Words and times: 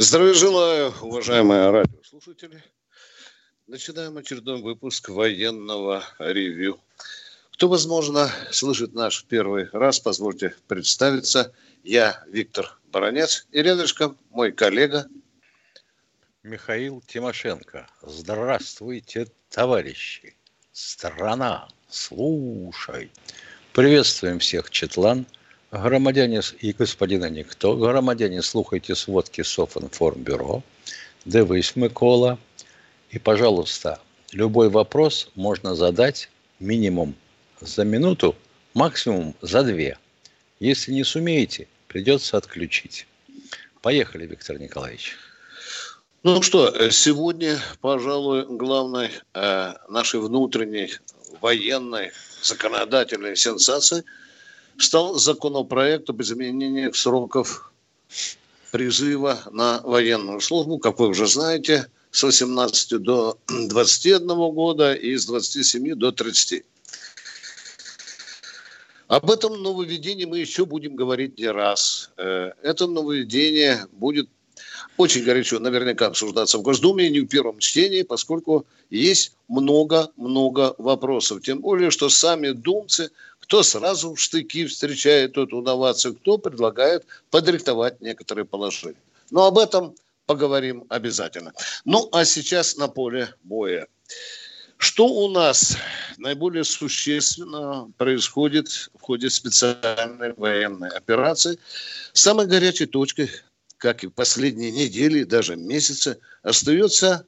Здравия 0.00 0.32
желаю, 0.32 0.94
уважаемые 1.02 1.70
радиослушатели. 1.70 2.62
Начинаем 3.66 4.16
очередной 4.16 4.62
выпуск 4.62 5.08
военного 5.08 6.04
ревью. 6.20 6.78
Кто, 7.50 7.66
возможно, 7.66 8.30
слышит 8.52 8.94
наш 8.94 9.24
первый 9.24 9.68
раз, 9.72 9.98
позвольте 9.98 10.54
представиться. 10.68 11.52
Я 11.82 12.22
Виктор 12.28 12.78
Баранец 12.92 13.48
и 13.50 13.60
рядышком 13.60 14.16
мой 14.30 14.52
коллега 14.52 15.08
Михаил 16.44 17.02
Тимошенко. 17.04 17.88
Здравствуйте, 18.00 19.26
товарищи. 19.50 20.36
Страна, 20.70 21.66
слушай. 21.88 23.10
Приветствуем 23.72 24.38
всех, 24.38 24.70
Четлан. 24.70 25.26
Громадяне 25.70 26.40
и 26.60 26.72
господина 26.72 27.28
Никто. 27.28 27.76
Громадяне, 27.76 28.42
слухайте 28.42 28.94
сводки 28.94 29.42
Софинформбюро. 29.42 30.62
Дивись, 31.26 31.76
Микола. 31.76 32.38
И, 33.10 33.18
пожалуйста, 33.18 34.00
любой 34.32 34.70
вопрос 34.70 35.30
можно 35.34 35.74
задать 35.74 36.30
минимум 36.58 37.14
за 37.60 37.84
минуту, 37.84 38.34
максимум 38.72 39.34
за 39.42 39.62
две. 39.62 39.98
Если 40.58 40.92
не 40.92 41.04
сумеете, 41.04 41.68
придется 41.86 42.38
отключить. 42.38 43.06
Поехали, 43.82 44.26
Виктор 44.26 44.58
Николаевич. 44.58 45.16
Ну 46.22 46.40
что, 46.42 46.90
сегодня, 46.90 47.58
пожалуй, 47.80 48.46
главной 48.48 49.10
э, 49.34 49.74
нашей 49.88 50.20
внутренней 50.20 50.92
военной 51.40 52.10
законодательной 52.42 53.36
сенсацией 53.36 54.04
стал 54.78 55.14
законопроект 55.14 56.08
об 56.10 56.22
изменении 56.22 56.90
сроков 56.92 57.72
призыва 58.70 59.40
на 59.50 59.80
военную 59.82 60.40
службу. 60.40 60.78
Как 60.78 60.98
вы 60.98 61.08
уже 61.08 61.26
знаете, 61.26 61.90
с 62.10 62.22
18 62.22 63.02
до 63.02 63.38
21 63.48 64.26
года 64.52 64.94
и 64.94 65.16
с 65.16 65.26
27 65.26 65.94
до 65.94 66.12
30. 66.12 66.64
Об 69.08 69.30
этом 69.30 69.62
нововведении 69.62 70.26
мы 70.26 70.38
еще 70.38 70.66
будем 70.66 70.94
говорить 70.94 71.38
не 71.38 71.50
раз. 71.50 72.10
Э, 72.18 72.52
это 72.62 72.86
нововведение 72.86 73.86
будет 73.92 74.28
очень 74.96 75.24
горячо 75.24 75.58
наверняка 75.58 76.06
обсуждаться 76.06 76.58
в 76.58 76.62
Госдуме, 76.62 77.10
не 77.10 77.20
в 77.20 77.26
первом 77.26 77.58
чтении, 77.58 78.02
поскольку 78.02 78.66
есть 78.90 79.32
много-много 79.48 80.74
вопросов. 80.78 81.42
Тем 81.42 81.60
более, 81.60 81.90
что 81.90 82.08
сами 82.08 82.50
думцы, 82.50 83.10
кто 83.40 83.62
сразу 83.62 84.14
в 84.14 84.20
штыки 84.20 84.66
встречает 84.66 85.38
эту 85.38 85.60
инновацию, 85.60 86.14
кто 86.14 86.38
предлагает 86.38 87.06
подрихтовать 87.30 88.00
некоторые 88.00 88.44
положения. 88.44 88.96
Но 89.30 89.46
об 89.46 89.58
этом 89.58 89.94
поговорим 90.26 90.84
обязательно. 90.88 91.52
Ну, 91.84 92.08
а 92.12 92.24
сейчас 92.24 92.76
на 92.76 92.88
поле 92.88 93.34
боя. 93.44 93.86
Что 94.76 95.06
у 95.06 95.28
нас 95.28 95.76
наиболее 96.18 96.62
существенно 96.62 97.90
происходит 97.96 98.68
в 98.68 99.00
ходе 99.00 99.28
специальной 99.28 100.34
военной 100.34 100.90
операции? 100.90 101.58
Самой 102.12 102.46
горячей 102.46 102.86
точкой 102.86 103.28
как 103.78 104.04
и 104.04 104.08
последние 104.08 104.70
недели, 104.70 105.22
даже 105.24 105.56
месяцы, 105.56 106.18
остается 106.42 107.26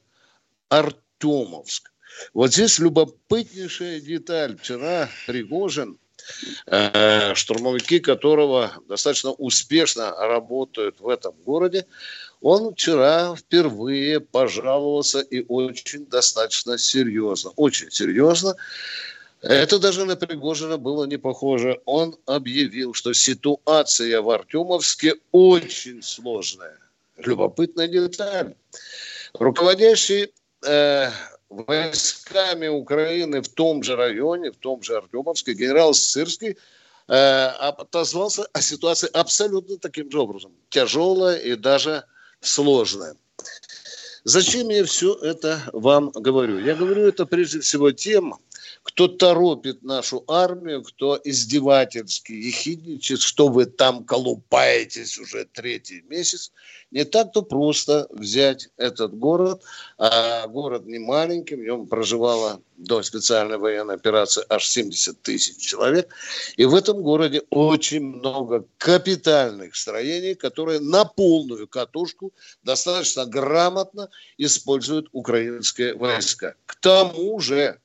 Артемовск. 0.69 1.91
Вот 2.33 2.53
здесь 2.53 2.77
любопытнейшая 2.77 4.01
деталь. 4.01 4.57
Вчера 4.57 5.09
Пригожин, 5.25 5.97
э, 6.67 7.33
штурмовики 7.35 7.99
которого 7.99 8.73
достаточно 8.87 9.31
успешно 9.31 10.11
работают 10.11 10.99
в 10.99 11.07
этом 11.07 11.33
городе, 11.45 11.87
он 12.41 12.73
вчера 12.73 13.35
впервые 13.35 14.19
пожаловался 14.19 15.21
и 15.21 15.45
очень 15.47 16.05
достаточно 16.05 16.77
серьезно, 16.77 17.51
очень 17.55 17.91
серьезно 17.91 18.55
это 19.41 19.79
даже 19.79 20.05
на 20.05 20.15
Пригожина 20.15 20.77
было 20.77 21.05
не 21.05 21.17
похоже. 21.17 21.81
Он 21.85 22.15
объявил, 22.25 22.93
что 22.93 23.13
ситуация 23.13 24.21
в 24.21 24.29
Артемовске 24.29 25.15
очень 25.31 26.03
сложная. 26.03 26.77
Любопытная 27.17 27.87
деталь. 27.87 28.53
Руководящий 29.33 30.31
э, 30.65 31.09
войсками 31.49 32.67
Украины 32.67 33.41
в 33.41 33.49
том 33.49 33.81
же 33.83 33.95
районе, 33.95 34.51
в 34.51 34.57
том 34.57 34.83
же 34.83 34.97
Артемовске, 34.97 35.53
генерал 35.53 35.93
Сырский 35.93 36.57
э, 37.07 37.45
отозвался 37.45 38.47
о 38.53 38.61
ситуации 38.61 39.09
абсолютно 39.11 39.77
таким 39.77 40.11
же 40.11 40.19
образом. 40.19 40.51
Тяжелая 40.69 41.37
и 41.37 41.55
даже 41.55 42.03
сложная. 42.41 43.15
Зачем 44.23 44.69
я 44.69 44.85
все 44.85 45.15
это 45.15 45.61
вам 45.73 46.11
говорю? 46.11 46.59
Я 46.59 46.75
говорю 46.75 47.07
это 47.07 47.25
прежде 47.25 47.59
всего 47.61 47.91
тем, 47.91 48.35
кто 48.83 49.07
торопит 49.07 49.83
нашу 49.83 50.23
армию, 50.27 50.81
кто 50.83 51.19
издевательски 51.23 52.31
ехидничает, 52.31 53.21
что 53.21 53.47
вы 53.47 53.65
там 53.65 54.03
колупаетесь 54.05 55.19
уже 55.19 55.45
третий 55.45 56.01
месяц. 56.09 56.51
Не 56.89 57.05
так-то 57.05 57.43
просто 57.43 58.07
взять 58.09 58.69
этот 58.77 59.17
город. 59.17 59.61
А 59.97 60.47
город 60.47 60.87
не 60.87 60.97
маленький, 60.97 61.55
в 61.55 61.59
нем 61.63 61.87
проживало 61.87 62.61
до 62.75 63.03
специальной 63.03 63.57
военной 63.57 63.95
операции 63.95 64.43
аж 64.49 64.67
70 64.67 65.21
тысяч 65.21 65.57
человек. 65.57 66.09
И 66.57 66.65
в 66.65 66.73
этом 66.73 67.03
городе 67.03 67.43
очень 67.51 68.03
много 68.03 68.65
капитальных 68.79 69.75
строений, 69.75 70.33
которые 70.33 70.79
на 70.79 71.05
полную 71.05 71.67
катушку 71.67 72.33
достаточно 72.63 73.25
грамотно 73.25 74.09
используют 74.39 75.07
украинские 75.11 75.93
войска. 75.93 76.55
К 76.65 76.75
тому 76.75 77.39
же, 77.39 77.79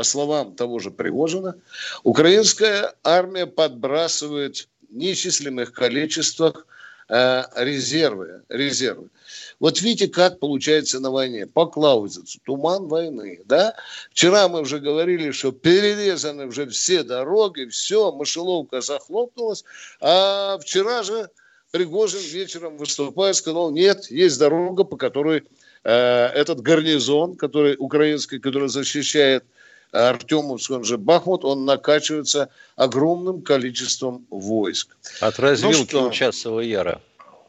по 0.00 0.04
словам 0.04 0.54
того 0.54 0.78
же 0.78 0.90
Пригожина, 0.90 1.56
украинская 2.04 2.94
армия 3.04 3.44
подбрасывает 3.44 4.66
в 4.88 4.96
неисчислимых 4.96 5.74
количествах 5.74 6.66
э, 7.10 7.42
резервы, 7.54 8.40
резервы. 8.48 9.10
Вот 9.58 9.82
видите, 9.82 10.08
как 10.08 10.38
получается 10.38 11.00
на 11.00 11.10
войне. 11.10 11.46
По 11.46 11.66
клаузицу. 11.66 12.40
Туман 12.46 12.88
войны. 12.88 13.40
Да? 13.44 13.74
Вчера 14.10 14.48
мы 14.48 14.62
уже 14.62 14.78
говорили, 14.78 15.32
что 15.32 15.52
перерезаны 15.52 16.46
уже 16.46 16.66
все 16.68 17.02
дороги, 17.02 17.66
все, 17.66 18.10
мышеловка 18.10 18.80
захлопнулась. 18.80 19.64
А 20.00 20.56
вчера 20.60 21.02
же 21.02 21.28
Пригожин 21.72 22.20
вечером 22.20 22.78
выступая 22.78 23.34
сказал, 23.34 23.70
нет, 23.70 24.10
есть 24.10 24.38
дорога, 24.38 24.84
по 24.84 24.96
которой 24.96 25.42
э, 25.84 25.92
этот 25.92 26.62
гарнизон, 26.62 27.36
который 27.36 27.76
украинский, 27.78 28.38
который 28.38 28.70
защищает 28.70 29.44
Артемовск, 29.92 30.70
он 30.70 30.84
же 30.84 30.98
Бахмут, 30.98 31.44
он 31.44 31.64
накачивается 31.64 32.50
огромным 32.76 33.42
количеством 33.42 34.26
войск. 34.30 34.96
От 35.20 35.38
развилки 35.38 35.94
ну, 35.94 36.10
Часового 36.10 36.60
Яра. 36.60 37.00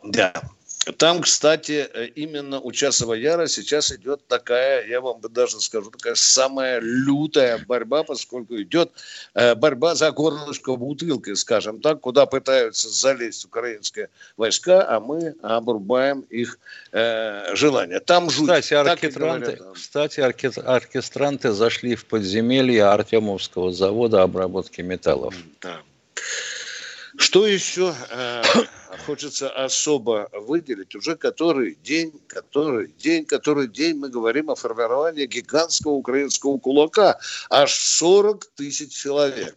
Да. 0.04 0.34
Там, 0.98 1.22
кстати, 1.22 1.88
э, 1.94 2.08
именно 2.16 2.60
у 2.60 2.72
Часова 2.72 3.14
Яра 3.14 3.46
сейчас 3.48 3.92
идет 3.92 4.26
такая, 4.28 4.88
я 4.88 5.00
вам 5.00 5.22
даже 5.22 5.60
скажу, 5.62 5.92
такая 5.92 6.16
самая 6.16 6.80
лютая 6.80 7.60
борьба, 7.60 8.04
поскольку 8.04 8.60
идет 8.60 8.92
э, 9.36 9.54
борьба 9.54 9.94
за 9.94 10.12
горлышко 10.12 10.76
бутылкой, 10.76 11.36
скажем 11.36 11.82
так, 11.82 12.00
куда 12.00 12.26
пытаются 12.26 12.90
залезть 12.90 13.46
украинские 13.46 14.10
войска, 14.38 14.84
а 14.88 15.00
мы 15.00 15.36
обрубаем 15.44 16.22
их 16.22 16.58
э, 16.92 17.56
желание. 17.56 18.00
Там 18.00 18.32
жуть. 18.32 18.50
Кстати, 18.50 18.74
оркестранты, 18.74 19.60
кстати, 19.76 20.20
оркестранты 20.20 21.52
зашли 21.52 21.94
в 21.94 22.06
подземелье 22.06 22.86
Артемовского 22.86 23.72
завода 23.72 24.24
обработки 24.24 24.82
металлов. 24.82 25.36
Да. 25.62 25.82
Что 27.22 27.46
еще 27.46 27.94
э, 28.10 28.42
хочется 29.06 29.48
особо 29.52 30.28
выделить? 30.34 30.96
Уже 30.96 31.16
который 31.16 31.78
день, 31.84 32.20
который 32.26 32.88
день, 32.98 33.26
который 33.26 33.68
день 33.68 33.98
мы 33.98 34.10
говорим 34.10 34.50
о 34.50 34.56
формировании 34.56 35.28
гигантского 35.28 35.92
украинского 35.92 36.58
кулака. 36.58 37.20
Аж 37.52 37.74
40 37.74 38.46
тысяч 38.56 38.94
человек. 38.94 39.56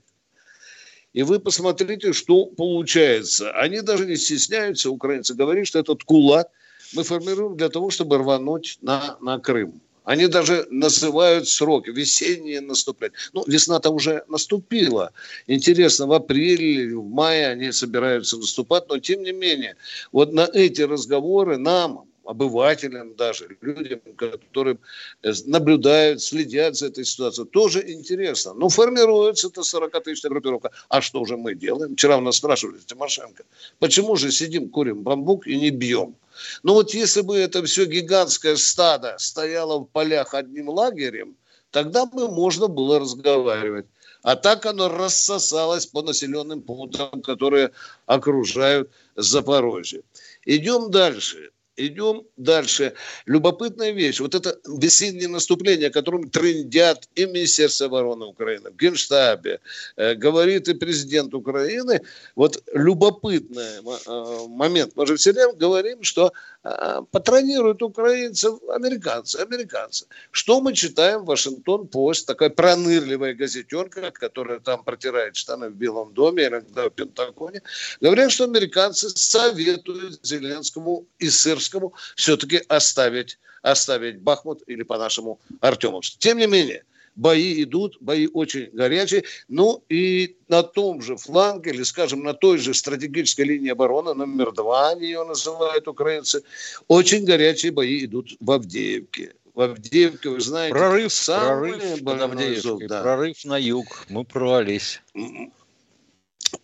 И 1.14 1.22
вы 1.22 1.40
посмотрите, 1.40 2.12
что 2.12 2.44
получается. 2.46 3.50
Они 3.52 3.80
даже 3.80 4.04
не 4.04 4.16
стесняются, 4.16 4.90
украинцы, 4.90 5.32
говорить, 5.32 5.66
что 5.66 5.78
этот 5.78 6.04
кулак 6.04 6.48
мы 6.92 7.02
формируем 7.02 7.56
для 7.56 7.70
того, 7.70 7.88
чтобы 7.88 8.18
рвануть 8.18 8.78
на, 8.82 9.16
на 9.22 9.38
Крым. 9.38 9.80
Они 10.04 10.26
даже 10.26 10.66
называют 10.70 11.48
сроки, 11.48 11.90
весеннее 11.90 12.60
наступление. 12.60 13.16
Ну, 13.32 13.42
весна-то 13.46 13.90
уже 13.90 14.24
наступила. 14.28 15.12
Интересно, 15.46 16.06
в 16.06 16.12
апреле, 16.12 16.94
в 16.94 17.08
мае 17.08 17.48
они 17.48 17.72
собираются 17.72 18.36
наступать, 18.36 18.88
но 18.88 18.98
тем 18.98 19.22
не 19.22 19.32
менее, 19.32 19.76
вот 20.12 20.32
на 20.32 20.48
эти 20.52 20.82
разговоры 20.82 21.56
нам, 21.56 22.04
обывателям 22.24 23.14
даже, 23.14 23.56
людям, 23.60 24.00
которые 24.16 24.78
э, 25.22 25.32
наблюдают, 25.46 26.22
следят 26.22 26.76
за 26.76 26.86
этой 26.86 27.04
ситуацией, 27.04 27.46
тоже 27.46 27.90
интересно. 27.90 28.54
Ну, 28.54 28.68
формируется 28.68 29.48
эта 29.48 29.60
40-тысячная 29.60 30.30
группировка. 30.30 30.70
А 30.88 31.00
что 31.00 31.24
же 31.24 31.36
мы 31.36 31.54
делаем? 31.54 31.94
Вчера 31.94 32.18
у 32.18 32.20
нас 32.20 32.36
спрашивали 32.36 32.78
Тимошенко, 32.78 33.44
почему 33.78 34.16
же 34.16 34.30
сидим, 34.30 34.68
курим 34.68 35.02
бамбук 35.02 35.46
и 35.46 35.56
не 35.56 35.70
бьем? 35.70 36.16
Ну 36.62 36.74
вот 36.74 36.94
если 36.94 37.20
бы 37.20 37.36
это 37.36 37.62
все 37.64 37.84
гигантское 37.84 38.56
стадо 38.56 39.16
стояло 39.18 39.78
в 39.78 39.84
полях 39.86 40.34
одним 40.34 40.68
лагерем, 40.68 41.36
тогда 41.70 42.06
бы 42.06 42.28
можно 42.28 42.66
было 42.68 42.98
разговаривать. 42.98 43.86
А 44.22 44.36
так 44.36 44.64
оно 44.64 44.88
рассосалось 44.88 45.86
по 45.86 46.00
населенным 46.00 46.62
пунктам, 46.62 47.20
которые 47.20 47.72
окружают 48.06 48.90
Запорожье. 49.16 50.02
Идем 50.46 50.90
дальше. 50.90 51.50
Идем 51.76 52.22
дальше. 52.36 52.94
Любопытная 53.26 53.90
вещь. 53.90 54.20
Вот 54.20 54.34
это 54.36 54.56
весеннее 54.68 55.28
наступление, 55.28 55.88
о 55.88 55.92
котором 55.92 56.30
трендят 56.30 57.08
и 57.16 57.26
Министерство 57.26 57.86
обороны 57.86 58.26
Украины, 58.26 58.70
в 58.70 58.76
Генштабе, 58.76 59.58
э, 59.96 60.14
говорит 60.14 60.68
и 60.68 60.74
президент 60.74 61.34
Украины. 61.34 62.00
Вот 62.36 62.62
любопытный 62.72 63.80
э, 63.82 64.46
момент. 64.48 64.92
Мы 64.94 65.06
же 65.06 65.16
все 65.16 65.32
время 65.32 65.54
говорим, 65.54 66.04
что 66.04 66.32
э, 66.62 67.02
патронируют 67.10 67.82
украинцев 67.82 68.60
американцы, 68.68 69.36
американцы. 69.36 70.06
Что 70.30 70.60
мы 70.60 70.74
читаем 70.74 71.22
в 71.22 71.26
Вашингтон-Пост, 71.26 72.24
такая 72.24 72.50
пронырливая 72.50 73.34
газетерка, 73.34 74.12
которая 74.12 74.60
там 74.60 74.84
протирает 74.84 75.34
штаны 75.34 75.70
в 75.70 75.74
Белом 75.74 76.14
доме, 76.14 76.46
иногда 76.46 76.84
в 76.84 76.90
Пентагоне, 76.90 77.62
говорят, 78.00 78.30
что 78.30 78.44
американцы 78.44 79.08
советуют 79.08 80.20
Зеленскому 80.22 81.04
и 81.18 81.28
сыр 81.28 81.63
Курскому 81.64 81.94
все-таки 82.16 82.62
оставить, 82.68 83.38
оставить 83.62 84.18
Бахмут 84.18 84.62
или 84.66 84.82
по-нашему 84.82 85.40
Артемовск. 85.60 86.18
Тем 86.18 86.38
не 86.38 86.46
менее, 86.46 86.84
бои 87.16 87.62
идут, 87.62 87.96
бои 88.00 88.28
очень 88.32 88.70
горячие. 88.72 89.24
Ну 89.48 89.82
и 89.88 90.36
на 90.48 90.62
том 90.62 91.00
же 91.00 91.16
фланге, 91.16 91.70
или, 91.70 91.82
скажем, 91.82 92.22
на 92.22 92.34
той 92.34 92.58
же 92.58 92.74
стратегической 92.74 93.46
линии 93.46 93.70
обороны, 93.70 94.14
номер 94.14 94.52
два, 94.52 94.90
они 94.90 95.06
ее 95.06 95.24
называют 95.24 95.88
украинцы, 95.88 96.42
очень 96.88 97.24
горячие 97.24 97.72
бои 97.72 98.04
идут 98.04 98.36
в 98.40 98.50
Авдеевке. 98.50 99.34
В 99.54 99.60
Авдеевке, 99.60 100.30
вы 100.30 100.40
знаете, 100.40 100.74
прорыв, 100.74 101.26
прорыв, 101.26 102.04
под 102.04 102.20
Авдеевкой, 102.20 102.88
да. 102.88 103.02
прорыв 103.02 103.44
на 103.44 103.56
юг, 103.56 104.04
мы 104.08 104.24
прорвались. 104.24 105.00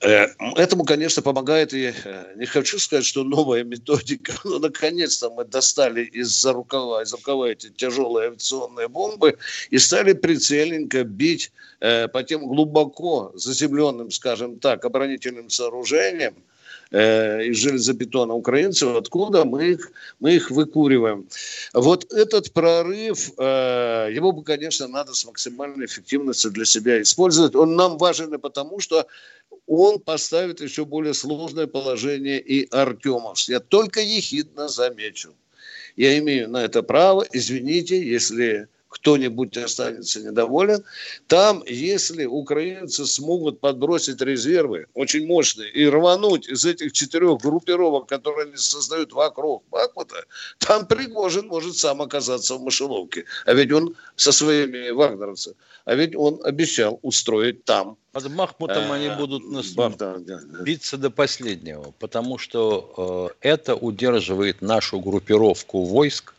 Э, 0.01 0.27
этому, 0.57 0.85
конечно, 0.85 1.23
помогает, 1.23 1.73
и 1.73 1.93
э, 1.93 2.35
не 2.37 2.47
хочу 2.47 2.79
сказать, 2.79 3.05
что 3.05 3.25
новая 3.25 3.65
методика, 3.65 4.33
но 4.45 4.59
наконец-то 4.59 5.31
мы 5.31 5.45
достали 5.45 6.05
из-за 6.05 6.53
рукава, 6.53 7.03
из 7.03 7.13
рукава 7.13 7.49
эти 7.49 7.71
тяжелые 7.71 8.29
авиационные 8.29 8.89
бомбы 8.89 9.39
и 9.71 9.79
стали 9.79 10.13
прицельненько 10.13 11.05
бить 11.05 11.53
э, 11.81 12.09
по 12.09 12.23
тем 12.23 12.47
глубоко 12.47 13.33
заземленным, 13.35 14.11
скажем 14.11 14.59
так, 14.59 14.85
оборонительным 14.85 15.51
сооружениям, 15.51 16.35
э, 16.91 17.45
из 17.47 17.57
железобетона 17.57 18.35
украинцев, 18.35 18.97
откуда 18.97 19.45
мы 19.45 19.73
их, 19.73 19.93
мы 20.19 20.35
их 20.35 20.51
выкуриваем. 20.51 21.29
Вот 21.73 22.13
этот 22.13 22.53
прорыв, 22.53 23.33
э, 23.39 24.09
его 24.13 24.33
бы, 24.33 24.43
конечно, 24.43 24.89
надо 24.89 25.15
с 25.15 25.25
максимальной 25.25 25.87
эффективностью 25.87 26.51
для 26.51 26.65
себя 26.65 27.01
использовать. 27.03 27.55
Он 27.55 27.77
нам 27.77 27.99
важен 27.99 28.35
и 28.35 28.39
потому, 28.39 28.81
что 28.81 29.07
он 29.67 30.01
поставит 30.01 30.61
еще 30.61 30.85
более 30.85 31.15
сложное 31.15 31.67
положение 31.67 32.41
и 32.41 32.69
Артемовск. 32.71 33.49
Я 33.49 33.61
только 33.61 34.01
ехидно 34.01 34.69
замечу. 34.69 35.35
Я 35.97 36.19
имею 36.19 36.49
на 36.49 36.65
это 36.65 36.83
право. 36.83 37.27
Извините, 37.33 38.03
если 38.03 38.69
кто-нибудь 38.91 39.57
останется 39.57 40.21
недоволен. 40.21 40.85
Там, 41.29 41.63
если 41.67 42.27
украинцы 42.27 43.07
смогут 43.07 43.61
подбросить 43.61 44.21
резервы 44.21 44.87
очень 44.95 45.27
мощные 45.27 45.71
и 45.71 45.87
рвануть 45.89 46.49
из 46.49 46.65
этих 46.65 46.93
четырех 46.93 47.41
группировок, 47.41 48.09
которые 48.09 48.49
они 48.49 48.57
создают 48.57 49.13
вокруг 49.13 49.63
Бахмута, 49.71 50.25
там 50.59 50.87
Пригожин 50.87 51.47
может 51.47 51.77
сам 51.77 52.03
оказаться 52.03 52.57
в 52.57 52.63
мышеловке. 52.63 53.25
А 53.47 53.55
ведь 53.55 53.73
он 53.73 53.95
со 54.17 54.33
своими 54.33 54.91
вагнеровцами, 54.91 55.57
а 55.85 55.95
ведь 55.95 56.17
он 56.17 56.41
обещал 56.45 56.99
устроить 57.03 57.65
там. 57.65 57.97
Под 58.13 58.29
Бахмутом 58.35 58.91
они 58.91 59.07
э, 59.07 59.17
будут 59.17 59.49
нас... 59.51 59.73
биться 60.63 60.97
до 60.97 61.11
последнего, 61.11 61.95
потому 62.01 62.39
что 62.39 63.31
э, 63.41 63.49
это 63.49 63.77
удерживает 63.77 64.63
нашу 64.63 64.99
группировку 64.99 65.85
войск 65.85 66.35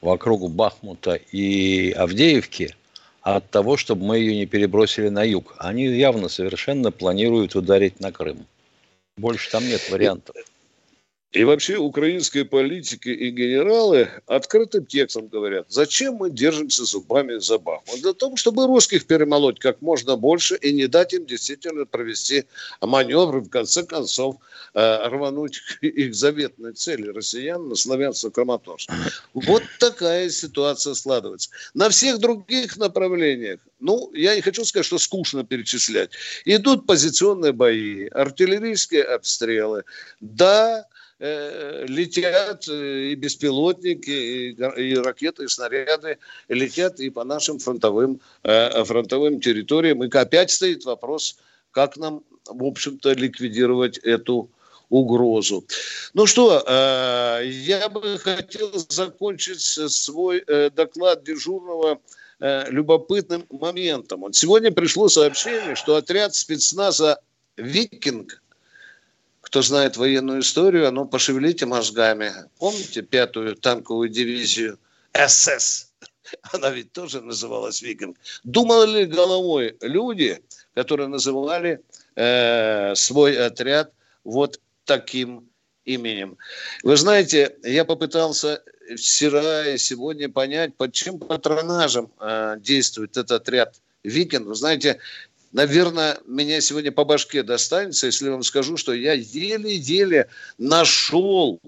вокруг 0.00 0.50
Бахмута 0.50 1.14
и 1.14 1.90
Авдеевки 1.92 2.74
от 3.22 3.50
того, 3.50 3.76
чтобы 3.76 4.04
мы 4.04 4.18
ее 4.18 4.36
не 4.36 4.46
перебросили 4.46 5.08
на 5.08 5.22
юг. 5.24 5.54
Они 5.58 5.86
явно 5.86 6.28
совершенно 6.28 6.90
планируют 6.90 7.54
ударить 7.54 8.00
на 8.00 8.12
Крым. 8.12 8.46
Больше 9.16 9.50
там 9.50 9.66
нет 9.66 9.90
вариантов. 9.90 10.36
И 11.38 11.44
вообще 11.44 11.76
украинские 11.76 12.44
политики 12.44 13.10
и 13.10 13.30
генералы 13.30 14.10
открытым 14.26 14.84
текстом 14.84 15.28
говорят, 15.28 15.66
зачем 15.68 16.14
мы 16.14 16.30
держимся 16.30 16.84
зубами 16.84 17.38
за 17.38 17.58
Бахмут? 17.58 18.00
Для 18.00 18.12
того, 18.12 18.34
чтобы 18.34 18.66
русских 18.66 19.06
перемолоть 19.06 19.60
как 19.60 19.80
можно 19.80 20.16
больше 20.16 20.56
и 20.56 20.72
не 20.72 20.88
дать 20.88 21.14
им 21.14 21.26
действительно 21.26 21.86
провести 21.86 22.46
маневр, 22.80 23.38
в 23.38 23.50
конце 23.50 23.84
концов 23.84 24.38
э, 24.74 25.08
рвануть 25.08 25.60
их 25.80 26.12
заветной 26.12 26.72
цели 26.72 27.06
россиян 27.06 27.68
на 27.68 27.74
славянско-краматорск. 27.76 28.90
Вот 29.32 29.62
такая 29.78 30.30
ситуация 30.30 30.94
складывается. 30.94 31.50
На 31.72 31.88
всех 31.88 32.18
других 32.18 32.76
направлениях, 32.78 33.60
ну, 33.78 34.10
я 34.12 34.34
не 34.34 34.40
хочу 34.40 34.64
сказать, 34.64 34.86
что 34.86 34.98
скучно 34.98 35.44
перечислять, 35.44 36.10
идут 36.44 36.84
позиционные 36.84 37.52
бои, 37.52 38.08
артиллерийские 38.08 39.04
обстрелы. 39.04 39.84
Да, 40.20 40.84
Э, 41.20 41.84
летят 41.88 42.68
э, 42.68 43.08
и 43.10 43.14
беспилотники, 43.16 44.08
и, 44.08 44.50
и 44.52 44.94
ракеты, 44.94 45.44
и 45.44 45.48
снаряды 45.48 46.18
летят 46.48 47.00
и 47.00 47.10
по 47.10 47.24
нашим 47.24 47.58
фронтовым, 47.58 48.20
э, 48.44 48.84
фронтовым 48.84 49.40
территориям. 49.40 50.04
И 50.04 50.16
опять 50.16 50.52
стоит 50.52 50.84
вопрос, 50.84 51.38
как 51.72 51.96
нам, 51.96 52.22
в 52.46 52.64
общем-то, 52.64 53.14
ликвидировать 53.14 53.98
эту 53.98 54.48
угрозу. 54.90 55.64
Ну 56.14 56.24
что, 56.26 56.64
я 57.44 57.88
бы 57.90 58.16
хотел 58.18 58.70
закончить 58.88 59.60
свой 59.60 60.42
доклад 60.70 61.24
дежурного 61.24 62.00
любопытным 62.40 63.44
моментом. 63.50 64.20
Вот 64.20 64.34
сегодня 64.34 64.72
пришло 64.72 65.08
сообщение, 65.08 65.74
что 65.74 65.96
отряд 65.96 66.34
спецназа 66.34 67.20
«Викинг» 67.58 68.40
кто 69.48 69.62
знает 69.62 69.96
военную 69.96 70.40
историю, 70.40 70.86
а 70.86 70.90
ну 70.90 71.06
пошевелите 71.06 71.64
мозгами. 71.64 72.32
Помните 72.58 73.00
пятую 73.00 73.56
танковую 73.56 74.10
дивизию 74.10 74.78
СС? 75.14 75.90
Она 76.52 76.68
ведь 76.68 76.92
тоже 76.92 77.22
называлась 77.22 77.80
Викинг. 77.80 78.18
Думали 78.44 78.98
ли 78.98 79.04
головой 79.06 79.78
люди, 79.80 80.42
которые 80.74 81.08
называли 81.08 81.80
э, 82.14 82.94
свой 82.94 83.38
отряд 83.38 83.94
вот 84.22 84.60
таким 84.84 85.48
именем? 85.86 86.36
Вы 86.82 86.98
знаете, 86.98 87.56
я 87.64 87.86
попытался 87.86 88.62
вчера 88.98 89.66
и 89.66 89.78
сегодня 89.78 90.28
понять, 90.28 90.76
под 90.76 90.92
чем 90.92 91.18
патронажем 91.18 92.12
э, 92.20 92.56
действует 92.60 93.16
этот 93.16 93.40
отряд 93.40 93.80
Викинг. 94.02 94.46
Вы 94.46 94.54
знаете, 94.54 95.00
наверное, 95.52 96.18
меня 96.26 96.60
сегодня 96.60 96.92
по 96.92 97.04
башке 97.04 97.42
достанется, 97.42 98.06
если 98.06 98.28
вам 98.28 98.42
скажу, 98.42 98.76
что 98.76 98.92
я 98.92 99.12
еле-еле 99.12 100.28
нашел 100.58 101.60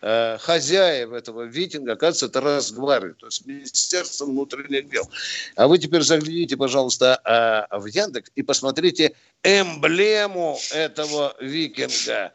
э, 0.00 0.38
хозяев 0.38 1.12
этого 1.12 1.42
витинга, 1.42 1.92
оказывается, 1.92 2.26
это 2.26 2.40
Росгвардия, 2.40 3.14
то 3.14 3.26
есть 3.26 3.46
Министерство 3.46 4.26
внутренних 4.26 4.90
дел. 4.90 5.08
А 5.56 5.68
вы 5.68 5.78
теперь 5.78 6.02
загляните, 6.02 6.56
пожалуйста, 6.56 7.20
э, 7.70 7.78
в 7.78 7.86
Яндекс 7.86 8.30
и 8.34 8.42
посмотрите 8.42 9.14
эмблему 9.42 10.58
этого 10.72 11.36
викинга. 11.40 12.32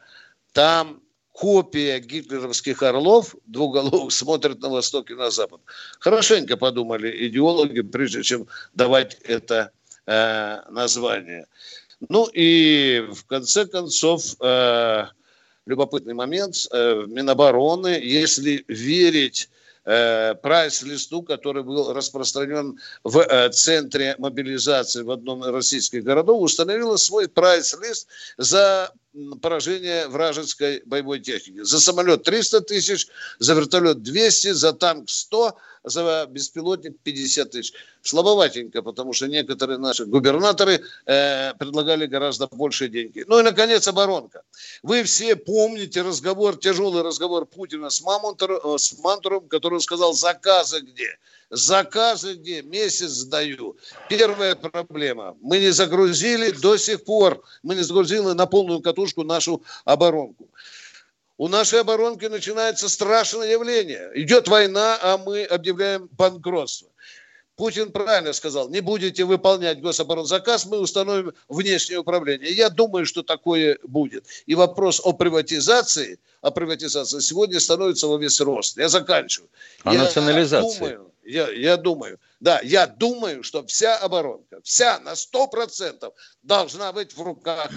Там 0.52 1.00
копия 1.34 1.98
гитлеровских 1.98 2.82
орлов 2.82 3.34
двуголовых 3.46 4.12
смотрит 4.12 4.60
на 4.60 4.68
восток 4.68 5.10
и 5.10 5.14
на 5.14 5.30
запад. 5.30 5.60
Хорошенько 5.98 6.56
подумали 6.56 7.26
идеологи, 7.28 7.80
прежде 7.80 8.22
чем 8.22 8.46
давать 8.72 9.16
это 9.24 9.72
э, 10.06 10.60
название. 10.70 11.46
Ну 12.08 12.28
и 12.32 13.06
в 13.12 13.24
конце 13.26 13.66
концов, 13.66 14.36
э, 14.40 15.06
любопытный 15.66 16.14
момент. 16.14 16.56
Э, 16.70 17.02
в 17.04 17.08
Минобороны, 17.08 18.00
если 18.02 18.64
верить 18.68 19.48
э, 19.84 20.34
прайс-листу, 20.34 21.22
который 21.22 21.62
был 21.62 21.92
распространен 21.92 22.78
в 23.02 23.18
э, 23.18 23.50
центре 23.50 24.14
мобилизации 24.18 25.02
в 25.02 25.10
одном 25.10 25.44
из 25.44 25.48
российских 25.48 26.04
городов, 26.04 26.42
установила 26.42 26.96
свой 26.96 27.28
прайс-лист 27.28 28.08
за 28.38 28.92
поражение 29.40 30.08
вражеской 30.08 30.82
боевой 30.84 31.20
техники. 31.20 31.62
За 31.62 31.80
самолет 31.80 32.24
300 32.24 32.60
тысяч, 32.62 33.08
за 33.38 33.54
вертолет 33.54 34.02
200, 34.02 34.52
за 34.52 34.72
танк 34.72 35.08
100, 35.08 35.56
за 35.84 36.26
беспилотник 36.30 36.98
50 37.02 37.50
тысяч. 37.50 37.74
Слабоватенько, 38.02 38.82
потому 38.82 39.12
что 39.12 39.26
некоторые 39.28 39.78
наши 39.78 40.04
губернаторы 40.04 40.82
э, 41.06 41.54
предлагали 41.54 42.06
гораздо 42.06 42.48
больше 42.48 42.88
деньги. 42.88 43.24
Ну 43.26 43.40
и, 43.40 43.42
наконец, 43.42 43.86
оборонка. 43.86 44.42
Вы 44.82 45.04
все 45.04 45.36
помните 45.36 46.02
разговор, 46.02 46.56
тяжелый 46.56 47.02
разговор 47.02 47.46
Путина 47.46 47.90
с, 47.90 48.02
Мамонтер, 48.02 48.60
с 48.78 48.98
Мантуром, 48.98 49.48
который 49.48 49.80
сказал, 49.80 50.12
заказы 50.12 50.80
где? 50.80 51.18
Заказы 51.50 52.34
где? 52.34 52.62
Месяц 52.62 53.10
сдаю. 53.10 53.76
Первая 54.08 54.54
проблема. 54.54 55.36
Мы 55.40 55.58
не 55.58 55.70
загрузили 55.70 56.50
до 56.50 56.76
сих 56.76 57.04
пор, 57.04 57.42
мы 57.62 57.74
не 57.74 57.82
загрузили 57.82 58.32
на 58.32 58.46
полную 58.46 58.80
катушку 58.80 59.22
нашу 59.24 59.62
оборонку. 59.84 60.48
У 61.36 61.48
нашей 61.48 61.80
оборонки 61.80 62.26
начинается 62.26 62.88
страшное 62.88 63.50
явление. 63.50 64.10
Идет 64.14 64.48
война, 64.48 64.98
а 65.02 65.18
мы 65.18 65.44
объявляем 65.44 66.08
банкротство. 66.12 66.88
Путин 67.56 67.92
правильно 67.92 68.32
сказал, 68.32 68.68
не 68.68 68.80
будете 68.80 69.24
выполнять 69.24 69.80
гособоронзаказ, 69.80 70.66
мы 70.66 70.78
установим 70.78 71.32
внешнее 71.48 71.98
управление. 71.98 72.52
Я 72.52 72.68
думаю, 72.68 73.06
что 73.06 73.22
такое 73.22 73.78
будет. 73.84 74.26
И 74.46 74.56
вопрос 74.56 75.00
о 75.04 75.12
приватизации, 75.12 76.18
о 76.40 76.50
приватизации 76.50 77.20
сегодня 77.20 77.60
становится 77.60 78.08
во 78.08 78.18
весь 78.18 78.40
рост. 78.40 78.76
Я 78.76 78.88
заканчиваю. 78.88 79.48
О 79.84 79.92
я 79.92 80.00
национализации. 80.00 80.78
Думаю, 80.78 81.13
я, 81.24 81.50
я 81.50 81.76
думаю, 81.76 82.18
да, 82.40 82.60
я 82.62 82.86
думаю, 82.86 83.42
что 83.42 83.64
вся 83.66 83.96
оборонка, 83.96 84.60
вся 84.62 84.98
на 85.00 85.12
100% 85.14 86.12
должна 86.42 86.92
быть 86.92 87.16
в 87.16 87.22
руках 87.22 87.70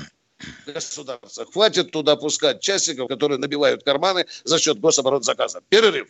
государства. 0.65 1.45
Хватит 1.45 1.91
туда 1.91 2.15
пускать 2.15 2.61
частников, 2.61 3.07
которые 3.07 3.39
набивают 3.39 3.83
карманы 3.83 4.25
за 4.43 4.59
счет 4.59 4.79
гособоронзаказа. 4.79 5.61
Перерыв. 5.69 6.07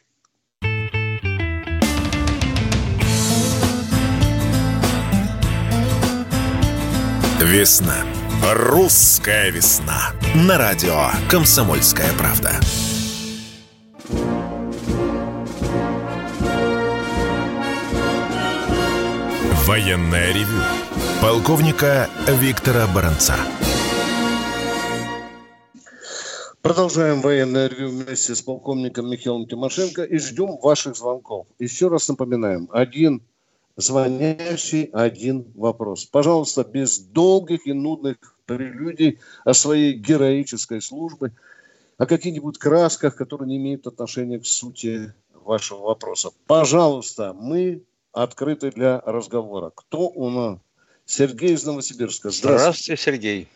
Весна. 7.39 8.05
Русская 8.53 9.51
весна. 9.51 10.13
На 10.35 10.57
радио 10.57 11.11
«Комсомольская 11.29 12.11
правда». 12.17 12.59
Военная 19.67 20.31
ревю. 20.33 20.61
Полковника 21.21 22.09
Виктора 22.39 22.87
Баранца. 22.95 23.35
Продолжаем 26.61 27.19
военное 27.19 27.67
ревю 27.67 27.89
вместе 27.89 28.33
с 28.33 28.41
полковником 28.41 29.09
Михаилом 29.09 29.45
Тимошенко 29.45 30.03
и 30.03 30.19
ждем 30.19 30.57
ваших 30.63 30.95
звонков. 30.95 31.47
Еще 31.59 31.89
раз 31.89 32.07
напоминаем, 32.07 32.69
один 32.71 33.21
звонящий, 33.75 34.85
один 34.93 35.51
вопрос. 35.53 36.05
Пожалуйста, 36.05 36.63
без 36.63 36.99
долгих 36.99 37.67
и 37.67 37.73
нудных 37.73 38.15
прелюдий 38.45 39.19
о 39.43 39.53
своей 39.53 39.95
героической 39.95 40.81
службе, 40.81 41.33
о 41.97 42.05
каких-нибудь 42.05 42.57
красках, 42.57 43.17
которые 43.17 43.49
не 43.49 43.57
имеют 43.57 43.85
отношения 43.85 44.39
к 44.39 44.45
сути 44.45 45.13
вашего 45.33 45.87
вопроса. 45.87 46.29
Пожалуйста, 46.47 47.33
мы 47.37 47.83
открыты 48.23 48.71
для 48.71 49.01
разговора. 49.05 49.71
Кто 49.75 50.09
у 50.09 50.29
нас? 50.29 50.59
Сергей 51.05 51.53
из 51.53 51.65
Новосибирска. 51.65 52.29
Здравствуйте, 52.29 52.59
Здравствуйте 52.59 53.01
Сергей. 53.01 53.49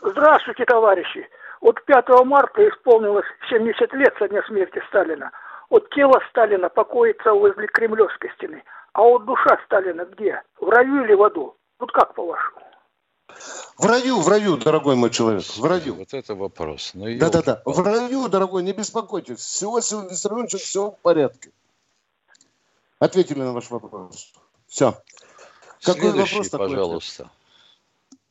Здравствуйте, 0.00 0.64
товарищи. 0.64 1.28
Вот 1.60 1.84
5 1.84 2.08
марта 2.24 2.68
исполнилось 2.68 3.26
70 3.50 3.92
лет 3.94 4.14
со 4.18 4.28
дня 4.28 4.42
смерти 4.46 4.80
Сталина. 4.88 5.32
Вот 5.70 5.90
тело 5.90 6.20
Сталина 6.30 6.68
покоится 6.68 7.32
возле 7.32 7.66
Кремлевской 7.66 8.30
стены. 8.36 8.62
А 8.92 9.02
вот 9.02 9.24
душа 9.26 9.58
Сталина 9.66 10.04
где? 10.04 10.42
В 10.60 10.68
раю 10.68 11.04
или 11.04 11.14
в 11.14 11.22
аду? 11.22 11.56
Вот 11.78 11.90
как 11.92 12.14
по-вашему? 12.14 12.62
В 13.76 13.86
раю, 13.86 14.20
в 14.20 14.28
раю, 14.28 14.56
дорогой 14.56 14.96
мой 14.96 15.10
человек, 15.10 15.42
в 15.42 15.64
раю. 15.64 15.94
Вот 15.94 16.14
это 16.14 16.34
вопрос. 16.34 16.92
Ну, 16.94 17.06
Да-да-да, 17.18 17.62
в 17.64 17.80
раю, 17.80 18.28
дорогой, 18.28 18.62
не 18.62 18.72
беспокойтесь. 18.72 19.38
Всего 19.38 19.80
сегодня 19.80 20.10
Виссарионович, 20.10 20.54
все 20.54 20.90
в 20.90 20.98
порядке. 21.00 21.50
Ответили 23.00 23.38
на 23.38 23.52
ваш 23.52 23.70
вопрос. 23.70 24.32
Все. 24.66 24.94
Какой 25.82 26.10
Следующий, 26.10 26.34
вопрос 26.34 26.50
такой? 26.50 26.68
пожалуйста. 26.68 27.30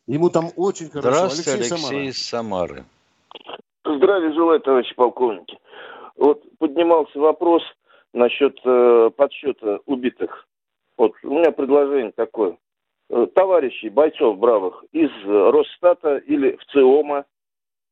Ему 0.07 0.29
там 0.29 0.50
очень 0.55 0.89
хорошо. 0.89 1.09
Здравствуйте, 1.09 1.51
Алексей, 1.51 1.74
Алексей 1.74 2.07
из 2.07 2.25
Самары. 2.25 2.86
Здравия 3.86 4.33
желаю, 4.33 4.59
товарищи 4.59 4.93
полковники. 4.95 5.57
Вот 6.17 6.43
поднимался 6.57 7.17
вопрос 7.19 7.63
насчет 8.13 8.57
э, 8.65 9.09
подсчета 9.15 9.79
убитых. 9.86 10.47
Вот 10.97 11.13
у 11.24 11.29
меня 11.29 11.51
предложение 11.51 12.12
такое. 12.12 12.57
Э, 13.09 13.27
товарищей, 13.33 13.89
бойцов 13.89 14.38
бравых 14.38 14.83
из 14.91 15.09
Росстата 15.25 16.17
или 16.17 16.57
в 16.57 16.65
ЦИОМа 16.71 17.25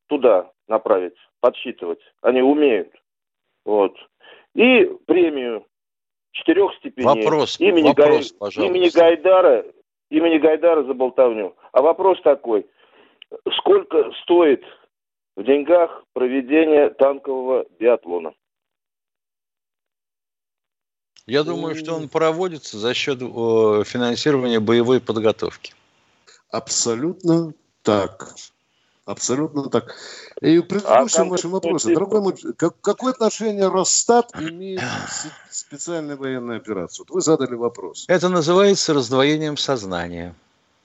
туда 0.08 0.52
направить, 0.68 1.16
подсчитывать. 1.40 2.00
Они 2.22 2.42
умеют. 2.42 2.92
Вот. 3.64 3.96
И 4.54 4.86
премию 5.06 5.66
четырех 6.36 6.74
степеней. 6.76 7.24
Вопрос, 7.24 7.60
имени, 7.60 7.88
вопрос, 7.88 8.34
Гай... 8.40 8.68
имени 8.68 8.90
Гайдара, 8.90 9.66
имени 10.10 10.38
Гайдара 10.38 10.84
за 10.84 10.94
болтовню. 10.94 11.56
А 11.72 11.82
вопрос 11.82 12.22
такой. 12.22 12.68
Сколько 13.58 14.12
стоит 14.24 14.64
в 15.36 15.44
деньгах 15.44 16.04
проведение 16.14 16.90
танкового 16.90 17.66
биатлона? 17.80 18.34
Я 21.28 21.44
думаю, 21.44 21.76
что 21.76 21.96
он 21.96 22.08
проводится 22.08 22.78
за 22.78 22.94
счет 22.94 23.20
э, 23.22 23.26
финансирования 23.84 24.60
боевой 24.60 25.02
подготовки. 25.02 25.74
Абсолютно 26.52 27.54
так. 27.82 28.36
Абсолютно 29.06 29.70
так. 29.70 29.96
И 30.42 30.58
в 30.58 30.64
предыдущем 30.64 31.22
а 31.22 31.30
вашем 31.30 31.52
вопросе, 31.52 31.94
дорогой 31.94 32.22
мой, 32.22 32.34
как, 32.58 32.80
какое 32.82 33.14
отношение 33.14 33.68
Росстат 33.68 34.32
имеет 34.40 34.82
к 34.82 35.52
специальной 35.52 36.16
военной 36.16 36.58
операции? 36.58 37.04
Вот 37.04 37.12
вы 37.12 37.22
задали 37.22 37.54
вопрос. 37.54 38.06
Это 38.08 38.30
называется 38.30 38.96
раздвоением 38.96 39.58
сознания. 39.58 40.34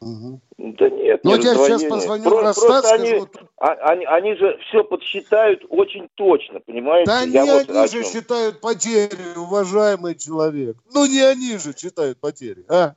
Угу. 0.00 0.40
Да 0.58 0.88
нет, 0.90 1.20
Ну, 1.24 1.36
я 1.36 1.54
сейчас 1.54 1.84
позвоню 1.84 2.24
просто, 2.24 2.60
в 2.60 2.64
Росстат, 2.64 2.84
скажу... 2.86 3.04
Они, 3.04 3.28
а, 3.56 3.72
они, 3.90 4.04
они 4.06 4.34
же 4.34 4.58
все 4.68 4.84
подсчитают 4.84 5.62
очень 5.68 6.08
точно, 6.14 6.60
понимаете? 6.60 7.06
Да 7.06 7.20
я 7.22 7.44
не 7.44 7.52
вот 7.52 7.70
они 7.70 7.88
же 7.88 8.04
считают 8.04 8.60
потери, 8.60 9.36
уважаемый 9.36 10.14
человек. 10.14 10.76
Ну, 10.92 11.06
не 11.06 11.20
они 11.20 11.58
же 11.58 11.74
считают 11.76 12.18
потери, 12.18 12.64
а? 12.68 12.94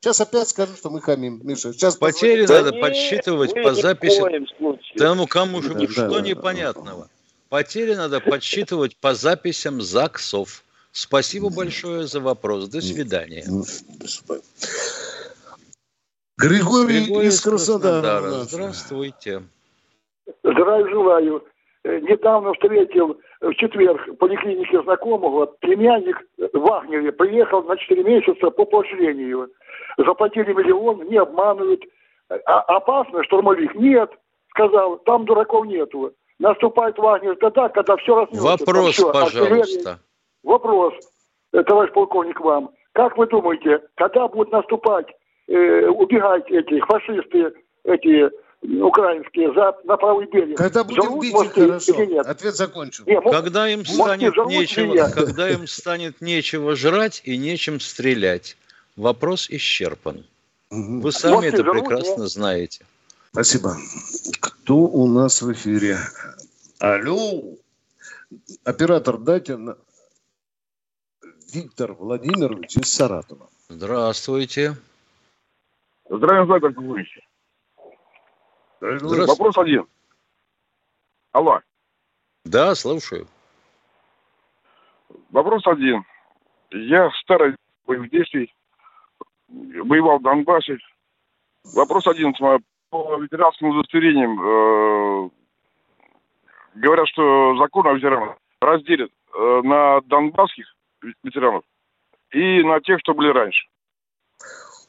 Сейчас 0.00 0.18
опять 0.18 0.48
скажут, 0.48 0.78
что 0.78 0.88
мы 0.88 1.02
хамим, 1.02 1.40
Миша. 1.44 1.74
Сейчас 1.74 1.96
Потери 1.96 2.42
позвоним. 2.42 2.64
надо 2.64 2.76
да 2.76 2.86
подсчитывать 2.86 3.54
по 3.62 3.74
записи. 3.74 4.22
Да 4.96 5.14
ну 5.14 5.26
кому 5.26 5.60
же, 5.60 5.74
да, 5.74 5.86
что 5.86 6.08
да, 6.08 6.20
непонятного? 6.22 7.08
Потери 7.50 7.94
надо 7.94 8.20
подсчитывать 8.20 8.96
по 8.96 9.12
записям 9.12 9.82
ЗАГСов. 9.82 10.64
Спасибо 10.92 11.50
большое 11.50 12.06
за 12.06 12.20
вопрос. 12.20 12.68
До 12.68 12.80
свидания. 12.80 13.44
Григорий, 16.38 17.04
Григорий 17.04 17.28
из 17.28 17.40
Краснодара. 17.42 18.00
Краснодара. 18.00 18.44
Здравствуйте. 18.44 19.42
Здравия 20.42 20.88
желаю. 20.88 21.44
Э, 21.84 21.98
недавно 22.00 22.54
встретил 22.54 23.20
в 23.40 23.54
четверг 23.54 24.06
в 24.06 24.14
поликлинике 24.16 24.82
знакомого 24.82 25.46
племянник 25.46 26.20
в 26.36 26.58
Вагнере 26.58 27.10
приехал 27.12 27.62
на 27.62 27.76
4 27.76 28.04
месяца 28.04 28.50
по 28.50 28.64
поощрению. 28.64 29.50
Заплатили 29.96 30.52
миллион, 30.52 31.08
не 31.08 31.16
обманывают. 31.16 31.82
А 32.46 32.60
опасно, 32.60 33.24
штурмовик? 33.24 33.74
Нет, 33.74 34.10
сказал, 34.50 34.98
там 34.98 35.24
дураков 35.24 35.66
нету. 35.66 36.12
Наступает 36.38 36.98
Вагнер 36.98 37.36
тогда, 37.36 37.68
когда 37.68 37.96
все 37.96 38.20
разнесется. 38.20 38.64
Вопрос, 38.64 38.92
все, 38.92 39.12
пожалуйста. 39.12 39.98
Вопрос, 40.42 40.94
э, 41.52 41.62
товарищ 41.64 41.92
полковник, 41.92 42.40
вам. 42.40 42.70
Как 42.92 43.16
вы 43.18 43.26
думаете, 43.26 43.82
когда 43.96 44.26
будут 44.28 44.52
наступать 44.52 45.06
э, 45.48 45.86
убегать 45.86 46.50
эти 46.50 46.80
фашисты, 46.80 47.52
эти 47.84 48.30
украинские 48.62 49.52
за, 49.54 49.76
на 49.84 49.96
правый 49.96 50.26
берег. 50.26 50.56
Когда 50.56 50.84
будем 50.84 51.02
Живут, 51.02 51.22
бить 51.22 51.34
их 51.34 51.52
хорошо. 51.52 52.04
Нет? 52.04 52.26
Ответ 52.26 52.54
закончен. 52.54 53.04
Не, 53.06 53.20
может, 53.20 53.40
когда 53.40 53.68
им 53.68 53.84
станет 53.84 54.36
нечего, 54.46 55.10
когда 55.10 55.50
им 55.50 55.66
станет 55.66 56.20
нечего 56.20 56.76
жрать 56.76 57.22
и 57.24 57.36
нечем 57.36 57.80
стрелять. 57.80 58.56
Вопрос 58.96 59.48
исчерпан. 59.48 60.26
Угу. 60.70 61.00
Вы 61.00 61.12
сами 61.12 61.34
может, 61.34 61.54
это 61.54 61.64
прекрасно 61.64 62.22
нет? 62.22 62.30
знаете. 62.30 62.86
Спасибо. 63.32 63.76
Кто 64.40 64.76
у 64.76 65.06
нас 65.06 65.40
в 65.40 65.52
эфире? 65.52 65.98
Алло. 66.78 67.42
Оператор, 68.64 69.18
дайте 69.18 69.56
на... 69.56 69.76
Виктор 71.52 71.94
Владимирович 71.94 72.76
из 72.76 72.92
Саратова. 72.92 73.48
Здравствуйте. 73.68 74.76
Здравия 76.08 76.44
желаю, 76.44 76.74
вы 76.76 77.04
Вопрос 78.80 79.58
один. 79.58 79.86
Алло. 81.32 81.60
Да, 82.44 82.74
слушаю. 82.74 83.26
Вопрос 85.30 85.66
один. 85.66 86.04
Я 86.70 87.10
старый 87.22 87.56
боевых 87.86 88.10
действий, 88.10 88.54
воевал 89.48 90.18
в 90.18 90.22
Донбассе. 90.22 90.78
Вопрос 91.74 92.06
один 92.06 92.32
по 92.34 93.16
ветеранским 93.16 93.68
удостоверениям. 93.68 94.40
Э, 94.40 95.30
говорят, 96.74 97.08
что 97.08 97.56
закон 97.58 97.86
о 97.86 97.94
ветеранах 97.94 98.36
разделит 98.60 99.12
э, 99.34 99.60
на 99.62 100.00
донбасских 100.02 100.66
ветеранов 101.22 101.64
и 102.32 102.62
на 102.62 102.80
тех, 102.80 103.00
что 103.00 103.14
были 103.14 103.28
раньше. 103.28 103.66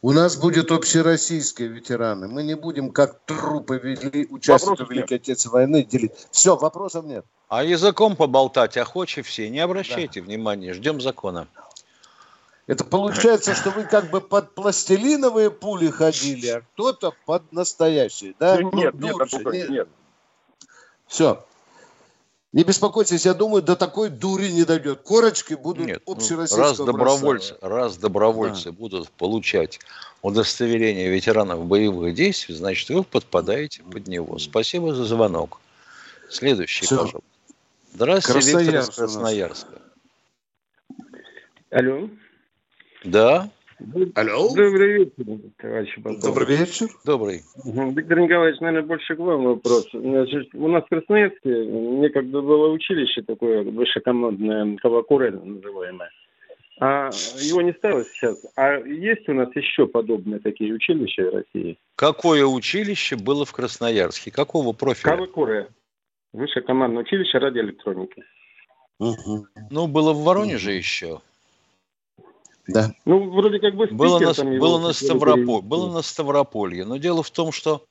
У 0.04 0.14
нас 0.14 0.36
будет 0.36 0.72
общероссийские 0.72 1.68
ветераны. 1.68 2.28
Мы 2.28 2.42
не 2.42 2.56
будем, 2.56 2.92
как 2.92 3.20
трупы 3.26 3.78
вели 3.78 4.28
участников 4.32 4.90
Великой 4.90 5.18
Отечественной 5.18 5.54
войны, 5.54 5.84
делить. 5.84 6.12
Все, 6.32 6.56
вопросов 6.56 7.06
нет. 7.06 7.24
А 7.50 7.64
языком 7.64 8.16
поболтать 8.16 8.78
охочи 8.78 9.22
все. 9.22 9.48
Не 9.50 9.60
обращайте 9.60 10.22
да. 10.22 10.26
внимания, 10.26 10.74
ждем 10.74 11.02
закона. 11.02 11.48
Это 12.66 12.84
получается, 12.84 13.54
что 13.54 13.70
вы 13.70 13.84
как 13.84 14.10
бы 14.10 14.22
под 14.22 14.56
пластилиновые 14.56 15.52
пули 15.52 15.90
ходили, 15.90 16.48
а 16.48 16.62
кто-то 16.62 17.14
под 17.26 17.52
настоящие, 17.52 18.34
да? 18.40 18.62
Нет, 18.62 18.74
нет, 18.74 18.96
нет, 18.96 19.54
нет. 19.54 19.70
нет. 19.70 19.88
Все. 21.06 21.46
Не 22.54 22.66
беспокойтесь, 22.66 23.26
я 23.26 23.34
думаю, 23.34 23.62
до 23.62 23.78
такой 23.78 24.10
дури 24.10 24.50
не 24.50 24.66
дойдет. 24.66 25.02
Корочки 25.04 25.54
будут 25.54 25.88
Нет, 25.88 26.04
ну, 26.06 26.18
раз 26.58 26.78
добровольцы, 26.78 27.56
раз 27.62 27.96
добровольцы 27.96 28.66
да. 28.66 28.72
будут 28.74 29.10
получать 29.12 29.80
удостоверение 30.22 31.10
ветеранов 31.10 31.66
боевых 31.66 32.14
действий, 32.14 32.54
значит, 32.56 32.90
вы 32.90 33.04
подпадаете 33.04 33.84
под 33.84 34.08
него. 34.08 34.38
Спасибо 34.38 34.94
за 34.94 35.06
звонок. 35.06 35.60
Следующий, 36.30 36.86
Все. 36.86 36.98
пожалуйста. 36.98 37.22
Здравствуйте, 37.94 38.58
Виктор 38.58 38.80
из 38.82 38.90
Красноярска. 38.90 39.82
Алло. 41.70 42.10
Да. 43.06 43.50
Алло. 44.16 44.50
Добрый 44.56 44.94
вечер, 44.94 45.40
товарищ 45.58 45.96
полковник. 45.96 46.24
Добрый 46.24 46.58
вечер. 46.58 46.88
Добрый. 47.06 47.42
Виктор 47.66 48.20
Николаевич, 48.20 48.60
наверное, 48.60 48.88
больше 48.88 49.16
к 49.16 49.20
вам 49.20 49.44
вопрос. 49.44 49.88
Значит, 49.92 50.54
у 50.54 50.68
нас 50.68 50.84
в 50.84 50.90
Красноярске 50.90 51.66
некогда 51.66 52.42
было 52.42 52.72
училище 52.72 53.22
такое 53.24 53.64
высшекомандное, 53.64 54.78
Кавакуре 54.78 55.32
называемое. 55.32 56.10
А 56.80 57.10
его 57.40 57.62
не 57.62 57.74
стало 57.74 58.04
сейчас. 58.06 58.44
А 58.56 58.78
есть 58.80 59.30
у 59.30 59.34
нас 59.34 59.50
еще 59.56 59.86
подобные 59.86 60.40
такие 60.40 60.74
училища 60.74 61.30
в 61.30 61.36
России? 61.36 61.78
Какое 61.96 62.46
училище 62.46 63.18
было 63.18 63.46
в 63.46 63.54
Красноярске? 63.54 64.32
Какого 64.32 64.74
профиля? 64.74 65.12
Кавакуре. 65.12 65.68
Высшее 66.34 66.66
командное 66.66 67.04
училище 67.04 67.38
радиоэлектроники. 67.38 68.24
Угу. 69.00 69.48
Ну, 69.70 69.88
было 69.88 70.14
в 70.14 70.24
Воронеже 70.24 70.72
еще. 70.72 71.22
Да. 72.68 72.92
Ну, 73.06 73.30
вроде 73.32 73.60
как 73.60 73.76
бы 73.76 73.88
было 73.88 74.20
на, 74.20 74.34
было, 74.60 74.80
на 74.80 74.94
Ставрополь, 74.94 75.62
было 75.62 75.92
на 75.92 76.02
Ставрополье. 76.02 76.86
Но 76.86 76.98
дело 76.98 77.24
в 77.24 77.32
том, 77.32 77.52
что, 77.52 77.84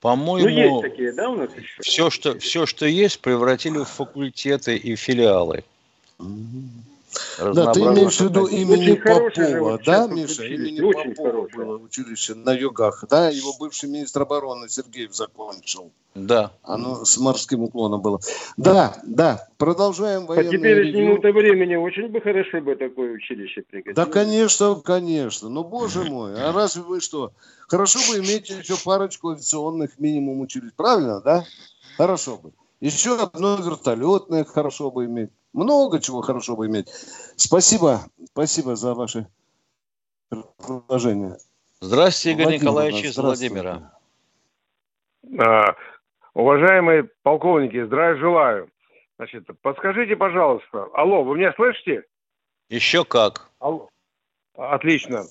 по-моему, 0.00 0.48
ну, 0.48 0.80
есть 0.80 0.82
такие, 0.82 1.12
да, 1.12 1.30
у 1.30 1.36
нас 1.36 1.50
еще? 1.56 1.82
Все, 1.82 2.10
что, 2.10 2.38
все, 2.38 2.66
что 2.66 2.86
есть, 2.86 3.20
превратили 3.20 3.78
в 3.78 3.84
факультеты 3.84 4.76
и 4.76 4.94
филиалы. 4.96 5.64
Да, 7.38 7.72
ты 7.72 7.80
имеешь 7.80 8.16
в 8.16 8.20
виду 8.20 8.46
имени 8.46 8.94
Попова, 8.94 9.78
да, 9.84 10.06
Миша? 10.06 10.44
Имени 10.44 10.80
очень 10.80 11.14
Попова 11.14 11.32
хорошее. 11.32 11.64
было 11.64 11.78
училище 11.78 12.34
на 12.34 12.52
югах, 12.52 13.04
да? 13.08 13.28
Его 13.28 13.54
бывший 13.58 13.88
министр 13.88 14.22
обороны 14.22 14.68
Сергеев 14.68 15.14
закончил. 15.14 15.92
Да. 16.14 16.52
Оно 16.62 17.04
с 17.04 17.18
морским 17.18 17.62
уклоном 17.62 18.02
было. 18.02 18.20
Да, 18.56 18.96
да, 19.04 19.46
продолжаем 19.58 20.26
военное 20.26 20.50
По 20.50 20.56
теперешнему-то 20.56 21.32
времени 21.32 21.76
очень 21.76 22.08
бы 22.08 22.20
хорошо 22.20 22.60
бы 22.60 22.74
такое 22.74 23.12
училище 23.12 23.62
пригодилось. 23.62 23.96
Да, 23.96 24.06
конечно, 24.06 24.74
конечно. 24.84 25.48
Но, 25.48 25.62
боже 25.62 26.04
мой, 26.04 26.34
а 26.34 26.52
разве 26.52 26.82
вы 26.82 27.00
что? 27.00 27.32
Хорошо 27.68 28.00
бы 28.08 28.18
иметь 28.18 28.50
еще 28.50 28.74
парочку 28.84 29.30
авиационных 29.30 29.98
минимум 29.98 30.40
училищ. 30.40 30.72
Правильно, 30.76 31.20
да? 31.20 31.44
Хорошо 31.96 32.38
бы. 32.38 32.52
Еще 32.80 33.16
одно 33.16 33.56
вертолетное 33.56 34.44
хорошо 34.44 34.90
бы 34.90 35.04
иметь. 35.04 35.30
Много 35.52 36.00
чего 36.00 36.20
хорошо 36.20 36.56
бы 36.56 36.66
иметь. 36.66 36.88
Спасибо, 37.36 38.00
спасибо 38.26 38.76
за 38.76 38.94
ваше 38.94 39.26
предложение. 40.28 41.36
Здравствуйте, 41.80 42.34
Игорь 42.34 42.44
Владимир, 42.44 42.62
Николаевич 42.62 43.04
из 43.04 43.18
Владимира. 43.18 43.92
А, 45.38 45.74
уважаемые 46.34 47.08
полковники, 47.22 47.84
здравия 47.84 48.16
желаю. 48.16 48.70
Значит, 49.16 49.48
подскажите, 49.62 50.16
пожалуйста. 50.16 50.86
Алло, 50.94 51.24
вы 51.24 51.36
меня 51.36 51.52
слышите? 51.54 52.04
Еще 52.68 53.04
как. 53.04 53.50
Алло. 53.58 53.88
Отлично. 54.56 55.24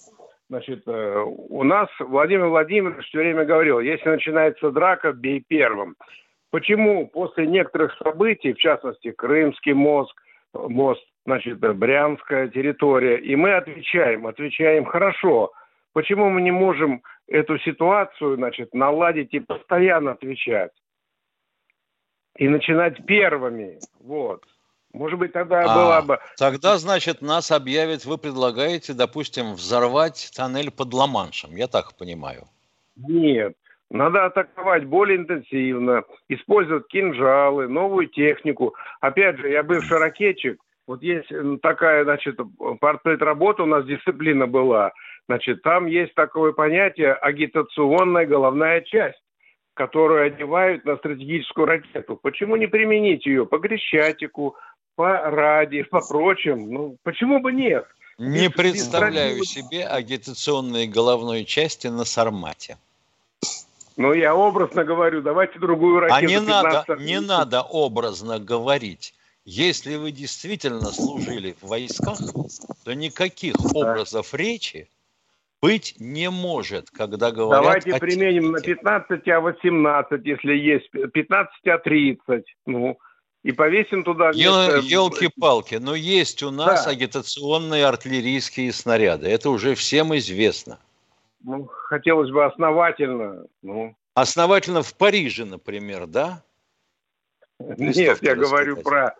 Значит, 0.49 0.83
э, 0.87 1.23
у 1.25 1.63
нас 1.63 1.87
Владимир 1.99 2.47
Владимирович 2.47 3.05
все 3.07 3.19
время 3.19 3.45
говорил, 3.45 3.79
если 3.79 4.09
начинается 4.09 4.71
драка, 4.71 5.13
бей 5.13 5.43
первым. 5.47 5.95
Почему 6.51 7.07
после 7.07 7.45
некоторых 7.45 7.95
событий, 8.03 8.53
в 8.53 8.57
частности, 8.57 9.11
Крымский 9.11 9.73
мост, 9.73 10.13
мост, 10.53 11.03
значит, 11.25 11.59
Брянская 11.59 12.47
территория, 12.47 13.17
и 13.17 13.35
мы 13.35 13.53
отвечаем, 13.53 14.25
отвечаем 14.25 14.85
хорошо, 14.85 15.51
почему 15.93 16.29
мы 16.29 16.41
не 16.41 16.51
можем 16.51 17.03
эту 17.27 17.59
ситуацию, 17.59 18.35
значит, 18.37 18.73
наладить 18.73 19.33
и 19.33 19.39
постоянно 19.39 20.11
отвечать? 20.11 20.71
И 22.37 22.47
начинать 22.47 23.05
первыми, 23.05 23.79
вот. 23.99 24.43
Может 24.91 25.19
быть, 25.19 25.33
тогда 25.33 25.61
а, 25.61 25.75
была 25.75 26.01
бы... 26.01 26.19
Тогда, 26.37 26.79
значит, 26.79 27.21
нас 27.21 27.51
объявят, 27.51 28.05
вы 28.05 28.17
предлагаете, 28.17 28.93
допустим, 28.93 29.53
взорвать 29.53 30.31
тоннель 30.35 30.71
под 30.71 30.91
Ла-Маншем, 30.93 31.55
я 31.55 31.67
так 31.67 31.95
понимаю. 31.95 32.47
Нет, 32.95 33.55
надо 33.89 34.25
атаковать 34.25 34.85
более 34.85 35.17
интенсивно, 35.17 36.03
использовать 36.27 36.87
кинжалы, 36.87 37.67
новую 37.67 38.07
технику. 38.07 38.75
Опять 39.01 39.37
же, 39.39 39.49
я 39.49 39.63
бывший 39.63 39.97
ракетчик. 39.97 40.61
Вот 40.87 41.03
есть 41.03 41.29
такая, 41.61 42.03
значит, 42.03 42.39
портрет 42.79 43.21
работы 43.21 43.63
у 43.63 43.67
нас 43.67 43.85
дисциплина 43.85 44.47
была. 44.47 44.91
Значит, 45.27 45.61
там 45.61 45.85
есть 45.85 46.15
такое 46.15 46.51
понятие 46.51 47.13
агитационная 47.13 48.25
головная 48.25 48.81
часть 48.81 49.21
которую 49.79 50.25
одевают 50.27 50.83
на 50.83 50.97
стратегическую 50.97 51.65
ракету. 51.65 52.17
Почему 52.21 52.57
не 52.57 52.67
применить 52.67 53.25
ее 53.25 53.45
по 53.45 53.59
Крещатику, 53.59 54.57
по 54.95 55.17
Ради, 55.31 55.83
по 55.83 56.01
прочим? 56.01 56.69
Ну, 56.69 56.97
почему 57.03 57.39
бы 57.39 57.53
нет? 57.53 57.85
Не 58.17 58.49
представляю 58.49 59.41
себе 59.45 59.85
агитационные 59.85 60.85
головной 60.85 61.45
части 61.45 61.87
на 61.87 62.03
Сармате. 62.03 62.77
Ну, 63.99 64.13
я 64.13 64.33
образно 64.33 64.85
говорю, 64.85 65.21
давайте 65.21 65.59
другую 65.59 65.99
ракету. 65.99 66.15
А 66.15 66.21
не 66.21 66.39
надо, 66.39 66.85
не 66.99 67.19
надо 67.19 67.61
образно 67.61 68.39
говорить. 68.39 69.13
Если 69.43 69.97
вы 69.97 70.13
действительно 70.13 70.85
служили 70.85 71.57
в 71.59 71.67
войсках, 71.67 72.17
то 72.85 72.93
никаких 72.93 73.55
образов 73.75 74.33
речи 74.33 74.87
быть 75.61 75.95
не 75.99 76.29
может, 76.29 76.89
когда 76.91 77.31
говорят 77.31 77.83
Давайте 77.83 77.91
о 77.91 77.99
применим 77.99 78.53
на 78.53 78.61
15 78.61 79.27
А18, 79.27 80.21
если 80.23 80.53
есть 80.53 80.89
15 80.91 81.51
А30. 81.65 82.43
Ну, 82.67 82.97
и 83.43 83.51
повесим 83.51 84.05
туда... 84.05 84.29
Елки-палки, 84.29 85.75
но 85.75 85.93
есть 85.93 86.41
у 86.41 86.51
нас 86.51 86.85
да. 86.85 86.91
агитационные 86.91 87.85
артиллерийские 87.85 88.71
снаряды. 88.71 89.27
Это 89.27 89.49
уже 89.49 89.75
всем 89.75 90.15
известно. 90.15 90.79
Ну, 91.43 91.65
хотелось 91.65 92.31
бы 92.31 92.45
основательно. 92.45 93.45
Ну. 93.61 93.95
Основательно 94.13 94.83
в 94.83 94.93
Париже, 94.95 95.45
например, 95.45 96.07
да? 96.07 96.43
Нет, 97.59 98.19
я 98.21 98.35
говорю 98.35 98.77
про, 98.77 99.15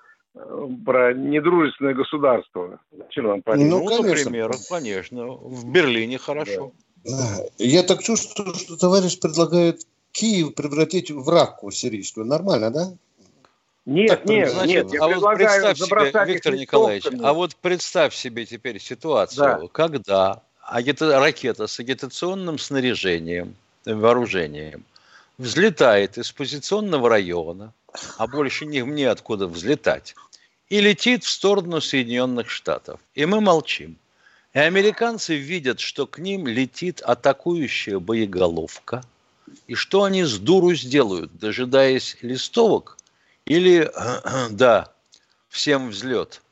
про 0.86 1.14
недружественное 1.14 1.94
государство. 1.94 2.80
Зачем 2.92 3.28
нам 3.28 3.42
Париж? 3.42 3.70
Ну, 3.70 3.84
ну 3.84 4.02
конечно. 4.02 4.10
например, 4.10 4.52
конечно. 4.70 5.28
В 5.28 5.70
Берлине 5.72 6.18
хорошо. 6.18 6.74
Да. 7.06 7.46
Я 7.58 7.84
так 7.84 8.02
чувствую, 8.02 8.54
что 8.56 8.78
товарищ 8.78 9.20
предлагает 9.20 9.82
Киев 10.12 10.54
превратить 10.56 11.12
в 11.12 11.30
раку 11.30 11.72
сирийскую. 11.72 12.26
Нормально, 12.26 12.72
да? 12.72 12.92
Нет, 13.86 14.10
так, 14.10 14.26
нет, 14.26 14.50
значит, 14.50 14.68
нет. 14.70 14.94
Я 14.94 15.04
а 15.04 15.08
вот 15.08 15.36
представь 15.36 15.78
себе, 15.78 16.34
Виктор 16.34 16.56
Николаевич, 16.56 17.08
а 17.24 17.34
вот 17.34 17.56
представь 17.56 18.14
себе 18.14 18.46
теперь 18.46 18.80
ситуацию, 18.80 19.62
да. 19.62 19.68
когда 19.72 20.44
агита- 20.72 21.20
ракета 21.20 21.68
с 21.68 21.80
агитационным 21.80 22.58
снаряжением, 22.58 23.56
вооружением 23.86 24.84
взлетает 25.38 26.18
из 26.18 26.32
позиционного 26.32 27.10
района, 27.10 27.74
а 28.18 28.28
больше 28.28 28.66
не 28.66 28.84
мне 28.84 29.10
откуда 29.10 29.48
взлетать, 29.48 30.16
и 30.70 30.82
летит 30.82 31.24
в 31.24 31.30
сторону 31.30 31.82
Соединенных 31.82 32.50
Штатов. 32.50 33.00
И 33.16 33.26
мы 33.26 33.42
молчим. 33.42 33.98
И 34.54 34.60
американцы 34.60 35.36
видят, 35.36 35.80
что 35.80 36.06
к 36.06 36.20
ним 36.20 36.48
летит 36.48 37.02
атакующая 37.02 38.00
боеголовка. 38.00 39.04
И 39.68 39.76
что 39.76 40.04
они 40.04 40.24
с 40.24 40.38
дуру 40.38 40.76
сделают, 40.76 41.38
дожидаясь 41.38 42.18
листовок? 42.22 42.98
Или, 43.46 43.92
да, 44.52 44.92
всем 45.50 45.90
взлет– 45.90 46.42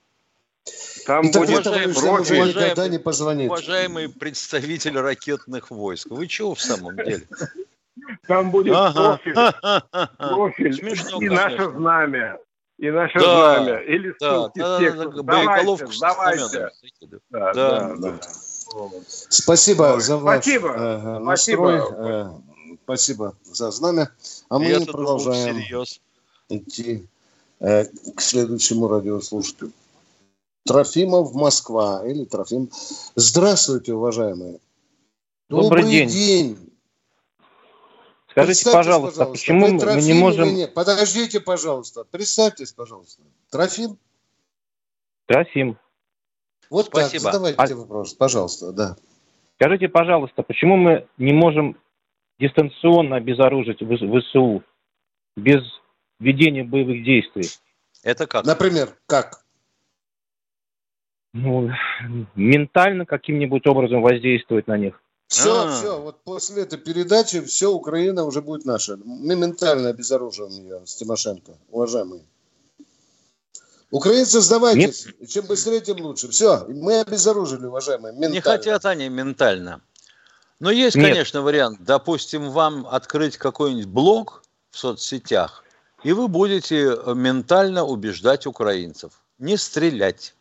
там 1.05 1.27
и 1.27 1.31
будет 1.31 1.65
уважаемый, 1.65 1.93
уважаемый, 1.93 2.89
не 2.89 2.99
позвонит. 2.99 3.49
Уважаемый 3.49 4.09
представитель 4.09 4.97
ракетных 4.97 5.71
войск, 5.71 6.09
вы 6.09 6.27
чего 6.27 6.55
в 6.55 6.61
самом 6.61 6.95
деле? 6.97 7.27
Там 8.27 8.51
будет 8.51 8.73
ага. 8.75 9.17
профиль, 9.17 9.35
профиль 10.17 10.73
Смешно, 10.73 11.21
и 11.21 11.27
конечно. 11.27 11.49
наше 11.49 11.71
знамя. 11.71 12.39
И 12.77 12.91
наше 12.91 13.19
да, 13.19 13.55
знамя. 13.55 13.77
Или 13.79 14.13
да, 14.19 14.51
да, 14.53 14.79
да, 14.79 15.05
да, 15.05 15.23
боеголовку 15.23 15.91
давайте, 15.99 16.69
Да, 17.29 17.53
да, 17.53 17.53
да. 17.53 17.95
да. 17.95 18.19
Спасибо 19.29 19.99
за 19.99 20.17
ваш 20.17 20.43
Спасибо. 20.43 20.69
Э, 20.69 21.19
настрой. 21.19 21.79
Спасибо. 21.79 22.07
Э, 22.07 22.75
спасибо 22.83 23.35
за 23.43 23.71
знамя. 23.71 24.11
А 24.49 24.59
мы 24.59 24.85
продолжаем 24.85 25.57
идти 26.49 27.07
э, 27.59 27.85
к 28.15 28.21
следующему 28.21 28.87
радиослушателю. 28.87 29.71
Трофимов, 30.67 31.33
Москва. 31.33 32.03
Или 32.05 32.25
Трофим. 32.25 32.69
Здравствуйте, 33.15 33.93
уважаемые. 33.93 34.59
Добрый, 35.49 35.83
Добрый 35.83 35.83
день. 35.83 36.09
день. 36.09 36.57
Скажите, 38.29 38.71
пожалуйста, 38.71 39.19
пожалуйста, 39.19 39.25
почему 39.25 39.67
мы 39.67 40.01
не 40.01 40.13
можем... 40.13 40.53
Нет? 40.53 40.73
Подождите, 40.73 41.39
пожалуйста. 41.39 42.03
Представьтесь, 42.03 42.71
пожалуйста. 42.71 43.23
Трофим? 43.49 43.97
Трофим. 45.25 45.77
Вот 46.69 46.87
Спасибо. 46.87 47.23
так, 47.23 47.33
задавайте 47.33 47.73
а... 47.73 47.77
вопрос, 47.77 48.13
пожалуйста, 48.13 48.71
да. 48.73 48.97
Скажите, 49.55 49.87
пожалуйста, 49.87 50.43
почему 50.43 50.75
мы 50.75 51.07
не 51.17 51.33
можем 51.33 51.77
дистанционно 52.39 53.15
обезоружить 53.15 53.79
ВСУ 53.79 54.63
без 55.35 55.63
ведения 56.19 56.63
боевых 56.63 57.03
действий? 57.03 57.49
Это 58.03 58.27
как? 58.27 58.45
Например, 58.45 58.95
как? 59.07 59.46
Ну, 61.37 61.69
ментально 62.35 63.05
каким-нибудь 63.05 63.65
образом 63.67 64.01
воздействовать 64.01 64.67
на 64.67 64.77
них. 64.77 65.01
Все, 65.27 65.53
А-а-а. 65.53 65.77
все, 65.77 66.01
вот 66.01 66.23
после 66.23 66.63
этой 66.63 66.79
передачи 66.79 67.41
все, 67.41 67.71
Украина 67.71 68.23
уже 68.23 68.41
будет 68.41 68.65
наша. 68.65 68.97
Мы 69.03 69.35
ментально 69.35 69.89
обезоружим 69.89 70.49
ее 70.49 70.81
с 70.85 70.95
Тимошенко, 70.95 71.53
уважаемые. 71.69 72.21
Украинцы, 73.91 74.41
сдавайтесь. 74.41 75.07
Нет. 75.19 75.29
Чем 75.29 75.45
быстрее, 75.45 75.81
тем 75.81 75.97
лучше. 76.01 76.29
Все, 76.29 76.65
мы 76.69 77.01
обезоружили, 77.01 77.65
уважаемые, 77.65 78.13
ментально. 78.13 78.33
Не 78.33 78.41
хотят 78.41 78.85
они 78.85 79.09
ментально. 79.09 79.81
Но 80.59 80.71
есть, 80.71 80.95
Нет. 80.95 81.09
конечно, 81.09 81.41
вариант. 81.41 81.79
Допустим, 81.81 82.49
вам 82.49 82.87
открыть 82.87 83.37
какой-нибудь 83.37 83.85
блог 83.85 84.43
в 84.71 84.77
соцсетях, 84.77 85.63
и 86.03 86.13
вы 86.13 86.27
будете 86.27 86.97
ментально 87.13 87.83
убеждать 87.83 88.45
украинцев 88.45 89.11
не 89.39 89.57
стрелять. 89.57 90.33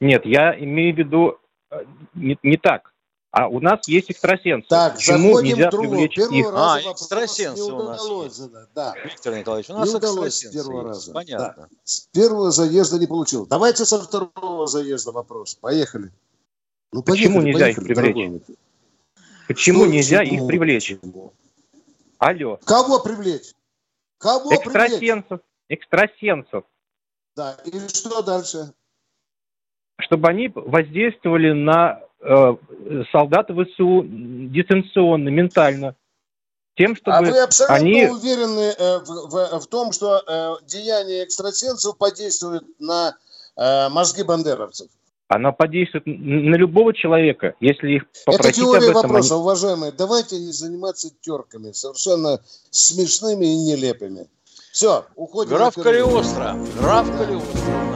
Нет, 0.00 0.26
я 0.26 0.58
имею 0.58 0.94
в 0.94 0.98
виду 0.98 1.38
э, 1.70 1.84
не, 2.14 2.38
не 2.42 2.56
так. 2.56 2.92
А 3.30 3.48
у 3.48 3.60
нас 3.60 3.86
есть 3.88 4.10
экстрасенсы. 4.10 4.66
Так, 4.68 4.94
Почему 4.94 5.40
нельзя 5.40 5.70
привлечь 5.70 6.14
Первого 6.14 6.34
их? 6.34 6.46
А, 6.54 6.80
экстрасенсы 6.80 7.62
у 7.62 7.82
нас 7.82 8.08
есть. 8.08 8.36
Задать. 8.36 8.68
Да. 8.74 8.94
Виктор 9.04 9.36
Николаевич, 9.36 9.70
у 9.70 9.74
нас 9.74 9.88
не 9.90 9.96
удалось 9.96 10.34
с 10.36 10.50
первого 10.50 10.84
раза. 10.84 11.12
Понятно. 11.12 11.68
Да. 11.68 11.68
С 11.84 12.00
первого 12.12 12.50
заезда 12.50 12.98
не 12.98 13.06
получил. 13.06 13.46
Давайте 13.46 13.84
со 13.84 14.00
второго 14.00 14.66
заезда 14.66 15.12
вопрос. 15.12 15.54
Поехали. 15.54 16.12
Ну, 16.92 17.02
Почему 17.02 17.42
поехали, 17.42 17.52
нельзя 17.52 17.64
поехали, 17.66 17.84
их 17.84 17.88
привлечь? 17.88 18.14
Дорогой. 18.14 18.42
Почему 19.48 19.80
Что, 19.80 19.92
нельзя 19.92 20.18
почему? 20.20 20.36
их 20.36 20.48
привлечь? 20.48 20.96
Алло. 22.18 22.58
Кого 22.64 23.00
привлечь? 23.00 23.52
Кого 24.18 24.54
экстрасенсов. 24.54 25.40
Привлечь? 25.40 25.42
Экстрасенсов. 25.68 26.64
Да, 27.34 27.58
и 27.64 27.88
что 27.88 28.22
дальше? 28.22 28.72
Чтобы 30.06 30.28
они 30.28 30.50
воздействовали 30.54 31.52
на 31.52 32.00
э, 32.20 32.56
солдат 33.12 33.48
ВСУ 33.48 34.04
дистанционно, 34.06 35.28
ментально. 35.28 35.94
Тем, 36.76 36.94
чтобы 36.94 37.16
а 37.16 37.22
вы 37.22 37.40
абсолютно 37.40 37.76
они... 37.76 38.06
уверены 38.06 38.74
э, 38.78 38.98
в, 38.98 39.30
в, 39.30 39.60
в 39.60 39.66
том, 39.68 39.92
что 39.92 40.22
э, 40.26 40.66
деяния 40.66 41.24
экстрасенсов 41.24 41.96
подействуют 41.96 42.64
на 42.78 43.16
э, 43.56 43.88
мозги 43.88 44.22
бандеровцев? 44.22 44.88
Она 45.28 45.52
подействует 45.52 46.06
на 46.06 46.54
любого 46.54 46.94
человека, 46.94 47.54
если 47.60 47.96
их 47.96 48.04
попросить 48.26 48.58
Это 48.58 48.60
теория 48.60 48.90
об 48.90 48.96
этом, 48.98 49.02
вопроса, 49.02 49.34
они... 49.34 49.42
уважаемые. 49.42 49.92
Давайте 49.92 50.38
не 50.38 50.52
заниматься 50.52 51.10
терками, 51.20 51.72
совершенно 51.72 52.40
смешными 52.70 53.46
и 53.46 53.56
нелепыми. 53.56 54.28
Все, 54.70 55.06
уходим. 55.16 55.56
Граф 55.56 55.74
Калиостро. 55.74 56.56
Граф 56.78 57.10
Калиостро. 57.16 57.95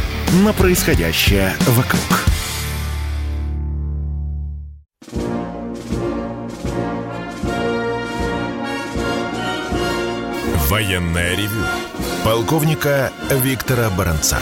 на 0.31 0.53
происходящее 0.53 1.53
вокруг. 1.67 2.01
Военное 10.69 11.35
ревю 11.35 11.65
полковника 12.23 13.11
Виктора 13.29 13.89
Баранца. 13.89 14.39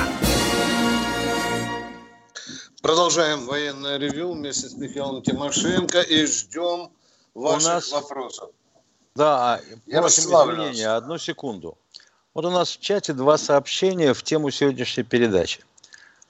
Продолжаем 2.84 3.47
военное 3.47 3.97
ревю 3.97 4.34
вместе 4.34 4.69
с 4.69 4.73
Михаилом 4.75 5.23
Тимошенко 5.23 6.02
и 6.02 6.28
ждем 6.28 6.91
ваших 7.34 7.67
У 7.67 7.73
нас... 7.73 7.91
вопросов. 7.91 8.49
Да, 9.15 9.60
просим 9.91 10.23
извинения, 10.25 10.89
одну 10.89 11.17
секунду. 11.17 11.80
Вот 12.36 12.45
у 12.45 12.52
нас 12.52 12.69
в 12.69 12.80
чате 12.80 13.13
два 13.13 13.39
сообщения 13.39 14.13
в 14.13 14.21
тему 14.21 14.52
сегодняшней 14.52 15.04
передачи. 15.04 15.63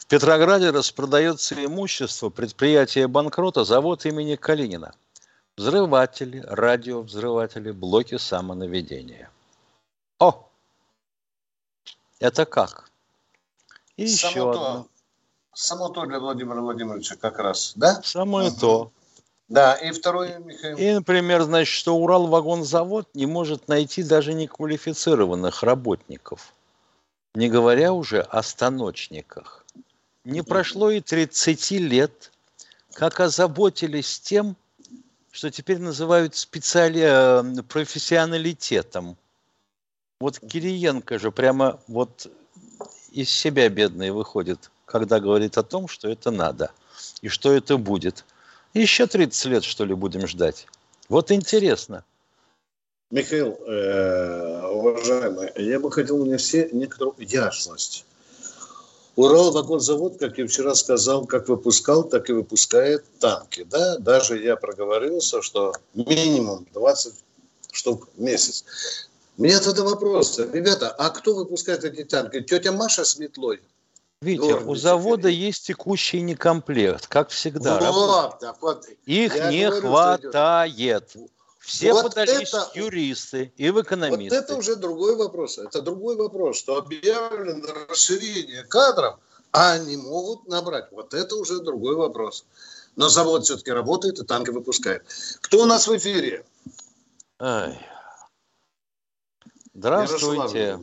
Петрограде 0.10 0.72
распродается 0.72 1.54
имущество 1.64 2.30
предприятия 2.32 3.08
банкрота 3.08 3.64
завод 3.64 4.08
имени 4.08 4.36
Калинина. 4.36 4.96
Взрыватели, 5.56 6.44
радиовзрыватели, 6.48 7.70
блоки 7.70 8.18
самонаведения. 8.18 9.30
О! 10.18 10.50
Это 12.20 12.48
как? 12.48 12.90
И 13.98 14.08
само 14.08 14.32
еще 14.32 14.40
то, 14.40 14.50
одно. 14.50 14.88
Само 15.54 15.90
то 15.90 16.06
для 16.08 16.20
Владимира 16.20 16.60
Владимировича 16.60 17.16
как 17.16 17.38
раз, 17.38 17.74
да? 17.76 18.02
Самое 18.02 18.50
угу. 18.50 18.60
то. 18.60 18.92
Да, 19.48 19.76
и 19.76 19.92
второе, 19.92 20.40
Михаил. 20.40 20.76
И, 20.78 20.92
например, 20.92 21.44
значит, 21.44 21.72
что 21.72 21.96
Уралвагонзавод 21.96 23.14
не 23.14 23.28
может 23.28 23.68
найти 23.68 24.02
даже 24.02 24.34
неквалифицированных 24.34 25.62
работников, 25.62 26.56
не 27.36 27.48
говоря 27.48 27.94
уже 27.94 28.22
о 28.22 28.42
станочниках. 28.42 29.66
Не 30.26 30.44
прошло 30.44 30.92
и 30.92 31.00
30 31.00 31.72
лет, 31.72 32.32
как 32.94 33.20
озаботились 33.20 34.20
тем, 34.20 34.56
что 35.32 35.50
теперь 35.50 35.80
называют 35.80 36.36
специали... 36.36 37.02
Э, 37.02 37.64
профессионалитетом. 37.64 39.18
Вот 40.20 40.40
Кириенко 40.40 41.18
же 41.18 41.32
прямо 41.32 41.80
вот 41.88 42.28
из 43.12 43.30
себя 43.30 43.70
бедный 43.70 44.12
выходит, 44.12 44.70
когда 44.86 45.20
говорит 45.20 45.58
о 45.58 45.64
том, 45.64 45.88
что 45.88 46.10
это 46.10 46.32
надо 46.32 46.72
и 47.22 47.30
что 47.30 47.54
это 47.54 47.78
будет. 47.78 48.26
Еще 48.74 49.08
30 49.08 49.46
лет, 49.46 49.64
что 49.64 49.86
ли, 49.86 49.94
будем 49.94 50.28
ждать. 50.28 50.68
Вот 51.08 51.32
интересно. 51.32 52.04
Михаил, 53.10 53.58
э, 53.66 54.68
уважаемый, 54.68 55.52
я 55.56 55.80
бы 55.80 55.92
хотел 55.92 56.24
внести 56.24 56.70
некоторую 56.74 57.16
ясность 57.18 58.06
Уралвагонзавод, 59.20 60.18
как 60.18 60.38
я 60.38 60.48
вчера 60.48 60.74
сказал, 60.76 61.26
как 61.26 61.50
выпускал, 61.50 62.04
так 62.04 62.30
и 62.30 62.34
выпускает 62.34 63.04
танки. 63.20 63.68
Да? 63.70 63.98
Даже 63.98 64.42
я 64.42 64.56
проговорился, 64.56 65.42
что 65.42 65.74
минимум 65.94 66.66
20 66.74 67.16
штук 67.74 68.08
в 68.16 68.22
месяц. 68.22 68.64
У 69.38 69.44
меня 69.44 69.60
тогда 69.60 69.84
вопрос. 69.84 70.40
Ребята, 70.40 70.90
а 70.92 71.10
кто 71.10 71.36
выпускает 71.36 71.84
эти 71.84 72.06
танки? 72.06 72.42
Тетя 72.42 72.72
Маша 72.72 73.04
с 73.04 73.20
метлой? 73.20 73.60
Видите, 74.22 74.56
у 74.56 74.76
завода 74.76 75.28
есть 75.28 75.68
текущий 75.68 76.22
некомплект, 76.22 77.08
как 77.08 77.30
всегда. 77.30 77.92
Вот, 77.92 78.40
так 78.40 78.62
вот. 78.62 78.86
Их 79.06 79.34
не 79.50 79.68
говорю, 79.68 79.82
хватает. 79.82 81.18
Все 81.70 81.94
вот 81.94 82.04
подались 82.04 82.50
это, 82.50 82.72
юристы 82.74 83.54
и 83.56 83.70
в 83.70 83.80
экономисты. 83.80 84.36
Вот 84.36 84.44
это 84.44 84.56
уже 84.56 84.76
другой 84.76 85.16
вопрос. 85.16 85.60
Это 85.60 85.84
другой 85.84 86.16
вопрос, 86.16 86.58
что 86.58 86.78
объявлено 86.78 87.64
расширение 87.88 88.64
кадров, 88.64 89.20
а 89.52 89.74
они 89.74 89.96
могут 89.96 90.48
набрать. 90.48 90.92
Вот 90.92 91.14
это 91.14 91.36
уже 91.36 91.60
другой 91.60 91.96
вопрос. 91.96 92.46
Но 92.96 93.08
завод 93.08 93.46
все-таки 93.46 93.72
работает 93.72 94.18
и 94.18 94.26
танки 94.26 94.50
выпускает. 94.50 95.06
Кто 95.42 95.62
у 95.62 95.66
нас 95.66 95.88
в 95.88 95.96
эфире? 95.96 96.44
Ай. 97.40 97.80
Здравствуйте. 99.76 100.80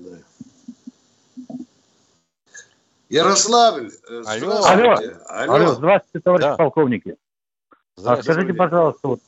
Ярославль. 3.08 3.90
Э, 4.08 4.22
Алло. 4.24 4.64
Алло. 4.64 4.96
Алло. 5.26 5.74
Здравствуйте, 5.74 6.22
товарищ 6.22 6.44
да. 6.44 6.56
полковники. 6.56 7.16
А 8.04 8.22
скажите, 8.22 8.54
пожалуйста, 8.54 9.08
вот 9.08 9.20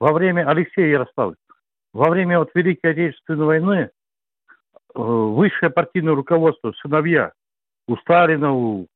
во 0.00 0.12
время 0.12 0.48
Алексея 0.48 0.86
Ярославль, 0.86 1.36
во 1.92 2.10
время 2.10 2.38
вот 2.38 2.50
Великой 2.54 2.92
Отечественной 2.92 3.46
войны 3.46 3.74
э, 3.78 3.88
высшее 4.94 5.70
партийное 5.70 6.14
руководство, 6.14 6.72
сыновья 6.82 7.32
у 7.88 7.96
Сталина, 7.96 8.52
у, 8.52 8.86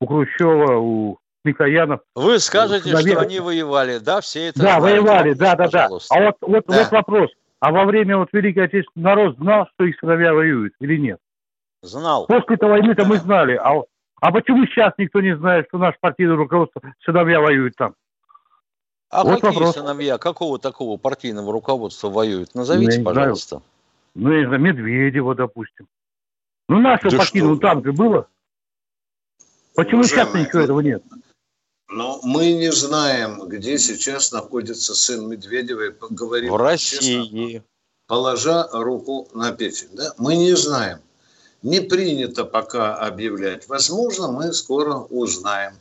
у 0.00 0.06
Хрущева, 0.06 0.76
у 0.78 1.18
Микоянов. 1.44 2.00
Вы 2.14 2.38
скажете, 2.38 2.90
сыновья... 2.90 3.12
что 3.12 3.20
они 3.20 3.40
воевали, 3.40 3.98
да, 3.98 4.20
все 4.20 4.48
это 4.48 4.60
Да, 4.60 4.80
знают. 4.80 4.82
воевали, 4.82 5.32
да, 5.34 5.54
да, 5.54 5.68
да. 5.68 5.86
А 5.86 5.88
вот, 5.90 6.36
вот, 6.40 6.64
да. 6.66 6.78
вот 6.78 6.90
вопрос. 6.90 7.30
А 7.60 7.72
во 7.72 7.84
время 7.84 8.18
вот 8.18 8.28
Великой 8.32 8.64
Отечественной 8.64 9.04
народ 9.04 9.36
знал, 9.38 9.66
что 9.74 9.84
их 9.84 9.98
сыновья 9.98 10.34
воюют 10.34 10.74
или 10.80 10.96
нет? 10.96 11.18
Знал. 11.82 12.26
После 12.26 12.56
этой 12.56 12.68
войны-то 12.68 13.02
да. 13.02 13.08
мы 13.08 13.16
знали. 13.16 13.54
А, 13.54 13.82
а 14.20 14.32
почему 14.32 14.66
сейчас 14.66 14.92
никто 14.98 15.20
не 15.20 15.36
знает, 15.36 15.66
что 15.68 15.78
наш 15.78 15.94
партийное 16.00 16.36
руководство 16.36 16.82
сыновья 17.04 17.40
воюют 17.40 17.74
там? 17.76 17.94
А 19.08 19.24
вот 19.24 19.40
какие 19.40 19.58
вопрос. 19.58 19.74
сыновья, 19.74 20.18
какого 20.18 20.58
такого 20.58 20.96
партийного 20.96 21.52
руководства 21.52 22.10
воюют? 22.10 22.54
Назовите, 22.54 22.98
ну, 22.98 23.04
пожалуйста. 23.04 23.48
Знаю. 23.48 23.62
Ну, 24.14 24.32
я 24.32 24.46
знаю, 24.46 24.62
Медведева, 24.62 25.34
допустим. 25.34 25.86
Ну, 26.68 26.80
нашего 26.80 27.10
да 27.12 27.18
партийного 27.18 27.58
там 27.60 27.84
же 27.84 27.92
было. 27.92 28.26
Почему 29.74 30.02
сейчас 30.04 30.34
ничего 30.34 30.62
этого 30.62 30.80
нет? 30.80 31.04
Но 31.88 32.18
мы 32.24 32.52
не 32.54 32.72
знаем, 32.72 33.46
где 33.46 33.78
сейчас 33.78 34.32
находится 34.32 34.94
сын 34.94 35.28
Медведева. 35.28 35.94
Говорим 36.10 36.52
в 36.52 36.56
России. 36.56 37.52
Честно, 37.52 37.64
положа 38.08 38.68
руку 38.72 39.28
на 39.34 39.52
печень. 39.52 39.90
Да? 39.92 40.12
Мы 40.18 40.36
не 40.36 40.56
знаем. 40.56 40.98
Не 41.62 41.80
принято 41.80 42.44
пока 42.44 42.96
объявлять. 42.96 43.68
Возможно, 43.68 44.32
мы 44.32 44.52
скоро 44.52 44.94
узнаем. 44.96 45.74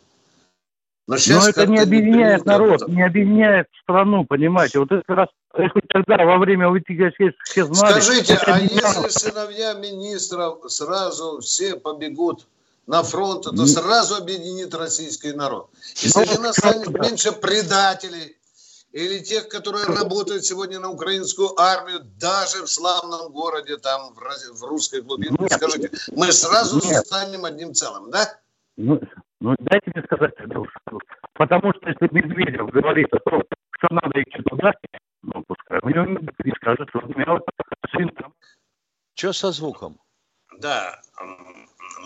Но, 1.08 1.18
Но 1.28 1.48
это 1.48 1.68
не 1.68 1.78
объединяет 1.78 2.46
народ, 2.46 2.82
это... 2.82 2.92
не 2.92 3.04
объединяет 3.04 3.68
страну, 3.84 4.26
понимаете. 4.26 4.80
Вот 4.80 4.92
это 4.92 5.04
раз 5.08 5.30
тогда 5.90 6.26
во 6.26 6.40
время 6.40 6.70
вытягивания 6.70 7.34
все 7.44 7.66
знали. 7.66 8.02
Скажите, 8.02 8.40
а 8.46 8.60
если 8.60 9.10
сыновья 9.10 9.74
министров 9.74 10.60
сразу 10.68 11.40
все 11.42 11.76
побегут 11.76 12.48
на 12.88 13.04
фронт, 13.04 13.46
это 13.46 13.66
сразу 13.68 14.16
объединит 14.16 14.74
российский 14.74 15.34
народ. 15.34 15.70
Если 15.96 16.26
же 16.26 16.40
нас 16.40 16.56
станет 16.56 16.90
меньше 16.90 17.32
предателей 17.34 18.36
или 18.92 19.20
тех, 19.20 19.48
которые 19.48 19.86
работают 19.86 20.44
сегодня 20.44 20.80
на 20.80 20.90
украинскую 20.90 21.60
армию, 21.60 22.02
даже 22.20 22.64
в 22.64 22.68
славном 22.68 23.32
городе, 23.32 23.78
там, 23.78 24.14
в, 24.16 24.64
русской 24.64 25.02
глубине, 25.02 25.38
скажите, 25.52 25.92
мы 26.14 26.32
сразу 26.32 26.82
Нет. 26.84 27.06
станем 27.06 27.46
одним 27.46 27.76
целым, 27.76 28.10
да? 28.10 28.40
Ну, 28.78 29.00
ну 29.40 29.56
дайте 29.60 29.92
мне 29.94 30.04
сказать, 30.04 30.34
потому 31.34 31.74
что 31.74 31.90
если 31.90 32.10
Медведев 32.12 32.70
говорит 32.70 33.14
о 33.14 33.20
том, 33.20 33.44
что 33.78 33.88
надо 33.94 34.22
идти 34.22 34.42
туда, 34.44 34.74
ну, 35.22 35.44
пускай 35.48 35.80
у 35.82 35.90
него 35.90 36.20
не 36.44 36.52
скажет, 36.56 36.90
что 36.90 37.00
у 37.00 37.08
меня 37.08 37.40
сын 37.92 38.10
там. 38.10 38.34
Что 39.16 39.32
со 39.32 39.52
звуком? 39.52 39.98
Да, 40.60 41.02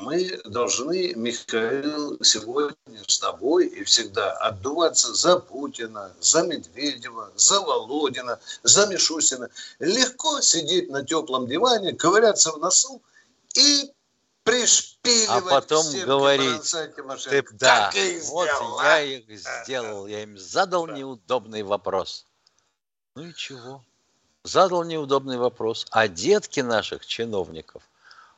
мы 0.01 0.39
должны, 0.45 1.13
Михаил, 1.15 2.17
сегодня 2.23 2.75
с 3.07 3.19
тобой 3.19 3.67
и 3.67 3.83
всегда 3.83 4.31
отдуваться 4.33 5.13
за 5.13 5.39
Путина, 5.39 6.11
за 6.19 6.43
Медведева, 6.43 7.31
за 7.35 7.61
Володина, 7.61 8.39
за 8.63 8.87
Мишустина. 8.87 9.49
Легко 9.79 10.41
сидеть 10.41 10.89
на 10.89 11.03
теплом 11.03 11.47
диване, 11.47 11.93
ковыряться 11.93 12.51
в 12.51 12.59
носу 12.59 13.01
и 13.55 13.91
пришпиливать 14.49 15.29
А 15.29 15.41
потом 15.41 15.85
говорить, 16.05 16.75
ты, 17.29 17.45
да, 17.53 17.91
вот 18.29 18.49
сделал, 18.49 18.81
я 18.81 19.01
их 19.01 19.39
сделал, 19.39 20.07
я 20.07 20.23
им 20.23 20.37
задал 20.37 20.87
да. 20.87 20.93
неудобный 20.93 21.63
вопрос. 21.63 22.25
Ну 23.15 23.25
и 23.25 23.33
чего? 23.33 23.83
Задал 24.43 24.83
неудобный 24.83 25.37
вопрос. 25.37 25.85
А 25.91 26.07
детки 26.07 26.59
наших 26.59 27.05
чиновников, 27.05 27.83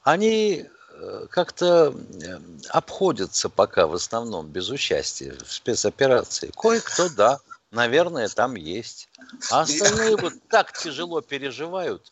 они 0.03 0.69
Э, 1.01 1.25
как-то 1.29 1.93
э, 1.93 2.39
обходятся 2.69 3.49
пока 3.49 3.87
в 3.87 3.95
основном 3.95 4.47
без 4.47 4.69
участия 4.69 5.35
в 5.43 5.51
спецоперации. 5.51 6.51
Кое-кто, 6.55 7.09
да, 7.09 7.39
наверное, 7.71 8.27
там 8.27 8.55
есть. 8.55 9.09
А 9.49 9.61
остальные 9.61 10.17
вот 10.17 10.33
так 10.49 10.77
тяжело 10.77 11.21
переживают, 11.21 12.11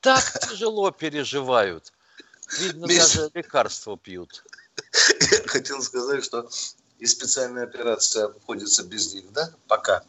так 0.00 0.22
тяжело 0.40 0.90
переживают. 0.90 1.92
Видно, 2.60 2.86
даже 2.86 3.30
лекарства 3.34 3.96
пьют. 3.96 4.44
Я 5.32 5.38
хотел 5.46 5.82
сказать, 5.82 6.24
что 6.24 6.48
и 6.98 7.06
специальная 7.06 7.64
операция 7.64 8.26
обходится 8.26 8.86
без 8.86 9.14
них, 9.14 9.24
да? 9.32 9.50
Пока. 9.68 10.02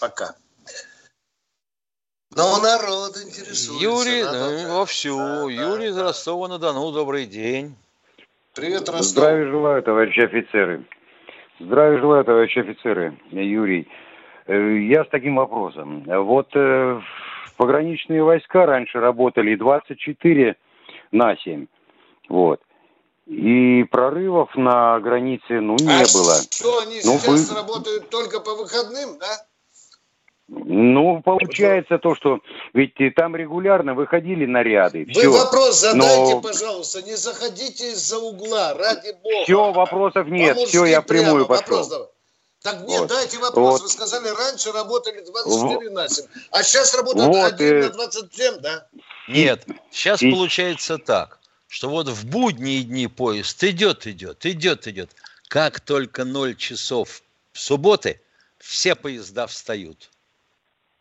Пока. 0.00 0.34
Но 2.34 2.60
народ 2.60 3.16
интересуется. 3.16 3.72
Юрий, 3.80 4.24
ну, 4.24 4.78
вовсю. 4.78 5.16
Да, 5.16 5.42
Юрий 5.50 5.86
да, 5.86 5.90
из 5.90 5.98
Ростова-на-Дону, 5.98 6.92
добрый 6.92 7.24
день. 7.26 7.74
Привет, 8.54 8.88
Ростов. 8.88 9.06
Здравия 9.06 9.50
желаю, 9.50 9.82
товарищи 9.82 10.20
офицеры. 10.20 10.84
Здравия 11.60 11.98
желаю, 11.98 12.24
товарищи 12.24 12.58
офицеры. 12.58 13.18
Юрий. 13.30 13.88
Э, 14.46 14.78
я 14.78 15.04
с 15.04 15.08
таким 15.08 15.36
вопросом. 15.36 16.04
Вот 16.04 16.48
э, 16.54 17.00
пограничные 17.56 18.22
войска 18.22 18.66
раньше 18.66 18.98
работали 19.00 19.54
24 19.54 20.56
на 21.12 21.36
7. 21.36 21.66
Вот. 22.28 22.60
И 23.26 23.84
прорывов 23.90 24.54
на 24.54 25.00
границе, 25.00 25.60
ну, 25.60 25.76
не 25.80 25.92
а 25.92 26.04
было. 26.12 26.36
что, 26.48 26.78
они 26.80 27.00
ну, 27.04 27.18
сейчас 27.18 27.48
вы... 27.48 27.56
работают 27.56 28.08
только 28.08 28.40
по 28.40 28.54
выходным, 28.54 29.18
да? 29.18 29.46
Ну, 30.48 31.22
получается 31.22 31.98
то, 31.98 32.14
что 32.14 32.38
ведь 32.72 32.94
там 33.16 33.34
регулярно 33.34 33.94
выходили 33.94 34.46
наряды. 34.46 35.04
Вы 35.06 35.12
все. 35.12 35.30
вопрос 35.30 35.80
задайте, 35.80 36.34
но... 36.34 36.40
пожалуйста, 36.40 37.02
не 37.02 37.16
заходите 37.16 37.90
из-за 37.90 38.18
угла, 38.18 38.74
ради 38.74 39.12
бога. 39.24 39.42
Все, 39.42 39.72
вопросов 39.72 40.28
нет, 40.28 40.56
все, 40.56 40.84
я 40.84 41.02
прямую 41.02 41.46
пошел. 41.46 41.78
Вопрос 41.78 42.10
Так 42.62 42.80
нет, 42.86 43.00
вот. 43.00 43.08
дайте 43.08 43.38
вопрос. 43.38 43.72
Вот. 43.72 43.82
Вы 43.82 43.88
сказали, 43.88 44.28
раньше 44.28 44.70
работали 44.70 45.24
24 45.24 45.74
вот. 45.74 45.90
на 45.90 46.08
7, 46.08 46.24
а 46.52 46.62
сейчас 46.62 46.94
работают 46.94 47.26
вот, 47.26 47.52
1 47.52 47.66
э... 47.66 47.82
на 47.82 47.90
27, 47.90 48.58
да? 48.60 48.86
Нет, 49.26 49.66
сейчас 49.90 50.22
и... 50.22 50.30
получается 50.30 50.98
так, 50.98 51.40
что 51.68 51.90
вот 51.90 52.08
в 52.08 52.26
будние 52.26 52.82
дни 52.82 53.08
поезд 53.08 53.62
идет, 53.64 54.06
идет, 54.06 54.46
идет, 54.46 54.86
идет. 54.86 55.10
Как 55.48 55.80
только 55.80 56.24
0 56.24 56.56
часов 56.56 57.22
субботы, 57.52 58.20
все 58.58 58.94
поезда 58.94 59.46
встают. 59.46 60.10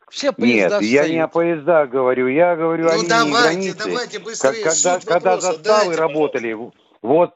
Все 0.09 0.31
поезда 0.31 0.79
Нет, 0.79 0.89
я 0.89 1.07
не 1.07 1.19
о 1.19 1.27
поездах 1.27 1.89
говорю, 1.89 2.27
я 2.27 2.55
говорю 2.55 2.85
ну, 2.85 2.91
о 2.91 2.95
линии 2.95 3.07
давайте, 3.07 3.41
границы. 3.41 3.77
Давайте 3.77 4.19
быстрее, 4.19 4.63
когда, 4.63 4.99
когда 4.99 5.41
заставы 5.41 5.95
работали, 5.95 6.55
вот... 7.01 7.33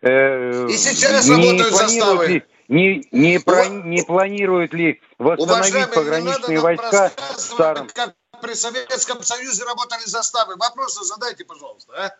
Э, 0.00 0.66
И 0.68 0.76
сейчас 0.76 1.28
работают 1.28 1.74
заставы. 1.74 2.26
Ли, 2.26 2.44
не, 2.68 3.06
не, 3.12 3.38
про, 3.38 3.66
не 3.66 4.02
планируют 4.02 4.72
ли 4.72 5.00
восстановить 5.18 5.92
пограничные 5.92 6.60
войска 6.60 7.12
в 7.34 7.40
старом... 7.40 7.88
Как 7.94 8.14
при 8.40 8.54
Советском 8.54 9.22
Союзе 9.22 9.64
работали 9.64 10.02
заставы. 10.04 10.56
Вопросы 10.56 11.04
задайте, 11.04 11.44
пожалуйста, 11.44 11.92
а? 11.96 12.16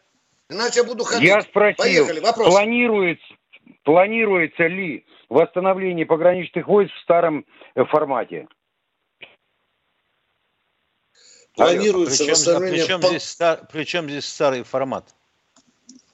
Иначе 0.50 0.80
я 0.80 0.84
буду 0.84 1.04
ходить. 1.04 1.28
Я 1.28 1.42
спросил, 1.42 1.76
Поехали, 1.76 2.20
вопрос. 2.20 2.48
Планируется, 2.48 3.26
планируется 3.84 4.66
ли 4.66 5.04
восстановление 5.28 6.06
пограничных 6.06 6.66
войск 6.66 6.94
в 6.94 7.02
старом 7.02 7.44
э, 7.74 7.84
формате? 7.84 8.48
Планируется 11.54 12.24
причем, 12.24 12.32
восстановление... 12.32 12.84
Причем, 12.84 13.00
по... 13.00 13.06
здесь, 13.08 13.38
причем 13.72 14.08
здесь 14.08 14.24
старый 14.24 14.62
формат? 14.62 15.14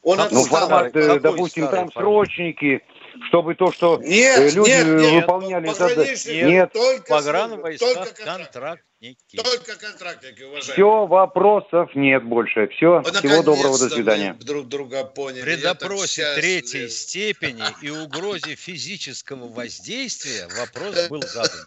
Он 0.03 0.19
ну, 0.31 0.45
формат, 0.45 0.93
Какой 0.93 1.21
допустим, 1.21 1.65
там 1.65 1.91
формат? 1.91 1.93
срочники, 1.95 2.83
чтобы 3.29 3.55
то, 3.55 3.73
что 3.73 3.99
нет, 4.03 4.55
люди 4.55 4.69
нет, 4.71 4.87
нет, 4.87 5.23
выполняли 5.23 5.73
задачи. 5.73 6.29
Нет, 6.29 6.49
нет. 6.49 6.73
только 6.73 7.09
погранвойска 7.09 8.07
контрактники. 8.25 9.37
Только 9.37 9.77
контрактники, 9.77 10.43
уважаемые. 10.43 10.73
Все, 10.73 11.07
вопросов 11.07 11.95
нет 11.95 12.25
больше. 12.25 12.69
Все, 12.69 13.03
ну, 13.05 13.13
всего 13.13 13.43
доброго, 13.43 13.79
до 13.79 13.89
свидания. 13.89 14.35
друг 14.35 14.69
друга 14.69 15.05
поняли. 15.05 15.43
При 15.43 15.57
допросе 15.57 16.35
третьей 16.37 16.89
степени 16.89 17.65
и 17.83 17.91
угрозе 17.91 18.55
физического 18.55 19.49
воздействия 19.49 20.49
вопрос 20.59 21.09
был 21.09 21.23
задан. 21.23 21.61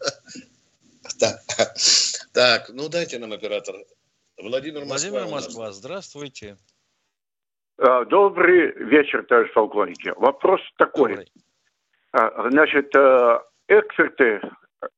Так, 1.19 1.39
так, 2.33 2.69
ну 2.73 2.89
дайте 2.89 3.17
нам 3.17 3.31
оператор. 3.31 3.75
Владимир 4.37 4.83
Москва. 4.83 5.09
Владимир 5.09 5.33
Москва, 5.33 5.71
здравствуйте. 5.71 6.57
А, 7.79 8.05
добрый 8.05 8.71
вечер, 8.71 9.23
товарищ 9.23 9.53
полковники. 9.53 10.11
Вопрос 10.17 10.61
такой. 10.77 11.11
Добрый. 11.11 11.31
А, 12.11 12.49
значит, 12.49 12.95
э, 12.95 13.39
эксперты, 13.67 14.41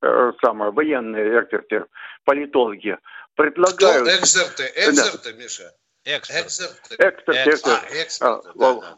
э, 0.02 0.32
самые 0.44 0.72
военные 0.72 1.42
эксперты, 1.42 1.86
политологи, 2.24 2.98
предлагают... 3.36 4.08
Кто 4.08 4.18
эксперты? 4.18 4.64
Эксперты, 4.78 5.34
да. 5.34 5.38
Миша? 5.38 5.74
Эксперты. 6.06 6.96
Эксперты. 7.00 7.50
эксперты. 7.50 7.70
А, 7.70 8.04
эксперты. 8.04 8.50
Да, 8.56 8.74
да, 8.74 8.96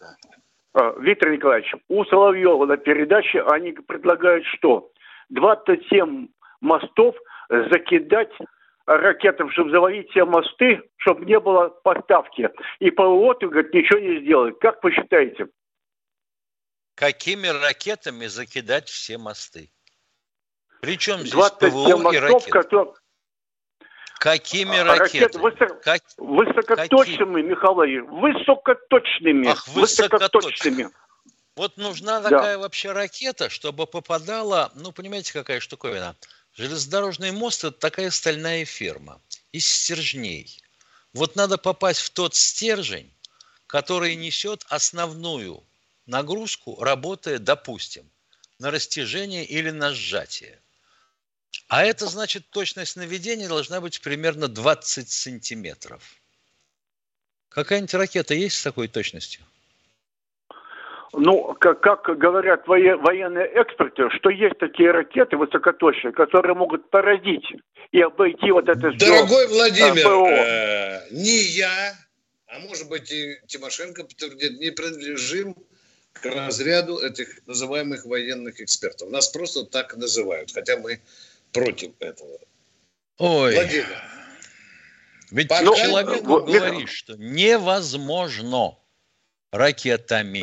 да. 0.73 0.93
Виктор 0.99 1.31
Николаевич, 1.31 1.73
у 1.89 2.05
Соловьева 2.05 2.65
на 2.65 2.77
передаче 2.77 3.41
они 3.41 3.71
предлагают 3.73 4.45
что? 4.57 4.91
27 5.29 6.27
мостов 6.61 7.15
закидать 7.49 8.31
ракетам, 8.97 9.51
чтобы 9.51 9.71
завалить 9.71 10.09
все 10.11 10.25
мосты, 10.25 10.81
чтобы 10.97 11.25
не 11.25 11.39
было 11.39 11.69
поставки. 11.69 12.49
И 12.79 12.91
ПВО, 12.91 13.33
говорит, 13.39 13.73
ничего 13.73 13.99
не 13.99 14.21
сделает. 14.21 14.57
Как 14.59 14.83
вы 14.83 14.91
считаете? 14.91 15.47
Какими 16.95 17.47
ракетами 17.47 18.27
закидать 18.27 18.89
все 18.89 19.17
мосты? 19.17 19.71
Причем 20.81 21.19
здесь 21.19 21.33
ПВО 21.33 21.97
мостов, 21.97 22.13
и 22.13 22.17
ракеты? 22.17 22.51
Которые... 22.51 22.93
Какими 24.19 24.77
а, 24.77 24.83
ракетами? 24.83 25.23
Ракет 25.23 25.35
высок... 25.35 25.81
как... 25.81 26.01
Высокоточными, 26.17 27.41
Какие? 27.41 27.49
Михаил 27.49 28.05
высокоточными. 28.07 29.47
Ах, 29.47 29.67
высокоточными. 29.69 30.89
Вот 31.55 31.77
нужна 31.77 32.21
такая 32.21 32.55
да. 32.55 32.59
вообще 32.59 32.91
ракета, 32.91 33.49
чтобы 33.49 33.85
попадала, 33.85 34.71
ну, 34.75 34.91
понимаете, 34.91 35.33
какая 35.33 35.59
штуковина– 35.59 36.15
Железнодорожный 36.53 37.31
мост– 37.31 37.63
это 37.63 37.77
такая 37.77 38.11
стальная 38.11 38.65
ферма 38.65 39.21
из 39.51 39.67
стержней. 39.67 40.61
Вот 41.13 41.35
надо 41.35 41.57
попасть 41.57 42.01
в 42.01 42.09
тот 42.09 42.35
стержень, 42.35 43.11
который 43.67 44.15
несет 44.15 44.65
основную 44.67 45.63
нагрузку, 46.05 46.81
работая, 46.83 47.39
допустим, 47.39 48.09
на 48.59 48.69
растяжение 48.69 49.45
или 49.45 49.69
на 49.69 49.93
сжатие. 49.93 50.61
А 51.67 51.85
это 51.85 52.07
значит, 52.07 52.49
точность 52.49 52.97
наведения 52.97 53.47
должна 53.47 53.79
быть 53.79 54.01
примерно 54.01 54.47
20 54.47 55.09
сантиметров. 55.09 56.03
Какая-нибудь 57.49 57.93
ракета 57.93 58.33
есть 58.33 58.57
с 58.57 58.63
такой 58.63 58.87
точностью? 58.87 59.45
Ну, 61.13 61.55
как, 61.59 61.81
как 61.81 62.17
говорят 62.17 62.67
военные 62.67 63.47
эксперты, 63.61 64.09
что 64.17 64.29
есть 64.29 64.57
такие 64.59 64.91
ракеты 64.91 65.35
высокоточные, 65.35 66.13
которые 66.13 66.55
могут 66.55 66.89
поразить 66.89 67.45
и 67.91 68.01
обойти 68.01 68.51
вот 68.51 68.69
это 68.69 68.91
Дорогой 68.93 69.47
все, 69.47 69.55
Владимир, 69.55 70.07
э, 70.07 71.07
не 71.11 71.37
я, 71.57 71.95
а 72.47 72.59
может 72.59 72.87
быть 72.87 73.11
и 73.11 73.37
Тимошенко 73.47 74.05
подтвердит, 74.05 74.59
не 74.59 74.71
принадлежим 74.71 75.55
к 76.13 76.25
разряду 76.25 76.97
этих 76.99 77.45
называемых 77.45 78.05
военных 78.05 78.61
экспертов. 78.61 79.09
Нас 79.09 79.27
просто 79.27 79.65
так 79.65 79.95
называют, 79.97 80.53
хотя 80.53 80.77
мы 80.77 81.01
против 81.51 81.91
этого. 81.99 82.39
Ой. 83.17 83.53
Владимир. 83.53 83.85
Ведь 85.31 85.47
Пока... 85.49 85.63
человек 85.63 86.23
ну, 86.23 86.45
говорит, 86.45 86.89
что 86.89 87.15
невозможно 87.17 88.77
ракетами. 89.51 90.41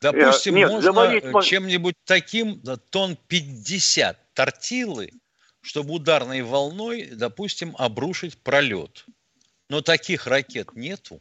Допустим, 0.00 0.54
Нет, 0.54 0.70
можно 0.70 0.92
говорить... 0.92 1.44
чем-нибудь 1.44 1.94
таким, 2.04 2.60
да, 2.62 2.76
тон 2.76 3.16
50 3.28 4.34
тортилы, 4.34 5.10
чтобы 5.62 5.94
ударной 5.94 6.42
волной, 6.42 7.08
допустим, 7.12 7.74
обрушить 7.78 8.36
пролет. 8.42 9.06
Но 9.68 9.80
таких 9.80 10.26
ракет 10.26 10.74
нету. 10.74 11.20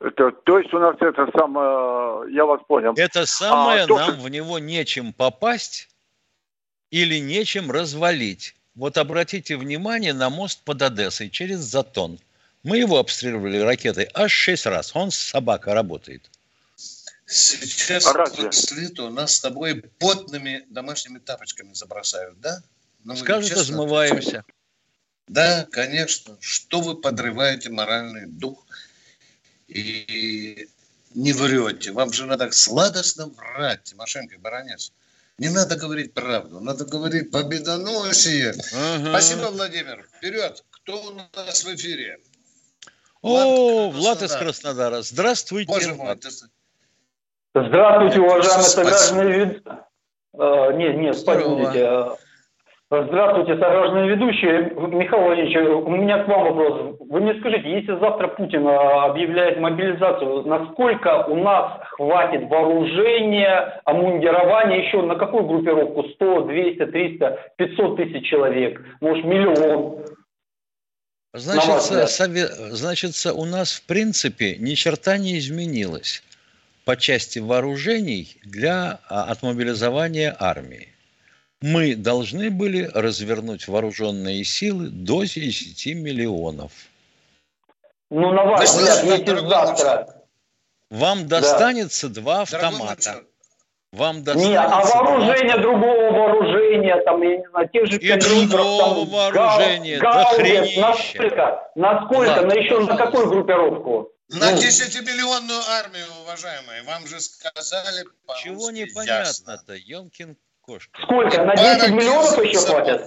Это, 0.00 0.32
то 0.32 0.58
есть 0.58 0.72
у 0.74 0.78
нас 0.78 0.96
это 1.00 1.28
самое, 1.36 2.34
я 2.34 2.44
вас 2.44 2.60
понял. 2.66 2.92
Это 2.96 3.24
самое, 3.24 3.82
а, 3.82 3.86
нам 3.86 4.16
то, 4.16 4.20
в 4.20 4.28
него 4.28 4.58
нечем 4.58 5.12
попасть 5.12 5.88
или 6.90 7.18
нечем 7.20 7.70
развалить. 7.70 8.56
Вот 8.74 8.98
обратите 8.98 9.56
внимание 9.56 10.12
на 10.12 10.28
мост 10.28 10.64
под 10.64 10.82
Одессой 10.82 11.30
через 11.30 11.58
Затон– 11.58 12.18
мы 12.62 12.78
его 12.78 12.98
обстреливали 12.98 13.58
ракетой 13.58 14.08
аж 14.14 14.32
шесть 14.32 14.66
раз. 14.66 14.94
Он 14.94 15.10
с 15.10 15.16
собака 15.16 15.74
работает. 15.74 16.30
Сейчас 17.26 18.06
а 18.06 18.12
разве? 18.12 18.50
у 18.98 19.10
нас 19.10 19.36
с 19.36 19.40
тобой 19.40 19.82
потными 19.98 20.66
домашними 20.68 21.18
тапочками 21.18 21.72
забросают, 21.72 22.40
да? 22.40 22.62
Ну, 23.04 23.16
Скажут, 23.16 23.48
честно, 23.48 23.62
размываемся. 23.62 24.44
Да, 25.28 25.66
конечно. 25.70 26.36
Что 26.40 26.80
вы 26.80 26.96
подрываете 26.96 27.70
моральный 27.70 28.26
дух 28.26 28.64
и 29.66 30.68
не 31.14 31.32
врете. 31.32 31.92
Вам 31.92 32.12
же 32.12 32.26
надо 32.26 32.50
сладостно 32.52 33.26
врать, 33.28 33.84
Тимошенко 33.84 34.34
и 34.34 34.38
Баранец. 34.38 34.92
Не 35.38 35.48
надо 35.48 35.76
говорить 35.76 36.12
правду, 36.12 36.60
надо 36.60 36.84
говорить 36.84 37.30
победоносие. 37.30 38.54
Ага. 38.74 39.08
Спасибо, 39.08 39.46
Владимир. 39.50 40.06
Вперед. 40.16 40.62
Кто 40.70 41.02
у 41.02 41.10
нас 41.12 41.64
в 41.64 41.74
эфире? 41.74 42.20
О, 43.22 43.90
Влад 43.90 44.22
из 44.22 44.34
Краснодара. 44.34 45.02
Здравствуйте. 45.02 45.72
Боже 45.72 45.94
мой, 45.94 46.16
Здравствуйте, 47.54 48.20
уважаемые 48.20 48.64
сограждане. 48.64 49.60
А, 50.36 50.72
нет, 50.72 50.96
нет, 50.96 51.24
подождите. 51.24 52.16
Здравствуйте, 52.90 53.54
сограждане 53.54 54.08
ведущие. 54.08 54.70
Михаил 54.74 55.24
Владимирович, 55.24 55.86
у 55.86 55.90
меня 55.90 56.24
к 56.24 56.28
вам 56.28 56.44
вопрос. 56.44 56.96
Вы 57.00 57.20
мне 57.20 57.34
скажите, 57.40 57.70
если 57.70 57.98
завтра 57.98 58.28
Путин 58.28 58.66
а, 58.66 59.04
объявляет 59.06 59.60
мобилизацию, 59.60 60.42
насколько 60.42 61.24
у 61.28 61.36
нас 61.36 61.80
хватит 61.92 62.50
вооружения, 62.50 63.80
обмундирования 63.84 64.82
еще 64.84 65.00
на 65.02 65.14
какую 65.14 65.44
группировку? 65.44 66.02
100, 66.02 66.40
200, 66.42 66.86
300, 66.86 67.38
500 67.56 67.96
тысяч 67.96 68.28
человек? 68.28 68.82
Может, 69.00 69.24
миллион? 69.24 70.04
Значит, 71.34 72.10
сове... 72.10 72.48
значит, 72.72 73.14
у 73.26 73.44
нас 73.44 73.72
в 73.72 73.82
принципе 73.82 74.56
ни 74.56 74.74
черта 74.74 75.16
не 75.16 75.38
изменилось 75.38 76.22
по 76.84 76.96
части 76.96 77.38
вооружений 77.38 78.36
для 78.44 78.98
а, 79.08 79.24
отмобилизования 79.24 80.36
армии. 80.38 80.88
Мы 81.62 81.94
должны 81.94 82.50
были 82.50 82.90
развернуть 82.92 83.68
вооруженные 83.68 84.44
силы 84.44 84.88
до 84.88 85.22
10 85.24 85.86
миллионов. 85.94 86.72
Ну, 88.10 88.32
на 88.32 88.44
ваш 88.44 88.68
взгляд, 88.68 89.48
завтра... 89.48 90.14
Вам 90.90 91.28
достанется 91.28 92.08
да. 92.08 92.20
два 92.20 92.42
автомата. 92.42 93.22
Вам 93.92 94.22
достанется... 94.22 94.50
Нет, 94.50 94.60
а 94.70 94.84
вооружение 94.84 95.58
другого 95.58 96.10
вооружения, 96.10 96.61
там, 97.04 97.22
я 97.22 97.36
не 97.38 97.48
знаю, 97.48 97.68
тех 97.68 97.86
же 97.86 97.98
И 97.98 98.16
другого 98.46 99.06
там, 99.06 99.06
вооружения, 99.06 99.98
гал, 99.98 100.12
да 100.12 100.24
хренища. 100.34 100.80
Насколько? 100.80 101.70
Насколько? 101.74 102.30
Ладно, 102.30 102.46
на 102.48 102.52
еще 102.54 102.78
на 102.80 102.96
какую 102.96 103.28
группировку? 103.28 104.12
На 104.28 104.50
ну. 104.50 104.56
10-миллионную 104.56 105.60
армию, 105.68 106.06
уважаемые. 106.22 106.82
Вам 106.84 107.06
же 107.06 107.20
сказали 107.20 108.04
Чего 108.42 108.70
непонятно-то, 108.70 109.74
Емкин 109.74 110.36
Кошкин. 110.62 111.02
Сколько? 111.02 111.44
На 111.44 111.56
10 111.56 111.90
миллионов 111.90 112.42
еще 112.42 112.58
хватит? 112.58 113.02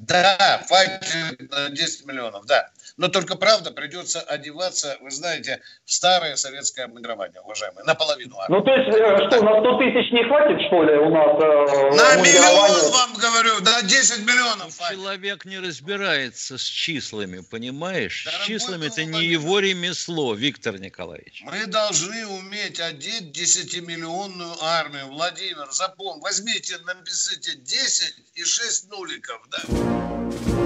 Да, 0.00 0.62
хватит 0.66 1.50
на 1.50 1.68
10 1.70 2.06
миллионов, 2.06 2.46
да. 2.46 2.70
Но 2.98 3.06
только, 3.06 3.36
правда, 3.36 3.70
придется 3.70 4.20
одеваться, 4.20 4.98
вы 5.00 5.12
знаете, 5.12 5.62
в 5.84 5.92
старое 5.92 6.34
советское 6.34 6.82
обмундирование, 6.82 7.40
уважаемые, 7.42 7.84
наполовину. 7.84 8.36
Ну, 8.48 8.60
то 8.60 8.74
есть, 8.74 8.88
э, 8.88 9.28
что, 9.30 9.44
на 9.44 9.60
100 9.60 9.78
тысяч 9.78 10.12
не 10.12 10.24
хватит, 10.24 10.60
что 10.66 10.82
ли, 10.82 10.98
у 10.98 11.08
нас? 11.08 11.28
Э, 11.40 11.94
на 11.94 12.16
миллион 12.20 12.90
вам 12.90 13.14
говорю, 13.14 13.62
на 13.62 13.82
10 13.82 14.26
миллионов 14.26 14.76
хватит. 14.76 14.96
Человек 14.98 15.44
не 15.44 15.60
разбирается 15.60 16.58
с 16.58 16.64
числами, 16.64 17.44
понимаешь? 17.48 18.24
Дорогой 18.24 18.44
с 18.44 18.46
числами 18.48 18.86
это 18.86 19.04
не 19.04 19.24
его 19.26 19.60
ремесло, 19.60 20.34
Виктор 20.34 20.80
Николаевич. 20.80 21.42
Мы 21.44 21.66
должны 21.66 22.26
уметь 22.26 22.80
одеть 22.80 23.30
10-миллионную 23.30 24.56
армию. 24.60 25.06
Владимир, 25.06 25.68
запомните, 25.70 26.22
возьмите, 26.22 26.78
напишите 26.78 27.56
10 27.56 28.14
и 28.34 28.44
6 28.44 28.90
нуликов, 28.90 29.40
да? 29.50 30.57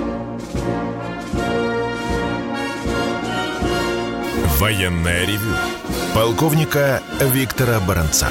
Военное 4.62 5.26
ревю 5.26 5.56
полковника 6.14 7.02
Виктора 7.18 7.80
Баранца. 7.80 8.28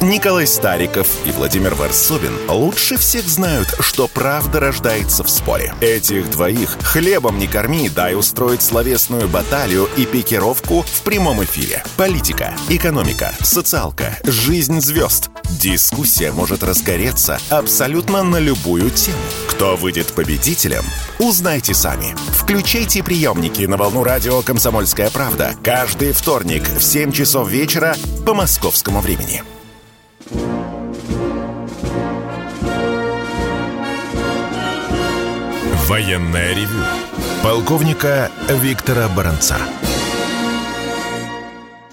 Николай 0.00 0.46
Стариков 0.46 1.06
и 1.26 1.30
Владимир 1.32 1.74
Варсобин 1.74 2.32
лучше 2.48 2.96
всех 2.96 3.28
знают, 3.28 3.68
что 3.80 4.08
правда 4.08 4.58
рождается 4.58 5.22
в 5.22 5.28
споре. 5.28 5.74
Этих 5.82 6.30
двоих 6.30 6.78
хлебом 6.80 7.38
не 7.38 7.46
корми, 7.46 7.90
дай 7.90 8.14
устроить 8.14 8.62
словесную 8.62 9.28
баталию 9.28 9.86
и 9.98 10.06
пикировку 10.06 10.80
в 10.80 11.02
прямом 11.02 11.44
эфире. 11.44 11.84
Политика, 11.98 12.54
экономика, 12.70 13.34
социалка, 13.42 14.16
жизнь 14.24 14.80
звезд. 14.80 15.28
Дискуссия 15.60 16.32
может 16.32 16.62
разгореться 16.62 17.38
абсолютно 17.50 18.22
на 18.22 18.38
любую 18.38 18.88
тему. 18.88 19.18
Кто 19.60 19.76
выйдет 19.76 20.14
победителем, 20.14 20.82
узнайте 21.18 21.74
сами. 21.74 22.16
Включайте 22.32 23.04
приемники 23.04 23.64
на 23.64 23.76
волну 23.76 24.02
радио 24.02 24.40
«Комсомольская 24.40 25.10
правда» 25.10 25.54
каждый 25.62 26.12
вторник 26.12 26.66
в 26.66 26.80
7 26.80 27.12
часов 27.12 27.50
вечера 27.50 27.94
по 28.24 28.32
московскому 28.32 29.00
времени. 29.00 29.42
Военное 35.86 36.54
ревю 36.54 36.82
полковника 37.42 38.30
Виктора 38.48 39.10
Баранца. 39.10 39.58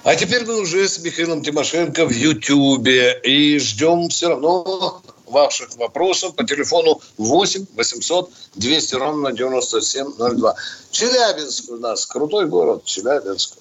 А 0.05 0.15
теперь 0.15 0.45
мы 0.45 0.61
уже 0.61 0.87
с 0.87 0.99
Михаилом 0.99 1.41
Тимошенко 1.41 2.05
в 2.05 2.11
Ютьюбе 2.11 3.19
и 3.25 3.59
ждем 3.59 4.07
все 4.07 4.29
равно 4.29 5.01
ваших 5.27 5.75
вопросов 5.77 6.35
по 6.35 6.43
телефону 6.43 7.01
8 7.17 7.65
800 7.75 8.29
200 8.55 8.95
ровно 8.95 9.31
9702. 9.31 10.55
Челябинск 10.91 11.71
у 11.71 11.75
нас, 11.75 12.05
крутой 12.05 12.47
город, 12.47 12.85
Челябинск. 12.85 13.57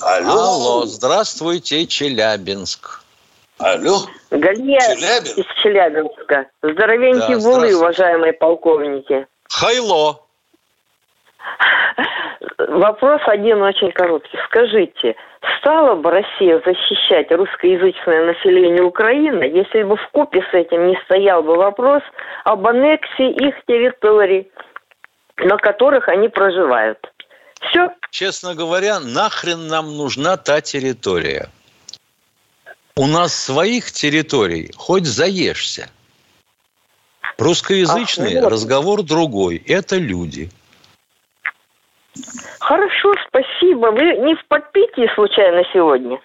Алло. 0.00 0.32
Алло, 0.32 0.86
здравствуйте, 0.86 1.86
Челябинск. 1.86 3.02
Алло. 3.58 4.06
Галия 4.30 4.80
Челябинск. 4.80 5.38
из 5.38 5.44
Челябинска. 5.62 6.46
Здоровенькие 6.62 7.36
да, 7.36 7.42
волы, 7.42 7.76
уважаемые 7.76 8.32
полковники. 8.32 9.26
Хайло. 9.48 10.20
Вопрос 12.68 13.20
один 13.26 13.62
очень 13.62 13.92
короткий. 13.92 14.38
Скажите, 14.46 15.14
стала 15.58 15.94
бы 15.94 16.10
Россия 16.10 16.60
защищать 16.64 17.30
русскоязычное 17.30 18.26
население 18.26 18.82
Украины, 18.82 19.44
если 19.44 19.82
бы 19.82 19.96
в 19.96 20.08
купе 20.12 20.42
с 20.50 20.54
этим 20.54 20.88
не 20.88 20.96
стоял 21.04 21.42
бы 21.42 21.56
вопрос 21.56 22.02
об 22.44 22.66
аннексии 22.66 23.30
их 23.30 23.54
территорий, 23.66 24.50
на 25.36 25.56
которых 25.56 26.08
они 26.08 26.28
проживают? 26.28 26.98
Все. 27.68 27.90
Честно 28.10 28.54
говоря, 28.54 29.00
нахрен 29.00 29.68
нам 29.68 29.96
нужна 29.96 30.36
та 30.36 30.60
территория? 30.60 31.48
У 32.96 33.06
нас 33.06 33.34
своих 33.34 33.90
территорий 33.92 34.70
хоть 34.76 35.06
заешься. 35.06 35.88
Русскоязычный 37.38 38.38
а, 38.38 38.42
вот. 38.42 38.52
разговор 38.52 39.02
другой. 39.02 39.56
Это 39.66 39.96
люди. 39.96 40.50
Хорошо, 42.60 43.12
спасибо. 43.28 43.90
Вы 43.90 44.16
не 44.18 44.34
в 44.34 44.46
подпитии 44.48 45.12
случайно 45.14 45.62
сегодня? 45.72 46.20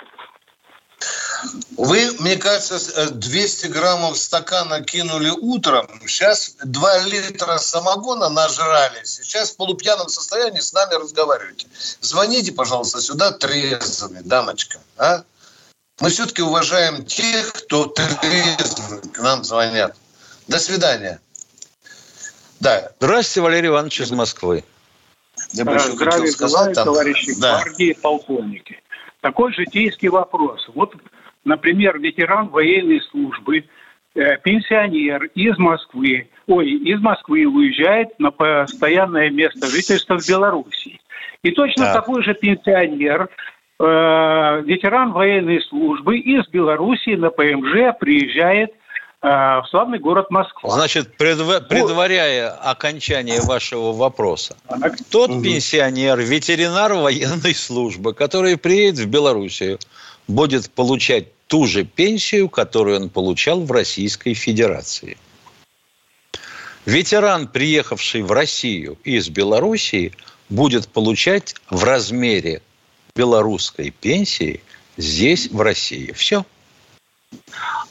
Вы, 1.78 2.10
мне 2.20 2.38
кажется, 2.38 3.12
200 3.12 3.68
граммов 3.68 4.18
стакана 4.18 4.84
кинули 4.84 5.30
утром. 5.30 5.88
Сейчас 6.08 6.56
2 6.64 7.00
литра 7.06 7.58
самогона 7.58 8.30
нажрали. 8.30 9.04
Сейчас 9.04 9.52
в 9.52 9.58
полупьяном 9.58 10.10
состоянии 10.10 10.60
с 10.60 10.74
нами 10.74 10.96
разговариваете. 10.96 11.68
Звоните, 12.02 12.52
пожалуйста, 12.52 13.00
сюда 13.00 13.32
трезвыми, 13.32 14.22
дамочка. 14.22 14.80
А? 14.98 15.24
Мы 16.00 16.10
все-таки 16.10 16.42
уважаем 16.42 17.06
тех, 17.06 17.54
кто 17.54 17.86
трезвый 17.86 19.02
к 19.14 19.20
нам 19.20 19.44
звонят. 19.44 19.96
До 20.48 20.60
свидания. 20.60 21.22
Да. 22.60 22.92
Здравствуйте, 23.00 23.42
Валерий 23.42 23.70
Иванович 23.70 24.02
из 24.02 24.12
Москвы. 24.12 24.64
Я 25.54 25.66
больше 25.66 25.92
Здравия 25.92 26.28
сказать, 26.28 26.76
там... 26.76 26.86
товарищи 26.86 27.40
да. 27.40 27.62
гвардии, 27.64 27.98
полковники. 28.02 28.82
Такой 29.22 29.54
житейский 29.54 30.10
вопрос. 30.10 30.68
Вот, 30.76 30.96
например, 31.46 32.00
ветеран 32.00 32.50
военной 32.50 33.02
службы, 33.02 33.66
э, 34.16 34.38
пенсионер 34.44 35.26
из 35.36 35.58
Москвы, 35.58 36.30
ой, 36.48 36.70
из 36.70 37.00
Москвы 37.00 37.46
уезжает 37.46 38.20
на 38.20 38.32
постоянное 38.32 39.30
место 39.30 39.68
жительства 39.68 40.20
в 40.20 40.28
Белоруссии. 40.28 41.00
И 41.44 41.52
точно 41.52 41.86
да. 41.86 41.94
такой 41.94 42.24
же 42.24 42.34
пенсионер, 42.34 43.30
э, 43.80 44.62
ветеран 44.66 45.12
военной 45.12 45.62
службы 45.64 46.18
из 46.18 46.48
Белоруссии 46.48 47.16
на 47.16 47.30
ПМЖ 47.30 47.98
приезжает 48.00 48.72
Э, 48.72 48.87
в 49.22 49.66
славный 49.70 50.00
город 50.00 50.30
Москва. 50.30 50.70
Значит, 50.72 51.18
предв... 51.18 51.68
предваряя 51.68 52.52
окончание 52.52 53.42
вашего 53.42 53.92
вопроса, 53.92 54.56
тот 55.10 55.32
угу. 55.32 55.42
пенсионер, 55.42 56.20
ветеринар 56.20 56.94
военной 56.94 57.56
службы, 57.56 58.14
который 58.14 58.58
приедет 58.58 59.00
в 59.00 59.08
Белоруссию, 59.08 59.80
будет 60.28 60.70
получать 60.70 61.28
ту 61.48 61.66
же 61.66 61.84
пенсию, 61.84 62.50
которую 62.50 63.02
он 63.02 63.10
получал 63.10 63.62
в 63.62 63.72
Российской 63.72 64.34
Федерации. 64.34 65.18
Ветеран, 66.86 67.48
приехавший 67.48 68.22
в 68.22 68.32
Россию 68.32 68.98
из 69.04 69.30
Белоруссии, 69.30 70.14
будет 70.50 70.88
получать 70.88 71.56
в 71.70 71.84
размере 71.84 72.62
белорусской 73.16 73.92
пенсии 73.92 74.62
здесь, 74.96 75.50
в 75.52 75.60
России. 75.60 76.12
Все. 76.14 76.46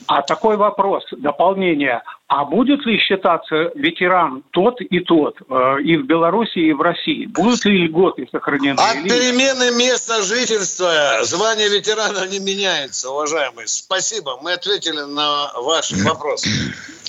А 0.07 0.23
такой 0.23 0.57
вопрос, 0.57 1.05
дополнение. 1.17 2.03
А 2.29 2.45
будет 2.45 2.85
ли 2.87 2.99
считаться 2.99 3.71
ветеран 3.75 4.43
тот 4.51 4.81
и 4.81 5.01
тот 5.01 5.37
э, 5.49 5.83
и 5.83 5.97
в 5.97 6.07
Беларуси, 6.07 6.59
и 6.59 6.73
в 6.73 6.81
России? 6.81 7.27
Будут 7.27 7.65
ли 7.65 7.87
льготы 7.87 8.29
сохранены? 8.31 8.79
От 8.79 9.03
перемены 9.05 9.77
места 9.77 10.23
жительства 10.23 11.21
звание 11.23 11.69
ветерана 11.69 12.27
не 12.29 12.39
меняется, 12.39 13.11
уважаемые. 13.11 13.69
Спасибо, 13.69 14.39
мы 14.43 14.53
ответили 14.53 15.01
на 15.01 15.53
ваш 15.55 15.93
вопрос. 15.93 16.45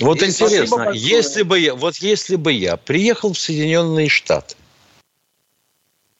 Вот 0.00 0.22
и 0.22 0.26
интересно, 0.26 0.90
если 0.92 1.42
бы 1.42 1.58
я, 1.58 1.74
вот 1.74 1.96
если 1.96 2.36
бы 2.36 2.52
я 2.52 2.76
приехал 2.76 3.32
в 3.32 3.38
Соединенные 3.38 4.08
Штаты 4.08 4.54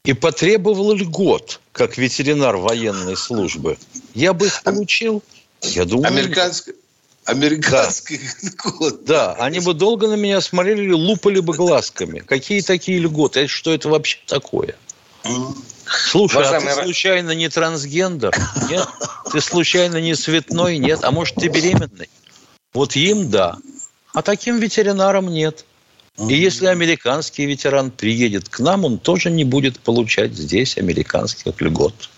и 0.05 0.13
потребовал 0.13 0.93
льгот, 0.95 1.61
как 1.73 1.99
ветеринар 1.99 2.57
военной 2.57 3.17
службы, 3.17 3.79
я 4.15 4.33
бы 4.33 4.47
их 4.47 4.63
получил? 4.63 5.23
Я 5.63 5.85
думаю... 5.85 6.09
Американский, 6.09 6.75
американский 7.25 8.21
да. 8.43 8.71
год. 8.71 9.05
Да, 9.05 9.33
они 9.35 9.61
бы 9.61 9.75
долго 9.75 10.09
на 10.09 10.15
меня 10.15 10.41
смотрели, 10.41 10.93
лупали 10.93 11.41
бы 11.41 11.55
глазками. 11.55 12.21
Какие 12.21 12.61
такие 12.61 12.99
льготы? 12.99 13.47
Что 13.47 13.73
это 13.73 13.89
вообще 13.89 14.19
такое? 14.27 14.77
Слушай, 15.85 16.37
Уважаемый... 16.37 16.73
а 16.73 16.77
ты 16.77 16.83
случайно 16.85 17.31
не 17.33 17.49
трансгендер? 17.49 18.35
Нет? 18.69 18.87
Ты 19.33 19.41
случайно 19.41 20.01
не 20.01 20.15
цветной? 20.15 20.79
Нет? 20.79 21.01
А 21.03 21.11
может, 21.11 21.37
ты 21.37 21.49
беременный? 21.49 22.09
Вот 22.73 22.97
им 22.97 23.31
да. 23.31 23.57
А 24.13 24.23
таким 24.23 24.59
ветеринарам 24.59 25.29
нет. 25.29 25.65
И 26.19 26.35
если 26.35 26.67
американский 26.67 27.47
ветеран 27.47 27.91
приедет 27.91 28.49
к 28.49 28.59
нам, 28.59 28.85
он 28.85 28.99
тоже 28.99 29.31
не 29.31 29.45
будет 29.45 29.79
получать 29.79 30.33
здесь 30.33 30.77
американских 30.77 31.61
льгот. 31.61 32.11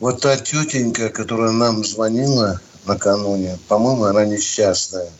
Вот 0.00 0.22
та 0.22 0.36
тетенька, 0.36 1.10
которая 1.10 1.52
нам 1.52 1.84
звонила 1.84 2.60
накануне, 2.86 3.58
по-моему, 3.68 4.04
она 4.04 4.24
несчастная. 4.24 5.10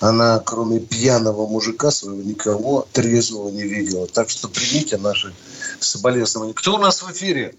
Она, 0.00 0.38
кроме 0.40 0.80
пьяного 0.80 1.46
мужика 1.46 1.90
своего, 1.90 2.22
никого 2.22 2.88
трезвого 2.92 3.50
не 3.50 3.62
видела. 3.62 4.06
Так 4.06 4.28
что 4.28 4.48
примите 4.48 4.98
наши 4.98 5.32
соболезнования. 5.80 6.54
Кто 6.54 6.74
у 6.74 6.78
нас 6.78 7.02
в 7.02 7.10
эфире? 7.12 7.54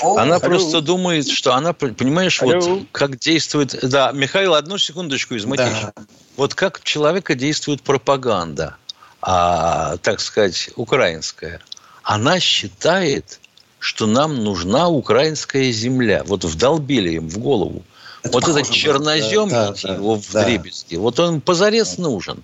Она 0.00 0.36
Алло. 0.36 0.40
просто 0.40 0.80
думает, 0.80 1.28
что 1.28 1.54
она, 1.54 1.72
понимаешь, 1.72 2.42
Алло. 2.42 2.60
вот 2.60 2.86
как 2.92 3.18
действует... 3.18 3.78
Да, 3.88 4.12
Михаил, 4.12 4.54
одну 4.54 4.78
секундочку 4.78 5.34
из 5.34 5.44
Да. 5.44 5.92
Вот 6.36 6.54
как 6.54 6.82
человека 6.82 7.34
действует 7.34 7.82
пропаганда, 7.82 8.76
а, 9.20 9.96
так 9.98 10.20
сказать, 10.20 10.70
украинская. 10.76 11.60
Она 12.02 12.40
считает, 12.40 13.40
что 13.78 14.06
нам 14.06 14.42
нужна 14.42 14.88
украинская 14.88 15.70
земля. 15.72 16.24
Вот 16.24 16.44
вдолбили 16.44 17.10
им 17.10 17.28
в 17.28 17.38
голову. 17.38 17.82
Это 18.22 18.32
вот 18.32 18.48
этот 18.48 18.70
чернозем, 18.70 19.48
да, 19.48 19.72
да, 19.72 19.94
его 19.94 20.16
в 20.16 20.32
да. 20.32 20.44
дребезги, 20.44 20.96
вот 20.96 21.20
он 21.20 21.40
позарез 21.40 21.98
нужен 21.98 22.42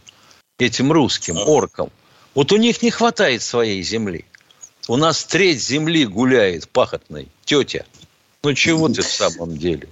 этим 0.58 0.92
русским 0.92 1.36
оркам. 1.36 1.90
Вот 2.34 2.52
у 2.52 2.56
них 2.56 2.82
не 2.82 2.90
хватает 2.90 3.42
своей 3.42 3.82
земли. 3.82 4.24
У 4.88 4.96
нас 4.96 5.24
треть 5.24 5.62
земли 5.62 6.06
гуляет 6.06 6.68
пахотной. 6.68 7.28
Тетя, 7.44 7.86
ну 8.42 8.54
чего 8.54 8.88
ты 8.88 9.02
в 9.02 9.06
самом 9.06 9.56
деле? 9.56 9.88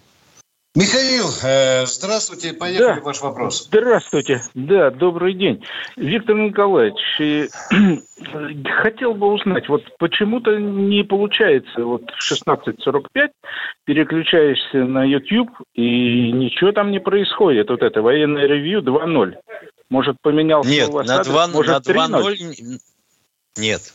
Михаил, 0.75 1.27
э, 1.43 1.85
здравствуйте, 1.85 2.55
поехали 2.55 2.99
да. 2.99 3.01
ваш 3.03 3.20
вопрос. 3.20 3.66
Здравствуйте, 3.66 4.43
да, 4.55 4.91
добрый 4.91 5.35
день. 5.35 5.62
Виктор 5.97 6.35
Николаевич, 6.35 6.99
хотел 8.83 9.12
бы 9.12 9.35
узнать, 9.35 9.68
вот 9.68 9.83
почему-то 9.99 10.57
не 10.57 11.05
получается, 11.05 11.85
вот 11.85 12.11
в 12.11 12.33
16.45 12.33 13.33
переключаешься 13.85 14.79
на 14.79 15.05
YouTube, 15.05 15.51
и 15.75 16.33
ничего 16.33 16.73
там 16.73 16.91
не 16.91 17.01
происходит, 17.01 17.68
вот 17.68 17.83
это 17.83 18.01
военное 18.01 18.47
ревью 18.47 18.81
2.0. 18.81 19.35
Может, 19.91 20.16
поменялся 20.23 20.70
Нет, 20.70 20.89
у 20.89 20.93
вас 20.93 21.07
на 21.07 21.23
2, 21.23 21.49
Может, 21.49 21.87
на 21.87 21.93
2.0 21.93 22.79
нет. 23.59 23.93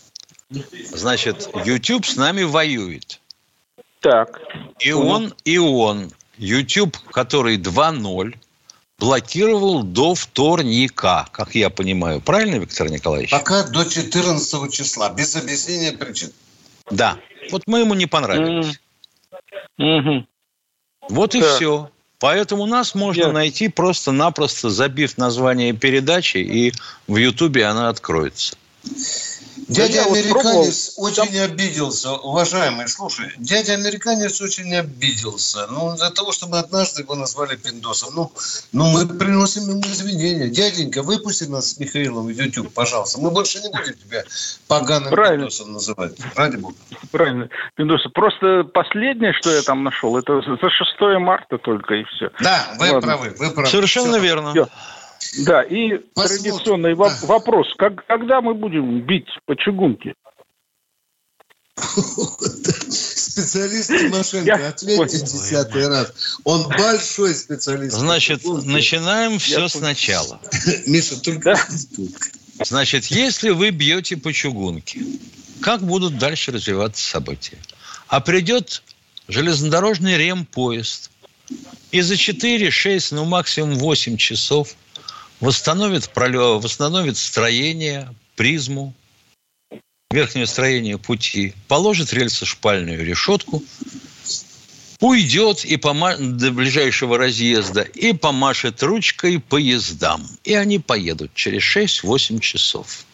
Значит, 0.52 1.50
YouTube 1.66 2.06
с 2.06 2.16
нами 2.18 2.44
воюет. 2.44 3.20
Так. 4.00 4.40
И 4.80 4.92
он, 4.92 5.34
и 5.44 5.58
он 5.58 6.12
YouTube, 6.38 6.98
который 7.12 7.58
2.0, 7.58 8.36
блокировал 9.00 9.84
до 9.84 10.16
вторника, 10.16 11.28
как 11.32 11.56
я 11.56 11.70
понимаю. 11.70 12.22
Правильно, 12.22 12.56
Виктор 12.56 12.90
Николаевич? 12.90 13.30
Пока 13.30 13.64
до 13.64 13.86
14 13.86 14.74
числа, 14.74 15.10
без 15.10 15.36
объяснения 15.36 15.92
причин. 15.92 16.32
Да. 16.90 17.18
Вот 17.52 17.64
мы 17.68 17.80
ему 17.80 17.94
не 17.94 18.06
понравились. 18.06 18.80
Mm-hmm. 19.80 20.26
Вот 21.10 21.36
и 21.36 21.42
все. 21.42 21.90
Поэтому 22.20 22.66
нас 22.66 22.96
можно 22.96 23.26
yeah. 23.26 23.32
найти 23.32 23.70
просто-напросто, 23.70 24.72
забив 24.72 25.18
название 25.18 25.74
передачи, 25.74 26.38
и 26.38 26.74
в 27.08 27.18
Ютубе 27.18 27.66
она 27.66 27.90
откроется. 27.90 28.58
Дядя 29.68 30.06
американец 30.06 30.94
вот 30.98 31.18
очень 31.18 31.34
там... 31.34 31.44
обиделся, 31.44 32.14
уважаемый, 32.14 32.88
слушай, 32.88 33.32
дядя 33.38 33.74
американец 33.74 34.40
очень 34.42 34.74
обиделся, 34.76 35.68
ну, 35.70 35.96
из-за 35.96 36.12
того, 36.12 36.32
что 36.32 36.48
мы 36.48 36.60
однажды 36.60 37.02
его 37.02 37.16
назвали 37.16 37.56
пиндосом. 37.56 38.14
Ну, 38.16 38.32
ну, 38.72 38.92
мы 38.92 39.08
приносим 39.08 39.64
ему 39.70 39.82
извинения. 39.82 40.50
Дяденька, 40.50 41.04
выпусти 41.04 41.46
нас 41.46 41.72
с 41.72 41.80
Михаилом 41.80 42.28
в 42.28 42.30
YouTube, 42.30 42.74
пожалуйста. 42.74 43.20
Мы 43.20 43.32
больше 43.32 43.60
не 43.60 43.70
будем 43.70 43.94
тебя 43.94 44.24
поганым 44.68 45.10
Правильно. 45.12 45.46
пиндосом 45.46 45.74
называть. 45.74 46.14
Ради 46.36 46.58
бога. 46.58 46.76
Правильно. 47.12 47.50
Пиндосом. 47.76 48.12
Просто 48.12 48.64
последнее, 48.64 49.34
что 49.34 49.52
я 49.52 49.62
там 49.62 49.84
нашел, 49.84 50.18
это 50.18 50.42
за 50.42 50.70
6 50.70 51.20
марта 51.20 51.58
только 51.58 51.96
и 51.96 52.04
все. 52.06 52.30
Да, 52.40 52.76
вы 52.80 52.92
Ладно. 52.92 53.02
правы, 53.02 53.36
вы 53.38 53.52
правы. 53.52 53.70
Совершенно 53.70 54.14
все. 54.14 54.22
верно. 54.22 54.52
Все. 54.52 54.68
Да, 55.46 55.64
и 55.64 55.98
Посмотрим. 56.14 56.44
традиционный 56.44 56.96
да. 56.96 57.18
вопрос. 57.24 57.68
Как, 57.78 58.06
когда 58.08 58.42
мы 58.42 58.54
будем 58.54 59.02
бить 59.02 59.28
по 59.46 59.56
чугунке? 59.56 60.14
Специалист 61.78 63.90
Тимошенко, 63.90 64.68
ответьте 64.68 65.20
десятый 65.20 65.88
раз. 65.88 66.40
Он 66.44 66.68
большой 66.70 67.36
специалист. 67.36 67.96
Значит, 67.96 68.44
начинаем 68.44 69.38
все 69.38 69.68
сначала. 69.68 70.42
Миша, 70.88 71.22
только... 71.22 71.56
Значит, 72.64 73.06
если 73.06 73.52
вы 73.52 73.70
бьете 73.70 74.18
по 74.18 74.34
чугунке, 74.34 75.02
как 75.62 75.84
будут 75.84 76.18
дальше 76.18 76.52
развиваться 76.52 77.08
события? 77.08 77.60
А 78.08 78.22
придет 78.22 78.82
железнодорожный 79.28 80.18
ремпоезд, 80.18 81.12
и 81.92 82.02
за 82.02 82.18
4, 82.18 82.72
6, 82.72 83.12
ну 83.12 83.26
максимум 83.26 83.76
8 83.76 84.18
часов– 84.18 84.76
восстановит, 85.40 86.10
восстановит 86.16 87.18
строение, 87.18 88.14
призму, 88.36 88.94
верхнее 90.12 90.48
строение 90.48 90.98
пути, 90.98 91.54
положит 91.68 92.14
рельсо-шпальную 92.14 93.04
решетку, 93.04 93.64
уйдет 95.00 95.66
и 95.66 95.78
пома... 95.78 96.16
до 96.18 96.52
ближайшего 96.52 97.18
разъезда 97.18 97.82
и 97.82 98.14
помашет 98.14 98.82
ручкой 98.84 99.40
поездам. 99.40 100.28
И 100.44 100.54
они 100.54 100.80
поедут 100.80 101.34
через 101.34 101.64
6-8 101.64 102.40
часов. 102.40 103.06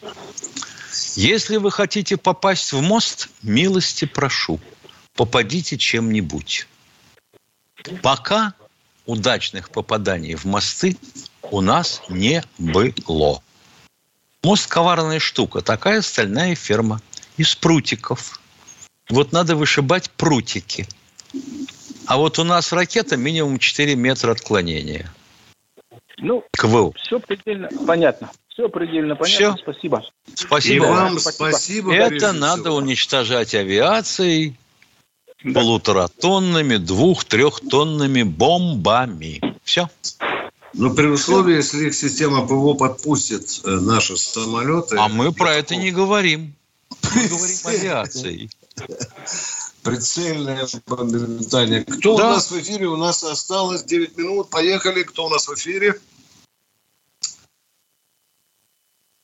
Если 1.16 1.56
вы 1.56 1.70
хотите 1.70 2.16
попасть 2.16 2.72
в 2.72 2.80
мост, 2.80 3.28
милости 3.42 4.04
прошу, 4.04 4.60
попадите 5.14 5.76
чем-нибудь. 5.76 6.66
Пока 8.02 8.54
удачных 9.04 9.70
попаданий 9.70 10.34
в 10.34 10.44
мосты 10.44 10.96
у 11.50 11.60
нас 11.60 12.02
не 12.08 12.42
было. 12.58 13.42
Мост– 14.42 14.66
коварная 14.68 15.18
штука. 15.18 15.62
Такая 15.62 16.02
стальная 16.02 16.54
ферма 16.54 17.00
из 17.36 17.54
прутиков. 17.54 18.40
Вот 19.08 19.32
надо 19.32 19.56
вышибать 19.56 20.10
прутики. 20.10 20.86
А 22.06 22.18
вот 22.18 22.38
у 22.38 22.44
нас 22.44 22.72
ракета 22.72 23.16
минимум 23.16 23.58
4 23.58 23.94
метра 23.96 24.32
отклонения. 24.32 25.10
Ну, 26.18 26.44
КВУ. 26.52 26.94
все 26.96 27.18
предельно 27.18 27.68
понятно. 27.86 28.30
Все 28.48 28.68
предельно 28.68 29.16
понятно. 29.16 29.56
Все. 29.56 29.62
Спасибо. 29.62 30.04
Спасибо. 30.34 30.86
И 30.86 30.88
вам 30.88 31.18
спасибо. 31.18 31.94
Это 31.94 32.32
надо 32.32 32.62
всего. 32.64 32.76
уничтожать 32.76 33.54
авиацией, 33.54 34.56
да. 35.42 35.60
полуторатонными, 35.60 36.76
двух-трехтонными 36.76 38.22
бомбами. 38.22 39.40
Все. 39.64 39.88
Но 40.74 40.90
при 40.90 41.06
условии, 41.06 41.56
если 41.56 41.86
их 41.86 41.94
система 41.94 42.46
ПВО 42.46 42.74
подпустит 42.74 43.60
э, 43.64 43.70
наши 43.70 44.16
самолеты... 44.16 44.96
А 44.98 45.08
мы 45.08 45.32
про 45.32 45.54
это 45.54 45.76
не 45.76 45.92
говорим. 45.92 46.54
Мы 47.14 47.28
говорим 47.28 47.56
о 47.64 47.68
авиации. 47.68 48.50
Прицельное 49.82 50.66
бомбардирование. 50.86 51.84
Кто 51.84 52.16
да. 52.16 52.26
у 52.26 52.30
нас 52.34 52.50
в 52.50 52.58
эфире? 52.58 52.88
У 52.88 52.96
нас 52.96 53.22
осталось 53.22 53.84
9 53.84 54.16
минут. 54.16 54.50
Поехали. 54.50 55.04
Кто 55.04 55.26
у 55.26 55.28
нас 55.28 55.46
в 55.46 55.54
эфире? 55.54 56.00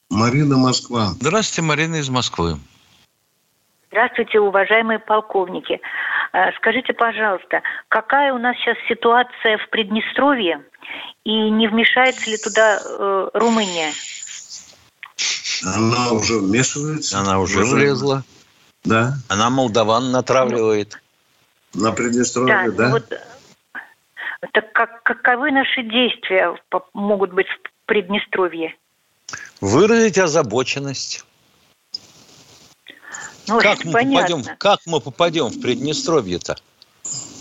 Марина 0.08 0.56
Москва. 0.56 1.16
Здравствуйте, 1.20 1.62
Марина 1.62 1.96
из 1.96 2.08
Москвы. 2.08 2.60
Здравствуйте, 3.90 4.38
уважаемые 4.38 5.00
полковники. 5.00 5.80
Э, 6.32 6.52
скажите, 6.58 6.92
пожалуйста, 6.92 7.62
какая 7.88 8.32
у 8.32 8.38
нас 8.38 8.56
сейчас 8.56 8.76
ситуация 8.88 9.58
в 9.58 9.68
Приднестровье 9.70 10.64
и 11.24 11.50
не 11.50 11.66
вмешается 11.66 12.30
ли 12.30 12.36
туда 12.36 12.78
э, 12.78 13.30
Румыния? 13.34 13.92
Она 15.64 16.12
уже 16.12 16.38
вмешивается. 16.38 17.18
Она 17.18 17.40
уже 17.40 17.64
влезла. 17.64 18.22
Да. 18.84 19.14
Она 19.28 19.50
молдаван 19.50 20.12
натравливает. 20.12 21.02
На 21.74 21.90
Приднестровье, 21.90 22.70
да? 22.70 22.86
да? 22.86 22.90
Вот, 22.90 23.12
так 24.52 24.72
как, 24.72 25.02
каковы 25.02 25.50
наши 25.50 25.82
действия 25.82 26.56
могут 26.94 27.32
быть 27.32 27.48
в 27.48 27.86
Приднестровье? 27.86 28.76
Выразить 29.60 30.18
озабоченность. 30.18 31.24
Ну, 33.46 33.58
как, 33.60 33.84
мы 33.84 33.92
попадем, 33.92 34.44
как 34.58 34.80
мы 34.86 35.00
попадем 35.00 35.46
в 35.48 35.60
Приднестровье-то? 35.60 36.56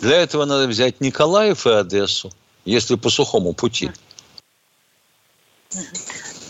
Для 0.02 0.18
этого 0.18 0.46
надо 0.46 0.68
взять 0.68 1.02
Николаев 1.02 1.68
и 1.68 1.72
Одессу 1.72 2.32
если 2.70 2.96
по 2.96 3.10
сухому 3.10 3.54
пути. 3.54 3.92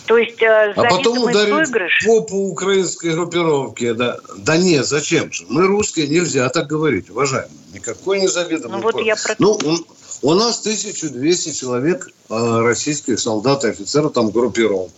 То 0.06 0.18
есть 0.18 0.42
э, 0.42 0.74
а 0.76 0.84
потом 0.84 1.20
ударить 1.20 1.54
выигрыш? 1.54 2.04
попу 2.06 2.50
украинской 2.50 3.14
группировки. 3.14 3.92
Да, 3.92 4.18
да 4.38 4.58
нет, 4.58 4.86
зачем 4.88 5.32
же? 5.32 5.46
Мы 5.50 5.68
русские, 5.68 6.08
нельзя 6.08 6.50
так 6.50 6.68
говорить, 6.68 7.12
уважаемые. 7.12 7.52
Никакой 7.74 8.20
незавидный. 8.20 8.70
Ну, 8.70 8.80
вот 8.80 9.00
я 9.02 9.16
про... 9.16 9.36
ну 9.38 9.52
у, 9.52 10.30
у 10.30 10.34
нас 10.34 10.62
1200 10.62 11.54
человек 11.54 12.10
э, 12.30 12.60
российских 12.62 13.20
солдат 13.20 13.64
и 13.66 13.70
офицеров 13.70 14.14
там 14.14 14.32
группировок. 14.32 14.92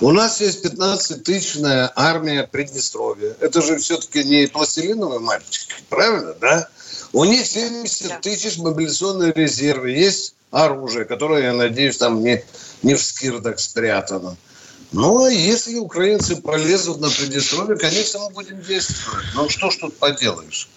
У 0.00 0.10
нас 0.10 0.40
есть 0.40 0.64
15-тысячная 0.64 1.92
армия 1.94 2.48
Приднестровья. 2.50 3.36
Это 3.40 3.62
же 3.62 3.78
все-таки 3.78 4.24
не 4.24 4.46
пластилиновые 4.46 5.20
мальчики, 5.20 5.74
правильно, 5.88 6.34
да? 6.34 6.68
У 7.12 7.24
них 7.24 7.46
70 7.46 8.20
тысяч 8.20 8.58
мобилизационные 8.58 9.32
резервы. 9.32 9.90
Есть 9.90 10.34
оружие, 10.50 11.04
которое, 11.04 11.44
я 11.44 11.52
надеюсь, 11.52 11.96
там 11.98 12.22
не, 12.22 12.44
не 12.82 12.94
в 12.94 13.02
скирдах 13.02 13.60
спрятано. 13.60 14.36
Ну, 14.92 15.24
а 15.24 15.30
если 15.30 15.76
украинцы 15.76 16.36
полезут 16.36 17.00
на 17.00 17.08
Приднестровье, 17.10 17.76
конечно, 17.76 18.20
мы 18.20 18.30
будем 18.30 18.60
действовать. 18.62 19.24
Ну, 19.34 19.48
что 19.48 19.70
ж 19.70 19.76
тут 19.76 19.96
поделаешь? 19.96 20.68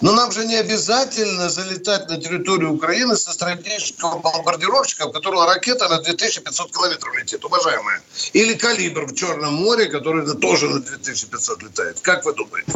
Но 0.00 0.12
нам 0.12 0.32
же 0.32 0.44
не 0.46 0.56
обязательно 0.56 1.48
залетать 1.48 2.08
на 2.08 2.20
территорию 2.20 2.74
Украины 2.74 3.16
со 3.16 3.32
стратегического 3.32 4.18
бомбардировщика, 4.18 5.06
у 5.06 5.12
которого 5.12 5.46
ракета 5.46 5.88
на 5.88 6.00
2500 6.00 6.72
километров 6.72 7.16
летит, 7.16 7.44
уважаемые. 7.44 8.02
Или 8.32 8.54
калибр 8.54 9.06
в 9.06 9.14
Черном 9.14 9.54
море, 9.54 9.86
который 9.86 10.26
тоже 10.38 10.68
на 10.68 10.80
2500 10.80 11.62
летает. 11.62 12.00
Как 12.00 12.24
вы 12.24 12.34
думаете? 12.34 12.72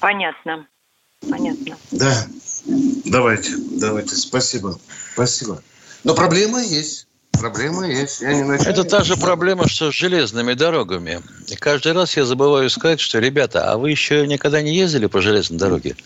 Понятно. 0.00 0.66
Понятно. 1.28 1.76
Да. 1.90 2.26
Давайте, 3.04 3.54
давайте. 3.56 4.14
Спасибо. 4.16 4.78
Спасибо. 5.14 5.62
Но 6.04 6.14
проблема 6.14 6.62
есть. 6.62 7.07
Проблема 7.38 7.86
есть. 7.86 8.20
Я 8.20 8.34
не 8.34 8.56
Это 8.56 8.84
та 8.84 9.04
же 9.04 9.16
проблема, 9.16 9.68
что 9.68 9.90
с 9.90 9.94
железными 9.94 10.54
дорогами. 10.54 11.22
И 11.46 11.56
каждый 11.56 11.92
раз 11.92 12.16
я 12.16 12.24
забываю 12.24 12.68
сказать, 12.70 13.00
что, 13.00 13.18
ребята, 13.18 13.70
а 13.70 13.76
вы 13.76 13.90
еще 13.90 14.26
никогда 14.26 14.60
не 14.62 14.74
ездили 14.74 15.06
по 15.06 15.20
железной 15.20 15.58
дороге? 15.58 15.96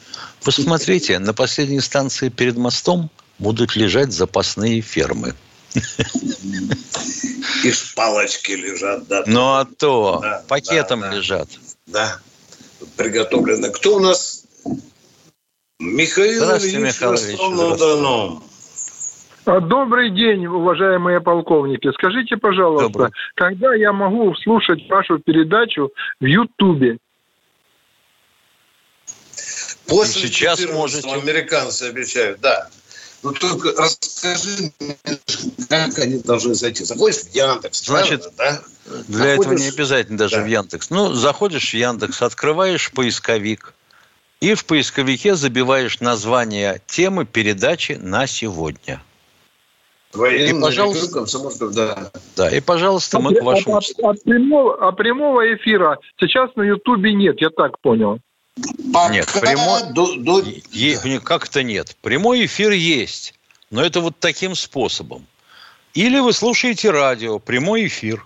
Посмотрите, 0.43 1.19
на 1.19 1.33
последней 1.33 1.81
станции 1.81 2.29
перед 2.29 2.57
мостом 2.57 3.11
будут 3.39 3.77
лежать 3.77 4.13
запасные 4.13 4.81
фермы. 4.81 5.35
И 7.65 7.73
палочки 7.95 8.53
лежат, 8.53 9.07
да. 9.09 9.25
Ну 9.27 9.55
а 9.55 9.65
то, 9.65 10.19
да, 10.21 10.45
пакетом 10.49 11.01
да, 11.01 11.11
да. 11.11 11.17
лежат. 11.17 11.49
Да, 11.87 12.19
приготовлено. 12.97 13.71
Кто 13.71 13.97
у 13.97 14.01
нас? 14.01 14.45
Михаил 15.79 16.45
Здравствуйте, 16.45 16.79
Михаил 16.79 17.15
Ильич. 17.15 18.52
Добрый 19.45 20.11
день, 20.11 20.47
уважаемые 20.47 21.21
полковники. 21.21 21.91
Скажите, 21.93 22.37
пожалуйста, 22.37 22.89
Добрый. 22.89 23.11
когда 23.35 23.75
я 23.75 23.93
могу 23.93 24.35
слушать 24.37 24.89
вашу 24.89 25.19
передачу 25.19 25.91
в 26.21 26.25
Ютубе? 26.25 26.99
После 29.89 30.29
сейчас 30.29 30.65
можете. 30.73 31.09
Американцы 31.11 31.85
обещают, 31.85 32.41
да. 32.41 32.69
Ну 33.23 33.33
только 33.33 33.71
расскажи 33.81 34.73
мне, 34.81 34.97
как 35.69 35.99
они 35.99 36.19
должны 36.19 36.55
зайти. 36.55 36.85
Заходишь 36.85 37.21
в 37.21 37.35
Яндекс, 37.35 37.85
Значит, 37.85 38.23
правда, 38.37 38.63
да? 38.87 39.03
для 39.07 39.19
Заходишь... 39.19 39.41
этого 39.41 39.55
не 39.55 39.69
обязательно 39.69 40.19
даже 40.19 40.37
да. 40.37 40.43
в 40.43 40.47
Яндекс. 40.47 40.91
Ну, 40.91 41.13
заходишь 41.13 41.71
в 41.71 41.75
Яндекс, 41.75 42.23
открываешь 42.23 42.91
поисковик, 42.91 43.75
и 44.41 44.55
в 44.55 44.65
поисковике 44.65 45.37
забиваешь 45.37 46.01
название 46.01 46.81
темы 46.87 47.25
передачи 47.25 47.93
на 47.93 48.27
сегодня– 48.27 49.01
Военный 50.13 50.59
и, 50.59 50.61
пожалуйста, 50.61 51.69
да. 51.71 52.11
Да, 52.37 52.51
и, 52.51 52.61
пожалуйста, 52.61 53.19
мы 53.19 53.33
а, 53.33 53.41
к 53.41 53.43
вашему... 53.43 53.77
А, 53.77 54.11
а, 54.11 54.15
прямого, 54.15 54.89
а 54.89 54.93
прямого 54.93 55.55
эфира 55.55 55.99
сейчас 56.21 56.51
на 56.55 56.63
Ютубе 56.63 57.15
нет, 57.15 57.41
я 57.41 57.51
так 57.51 57.79
понял. 57.81 58.19
Пока 58.93 59.13
нет, 59.13 59.27
прямой... 59.41 59.93
До, 59.95 60.15
до... 60.17 60.43
Е... 60.71 61.21
Как-то 61.21 61.63
нет. 61.63 61.97
Прямой 62.03 62.45
эфир 62.45 62.73
есть, 62.73 63.35
но 63.71 63.83
это 63.83 64.01
вот 64.01 64.15
таким 64.19 64.55
способом. 64.55 65.27
Или 65.95 66.19
вы 66.21 66.33
слушаете 66.33 66.91
радио, 66.91 67.39
прямой 67.39 67.87
эфир. 67.87 68.25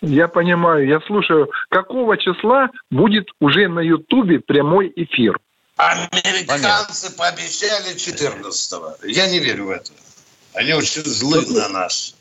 Я 0.00 0.28
понимаю, 0.28 0.86
я 0.86 1.00
слушаю. 1.00 1.50
Какого 1.70 2.16
числа 2.16 2.70
будет 2.90 3.28
уже 3.40 3.68
на 3.68 3.80
Ютубе 3.80 4.40
прямой 4.40 4.92
эфир? 4.94 5.38
Американцы 5.76 6.46
Понятно. 6.46 7.10
пообещали 7.16 7.94
14-го. 7.96 9.06
Я 9.06 9.28
не 9.28 9.38
верю 9.38 9.66
в 9.66 9.70
это. 9.70 9.90
Они 10.54 10.72
очень 10.72 11.04
злы 11.04 11.44
на 11.46 11.68
нас. 11.68 12.14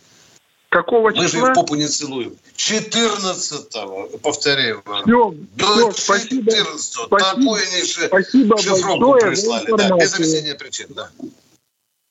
Какого 0.70 1.14
числа? 1.14 1.24
Мы 1.24 1.30
же 1.30 1.38
их 1.38 1.54
попу 1.54 1.76
не 1.76 1.88
целуем. 1.88 2.36
14-го, 2.58 4.18
повторяю 4.18 4.82
вам. 4.86 5.04
Все, 5.04 5.36
До 5.56 5.92
все, 5.92 6.20
14 6.20 7.10
го 7.10 7.18
Такую 7.18 7.62
они 7.62 7.84
спасибо 7.84 8.58
шифровку 8.58 9.20
прислали. 9.20 9.78
Да, 9.78 9.96
без 9.98 10.14
объяснения 10.16 10.56
причин, 10.56 10.88
да. 10.90 11.12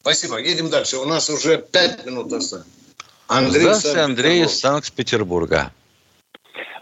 Спасибо. 0.01 0.39
Едем 0.39 0.71
дальше. 0.71 0.99
У 0.99 1.05
нас 1.05 1.29
уже 1.29 1.59
5 1.59 2.07
минут 2.07 2.33
осталось. 2.33 2.67
Андрей 3.27 3.63
Здравствуйте, 3.63 3.99
Андрей 3.99 4.45
из 4.45 4.61
Санкт-Петербурга. 4.61 5.73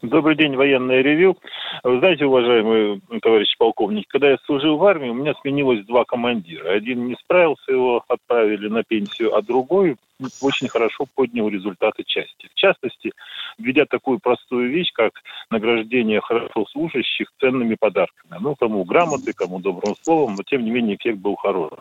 Добрый 0.03 0.35
день, 0.35 0.57
военное 0.57 1.03
ревю. 1.03 1.37
Вы 1.85 1.99
знаете, 1.99 2.25
уважаемые 2.25 3.01
товарищи 3.21 3.55
полковники, 3.59 4.07
когда 4.09 4.31
я 4.31 4.39
служил 4.47 4.79
в 4.79 4.85
армии, 4.85 5.11
у 5.11 5.15
меня 5.15 5.35
сменилось 5.43 5.85
два 5.85 6.05
командира. 6.05 6.73
Один 6.73 7.07
не 7.07 7.17
справился, 7.17 7.71
его 7.71 8.03
отправили 8.09 8.69
на 8.69 8.83
пенсию, 8.83 9.37
а 9.37 9.43
другой 9.43 9.97
очень 10.41 10.69
хорошо 10.69 11.05
поднял 11.15 11.49
результаты 11.49 12.05
части. 12.05 12.49
В 12.51 12.55
частности, 12.55 13.13
введя 13.59 13.85
такую 13.85 14.21
простую 14.21 14.71
вещь, 14.71 14.91
как 14.95 15.13
награждение 15.51 16.21
хорошо 16.21 16.65
служащих 16.71 17.29
ценными 17.39 17.77
подарками. 17.79 18.39
Ну, 18.41 18.55
кому 18.55 18.85
грамоты, 18.85 19.35
кому 19.35 19.59
добрым 19.59 19.97
словом, 20.03 20.37
но 20.37 20.43
тем 20.45 20.65
не 20.65 20.71
менее 20.71 20.97
эффект 20.97 21.19
был 21.19 21.37
хороший. 21.37 21.79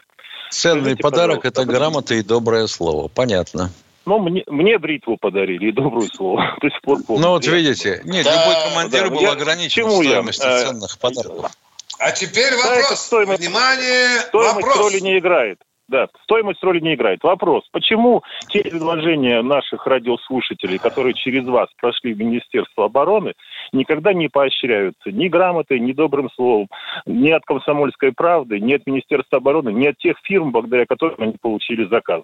Ценный 0.50 0.82
Скажите, 0.82 1.04
подарок– 1.04 1.40
это 1.46 1.64
грамота 1.66 2.16
и 2.16 2.24
доброе 2.24 2.68
слово. 2.68 3.08
Понятно. 3.08 3.70
Но 4.10 4.18
мне, 4.18 4.44
мне 4.48 4.80
бритву 4.80 5.18
подарили 5.18 5.68
и 5.68 5.72
добрую 5.72 6.08
слово. 6.08 6.58
До 6.62 6.70
сих 6.72 6.82
пор 6.82 6.98
помню. 7.06 7.22
Ну 7.22 7.30
вот 7.30 7.46
видите, 7.46 8.02
нет, 8.06 8.26
да, 8.26 8.42
любой 8.42 8.56
командир 8.68 9.04
да, 9.04 9.10
был 9.14 9.22
я, 9.22 9.32
ограничен 9.34 9.88
стоимостью 9.88 10.50
я, 10.50 10.66
ценных 10.66 10.98
подарков. 10.98 11.52
А 12.00 12.12
теперь 12.12 12.56
вопрос. 12.56 13.00
Стоимость, 13.02 13.40
Внимание, 13.40 14.22
стоимость 14.30 14.56
вопрос. 14.56 14.78
роли 14.78 15.00
не 15.02 15.20
играет. 15.20 15.60
Да, 15.90 16.08
стоимость 16.24 16.64
роли 16.64 16.80
не 16.80 16.96
играет. 16.96 17.22
Вопрос, 17.24 17.66
почему 17.72 18.24
те 18.48 18.64
предложения 18.64 19.44
наших 19.44 19.86
радиослушателей, 19.86 20.80
которые 20.80 21.14
через 21.14 21.46
вас 21.46 21.70
прошли 21.80 22.14
в 22.14 22.18
Министерство 22.18 22.86
обороны, 22.86 23.34
никогда 23.74 24.14
не 24.14 24.28
поощряются 24.28 25.12
ни 25.12 25.28
грамотой, 25.28 25.80
ни 25.80 25.92
добрым 25.92 26.32
словом, 26.36 26.68
ни 27.06 27.30
от 27.30 27.44
комсомольской 27.46 28.12
правды, 28.12 28.60
ни 28.60 28.74
от 28.74 28.88
Министерства 28.88 29.38
обороны, 29.38 29.70
ни 29.70 29.86
от 29.86 29.98
тех 29.98 30.18
фирм, 30.24 30.52
благодаря 30.52 30.88
которым 30.88 31.22
они 31.22 31.36
получили 31.40 31.88
заказ 31.88 32.24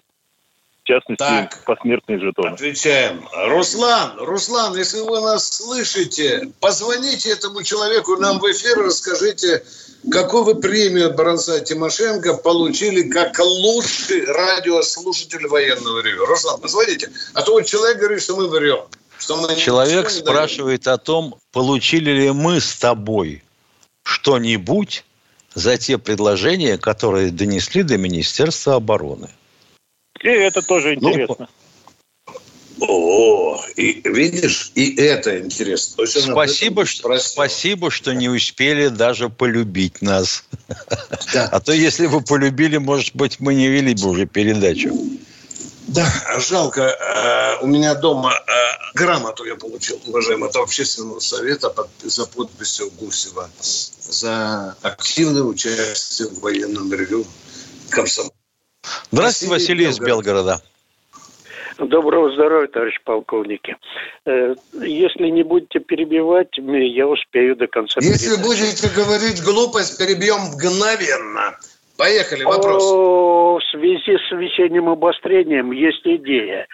в 0.86 0.88
частности, 0.88 1.18
так, 1.18 1.64
посмертные 1.64 2.20
жетоны. 2.20 2.54
Отвечаем. 2.54 3.28
Руслан, 3.48 4.18
Руслан, 4.18 4.76
если 4.76 5.00
вы 5.00 5.20
нас 5.20 5.48
слышите, 5.48 6.52
позвоните 6.60 7.30
этому 7.30 7.64
человеку 7.64 8.16
нам 8.16 8.38
в 8.38 8.44
эфир, 8.44 8.78
расскажите, 8.78 9.64
какую 10.12 10.44
вы 10.44 10.54
премию 10.54 11.08
от 11.08 11.16
Баранца 11.16 11.58
Тимошенко 11.58 12.34
получили 12.34 13.02
как 13.10 13.36
лучший 13.40 14.26
радиослушатель 14.26 15.48
военного 15.48 16.02
ревю. 16.04 16.24
Руслан, 16.24 16.60
позвоните. 16.60 17.10
А 17.34 17.42
то 17.42 17.52
вот 17.52 17.62
человек 17.62 17.98
говорит, 17.98 18.22
что 18.22 18.36
мы 18.36 18.46
врем. 18.46 18.78
Что 19.18 19.36
мы 19.38 19.56
человек 19.56 20.08
спрашивает 20.08 20.86
о 20.86 20.98
том, 20.98 21.34
получили 21.50 22.12
ли 22.12 22.30
мы 22.30 22.60
с 22.60 22.76
тобой 22.76 23.42
что-нибудь 24.04 25.04
за 25.52 25.78
те 25.78 25.98
предложения, 25.98 26.78
которые 26.78 27.32
донесли 27.32 27.82
до 27.82 27.98
Министерства 27.98 28.76
обороны. 28.76 29.30
И 30.26 30.38
это 30.38 30.60
тоже 30.62 30.96
ну, 31.00 31.10
интересно. 31.10 31.48
Ну, 32.78 32.86
о, 32.88 33.64
и 33.76 34.02
видишь, 34.04 34.72
и 34.74 34.94
это 34.96 35.38
интересно. 35.38 36.06
спасибо, 36.06 36.84
что, 36.84 37.16
спасибо, 37.18 37.90
что 37.90 38.12
не 38.12 38.28
успели 38.28 38.88
даже 38.88 39.28
полюбить 39.28 40.02
нас. 40.02 40.44
Да. 41.32 41.48
А 41.50 41.60
то, 41.60 41.72
если 41.72 42.06
бы 42.06 42.20
полюбили, 42.20 42.76
может 42.76 43.14
быть, 43.14 43.40
мы 43.40 43.54
не 43.54 43.68
вели 43.68 43.94
бы 43.94 44.08
уже 44.08 44.26
передачу. 44.26 44.94
Да, 45.88 46.06
жалко. 46.38 46.82
Э, 46.82 47.62
у 47.62 47.66
меня 47.66 47.94
дома 47.94 48.32
э, 48.34 48.52
грамоту 48.94 49.44
я 49.44 49.54
получил, 49.54 50.00
уважаемый, 50.06 50.48
от 50.48 50.56
общественного 50.56 51.20
совета 51.20 51.70
под, 51.70 51.88
за 52.02 52.26
подписью 52.26 52.90
Гусева 52.98 53.48
за 53.60 54.76
активное 54.82 55.42
участие 55.42 56.28
в 56.28 56.40
военном 56.40 56.92
ревю 56.92 57.24
комсомола. 57.88 58.35
Здравствуйте, 59.10 59.52
Василий, 59.52 59.86
Василий 59.86 59.90
из 59.90 59.98
Белгорода. 60.00 60.60
Доброго 61.78 62.32
здоровья, 62.32 62.68
товарищ 62.68 62.98
полковники. 63.04 63.76
Э, 64.24 64.54
если 64.80 65.28
не 65.28 65.42
будете 65.42 65.78
перебивать, 65.78 66.48
я 66.56 67.06
успею 67.06 67.54
до 67.56 67.66
конца. 67.66 68.00
Если 68.00 68.30
передачи. 68.30 68.46
будете 68.46 68.88
говорить 68.88 69.42
глупость, 69.42 69.98
перебьем 69.98 70.38
мгновенно. 70.54 71.58
Поехали, 71.98 72.44
вопрос. 72.44 72.82
О, 72.82 73.58
в 73.58 73.64
связи 73.70 74.18
с 74.18 74.30
весенним 74.32 74.88
обострением 74.88 75.72
есть 75.72 76.02
идея 76.04 76.66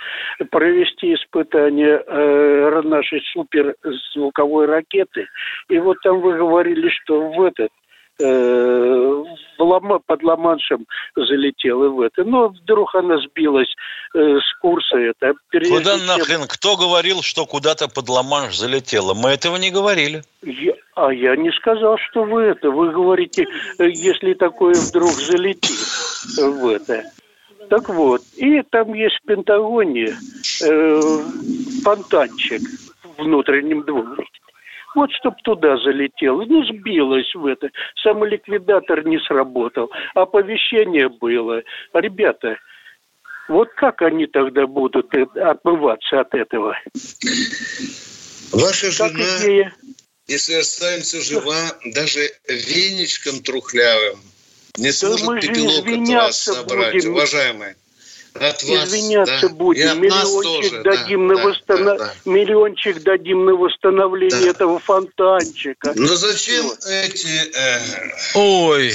провести 0.50 1.14
испытание 1.14 2.02
э, 2.06 2.82
нашей 2.82 3.22
суперзвуковой 3.32 4.66
ракеты. 4.66 5.26
И 5.68 5.78
вот 5.78 5.96
там 6.02 6.20
вы 6.20 6.36
говорили, 6.36 6.88
что 6.88 7.30
в 7.30 7.42
этот 7.42 7.70
э, 8.20 9.24
под 10.06 10.22
Ла-Маншем 10.22 10.86
залетела 11.16 11.88
в 11.88 12.00
это. 12.00 12.24
Но 12.24 12.48
вдруг 12.48 12.94
она 12.94 13.18
сбилась 13.18 13.72
э, 14.14 14.18
с 14.18 14.58
курса. 14.60 14.96
Это. 14.96 15.34
Куда 15.50 15.98
чем... 15.98 16.06
нахрен? 16.06 16.48
Кто 16.48 16.76
говорил, 16.76 17.22
что 17.22 17.46
куда-то 17.46 17.88
под 17.88 18.08
Ла-Манш 18.08 18.56
залетела? 18.56 19.14
Мы 19.14 19.30
этого 19.30 19.56
не 19.56 19.70
говорили. 19.70 20.22
Я, 20.42 20.72
а 20.94 21.12
я 21.12 21.36
не 21.36 21.50
сказал, 21.52 21.96
что 22.10 22.24
вы 22.24 22.42
это. 22.42 22.70
Вы 22.70 22.90
говорите, 22.90 23.46
э, 23.78 23.88
если 23.88 24.34
такое 24.34 24.74
вдруг 24.74 25.10
залетит 25.10 25.78
в 26.38 26.68
это. 26.68 27.04
Так 27.68 27.88
вот, 27.88 28.20
и 28.36 28.60
там 28.70 28.92
есть 28.92 29.16
в 29.22 29.26
Пентагоне 29.26 30.14
э, 30.62 31.00
фонтанчик 31.82 32.60
в 33.02 33.22
внутреннем 33.22 33.82
дворе. 33.82 34.26
Вот 34.94 35.10
чтоб 35.12 35.34
туда 35.42 35.76
залетел. 35.78 36.42
Ну, 36.42 36.64
сбилось 36.64 37.34
в 37.34 37.46
это. 37.46 37.70
Самоликвидатор 38.02 39.04
не 39.06 39.18
сработал. 39.20 39.90
Оповещение 40.14 41.08
было. 41.08 41.62
Ребята, 41.94 42.56
вот 43.48 43.68
как 43.76 44.02
они 44.02 44.26
тогда 44.26 44.66
будут 44.66 45.12
отмываться 45.14 46.20
от 46.20 46.34
этого? 46.34 46.76
Ваша 48.52 48.86
как 48.98 49.12
жена, 49.12 49.38
идея? 49.38 49.74
если 50.26 50.54
останется 50.54 51.20
жива, 51.20 51.76
даже 51.84 52.30
веничком 52.48 53.42
трухлявым, 53.42 54.20
не 54.76 54.92
сможет 54.92 55.26
да 55.26 55.40
пепелок 55.40 55.86
от 55.86 56.08
вас 56.08 56.38
собрать, 56.38 56.94
будем. 56.94 57.12
уважаемые. 57.12 57.76
От 58.34 58.62
вас, 58.62 58.88
извиняться 58.88 59.48
да. 59.48 59.54
будем. 59.54 60.00
Миллиончик 60.00 60.82
дадим, 60.82 61.28
тоже. 61.28 61.34
на 61.34 61.36
да, 61.36 61.44
восстанов... 61.44 61.98
да, 61.98 62.04
да. 62.04 62.30
Миллиончик 62.30 63.02
дадим 63.02 63.44
на 63.44 63.54
восстановление 63.54 64.44
да. 64.44 64.50
этого 64.50 64.78
фонтанчика. 64.78 65.92
Ну 65.94 66.08
зачем 66.08 66.64
вот. 66.64 66.78
эти... 66.86 67.28
Э, 67.56 67.80
Ой, 68.34 68.92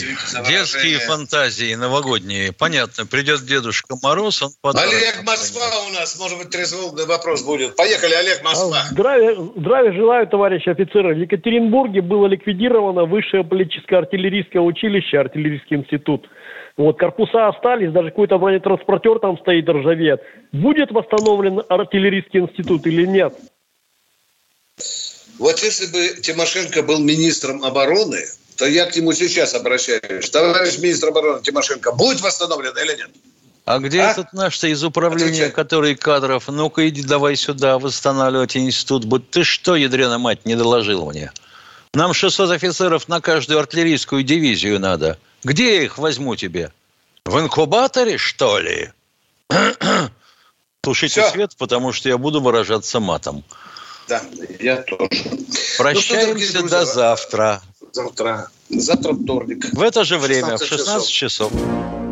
детские 0.48 1.00
фантазии 1.00 1.76
новогодние. 1.76 2.52
Понятно, 2.54 3.06
придет 3.06 3.46
Дедушка 3.46 3.96
Мороз, 4.02 4.42
он 4.42 4.52
подарок. 4.62 4.94
Олег 4.94 5.24
Москва 5.24 5.68
у 5.88 5.94
нас, 5.94 6.18
может 6.20 6.38
быть, 6.38 6.50
трезвонный 6.50 7.06
вопрос 7.06 7.44
будет. 7.44 7.76
Поехали, 7.76 8.14
Олег 8.14 8.44
Москва. 8.44 8.84
А, 8.84 8.92
здравия, 8.92 9.36
здравия 9.56 9.94
желаю, 9.94 10.28
товарищи 10.28 10.70
офицеры. 10.70 11.16
В 11.16 11.20
Екатеринбурге 11.20 12.02
было 12.02 12.28
ликвидировано 12.28 13.06
высшее 13.06 13.44
политическое 13.44 13.98
артиллерийское 13.98 14.62
училище, 14.62 15.18
артиллерийский 15.20 15.78
институт. 15.78 16.28
Вот, 16.78 16.99
корпуса 16.99 17.47
остались, 17.47 17.91
даже 17.91 18.11
какой-то 18.11 18.38
бронетранспортер 18.38 19.17
там 19.19 19.38
стоит, 19.39 19.67
ржавеет. 19.67 20.21
Будет 20.51 20.91
восстановлен 20.91 21.63
артиллерийский 21.67 22.39
институт 22.39 22.86
или 22.86 23.05
нет? 23.05 23.34
Вот 25.39 25.59
если 25.59 25.88
бы 25.88 26.21
Тимошенко 26.21 26.84
был 26.84 26.99
министром 26.99 27.63
обороны, 27.63 28.23
то 28.57 28.67
я 28.67 28.86
к 28.86 28.95
нему 28.95 29.11
сейчас 29.13 29.55
обращаюсь. 29.55 30.30
Товарищ 30.30 30.78
министр 30.78 31.09
обороны 31.09 31.41
Тимошенко, 31.41 31.93
будет 31.93 32.21
восстановлен 32.21 32.73
или 32.78 32.95
нет? 32.95 33.09
А 33.65 33.80
где 33.80 34.01
а? 34.01 34.11
этот 34.11 34.32
наш 34.34 34.63
из 34.63 34.84
управления, 34.84 35.32
Отвечай. 35.32 35.51
который 35.51 35.95
кадров? 35.95 36.47
Ну-ка 36.47 36.88
иди 36.88 37.03
давай 37.03 37.36
сюда 37.36 37.80
восстанавливать 37.80 38.55
институт. 38.55 39.05
Будь 39.05 39.30
ты 39.32 39.43
что, 39.43 39.75
ядрена 39.75 40.19
мать, 40.19 40.45
не 40.45 40.55
доложил 40.55 41.05
мне? 41.05 41.32
Нам 41.93 42.13
600 42.13 42.51
офицеров 42.51 43.07
на 43.07 43.19
каждую 43.19 43.59
артиллерийскую 43.59 44.23
дивизию 44.23 44.80
надо. 44.80 45.17
Где 45.44 45.78
я 45.78 45.84
их 45.84 45.98
возьму 45.98 46.36
тебе? 46.36 46.72
В 47.26 47.40
инкубаторе, 47.40 48.18
что 48.18 48.60
ли? 48.60 48.92
Тушите 50.82 51.22
Все. 51.22 51.32
свет, 51.32 51.56
потому 51.58 51.92
что 51.92 52.10
я 52.10 52.18
буду 52.18 52.42
выражаться 52.42 53.00
матом. 53.00 53.44
Да, 54.08 54.22
я 54.60 54.78
тоже. 54.78 55.10
Прощаемся 55.78 56.62
ну, 56.62 56.68
что, 56.68 56.80
до 56.80 56.86
завтра. 56.86 57.62
Завтра. 57.92 58.50
Завтра 58.70 59.14
вторник. 59.14 59.66
В 59.74 59.82
это 59.82 60.04
же 60.04 60.18
время, 60.18 60.58
16 60.58 60.68
в 60.68 60.70
16 60.70 61.10
часов. 61.10 61.52
часов. 61.52 62.08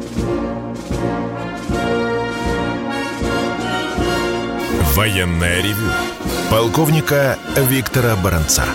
Военная 4.95 5.61
ревю. 5.61 5.91
Полковника 6.49 7.37
Виктора 7.55 8.15
Баранца. 8.15 8.65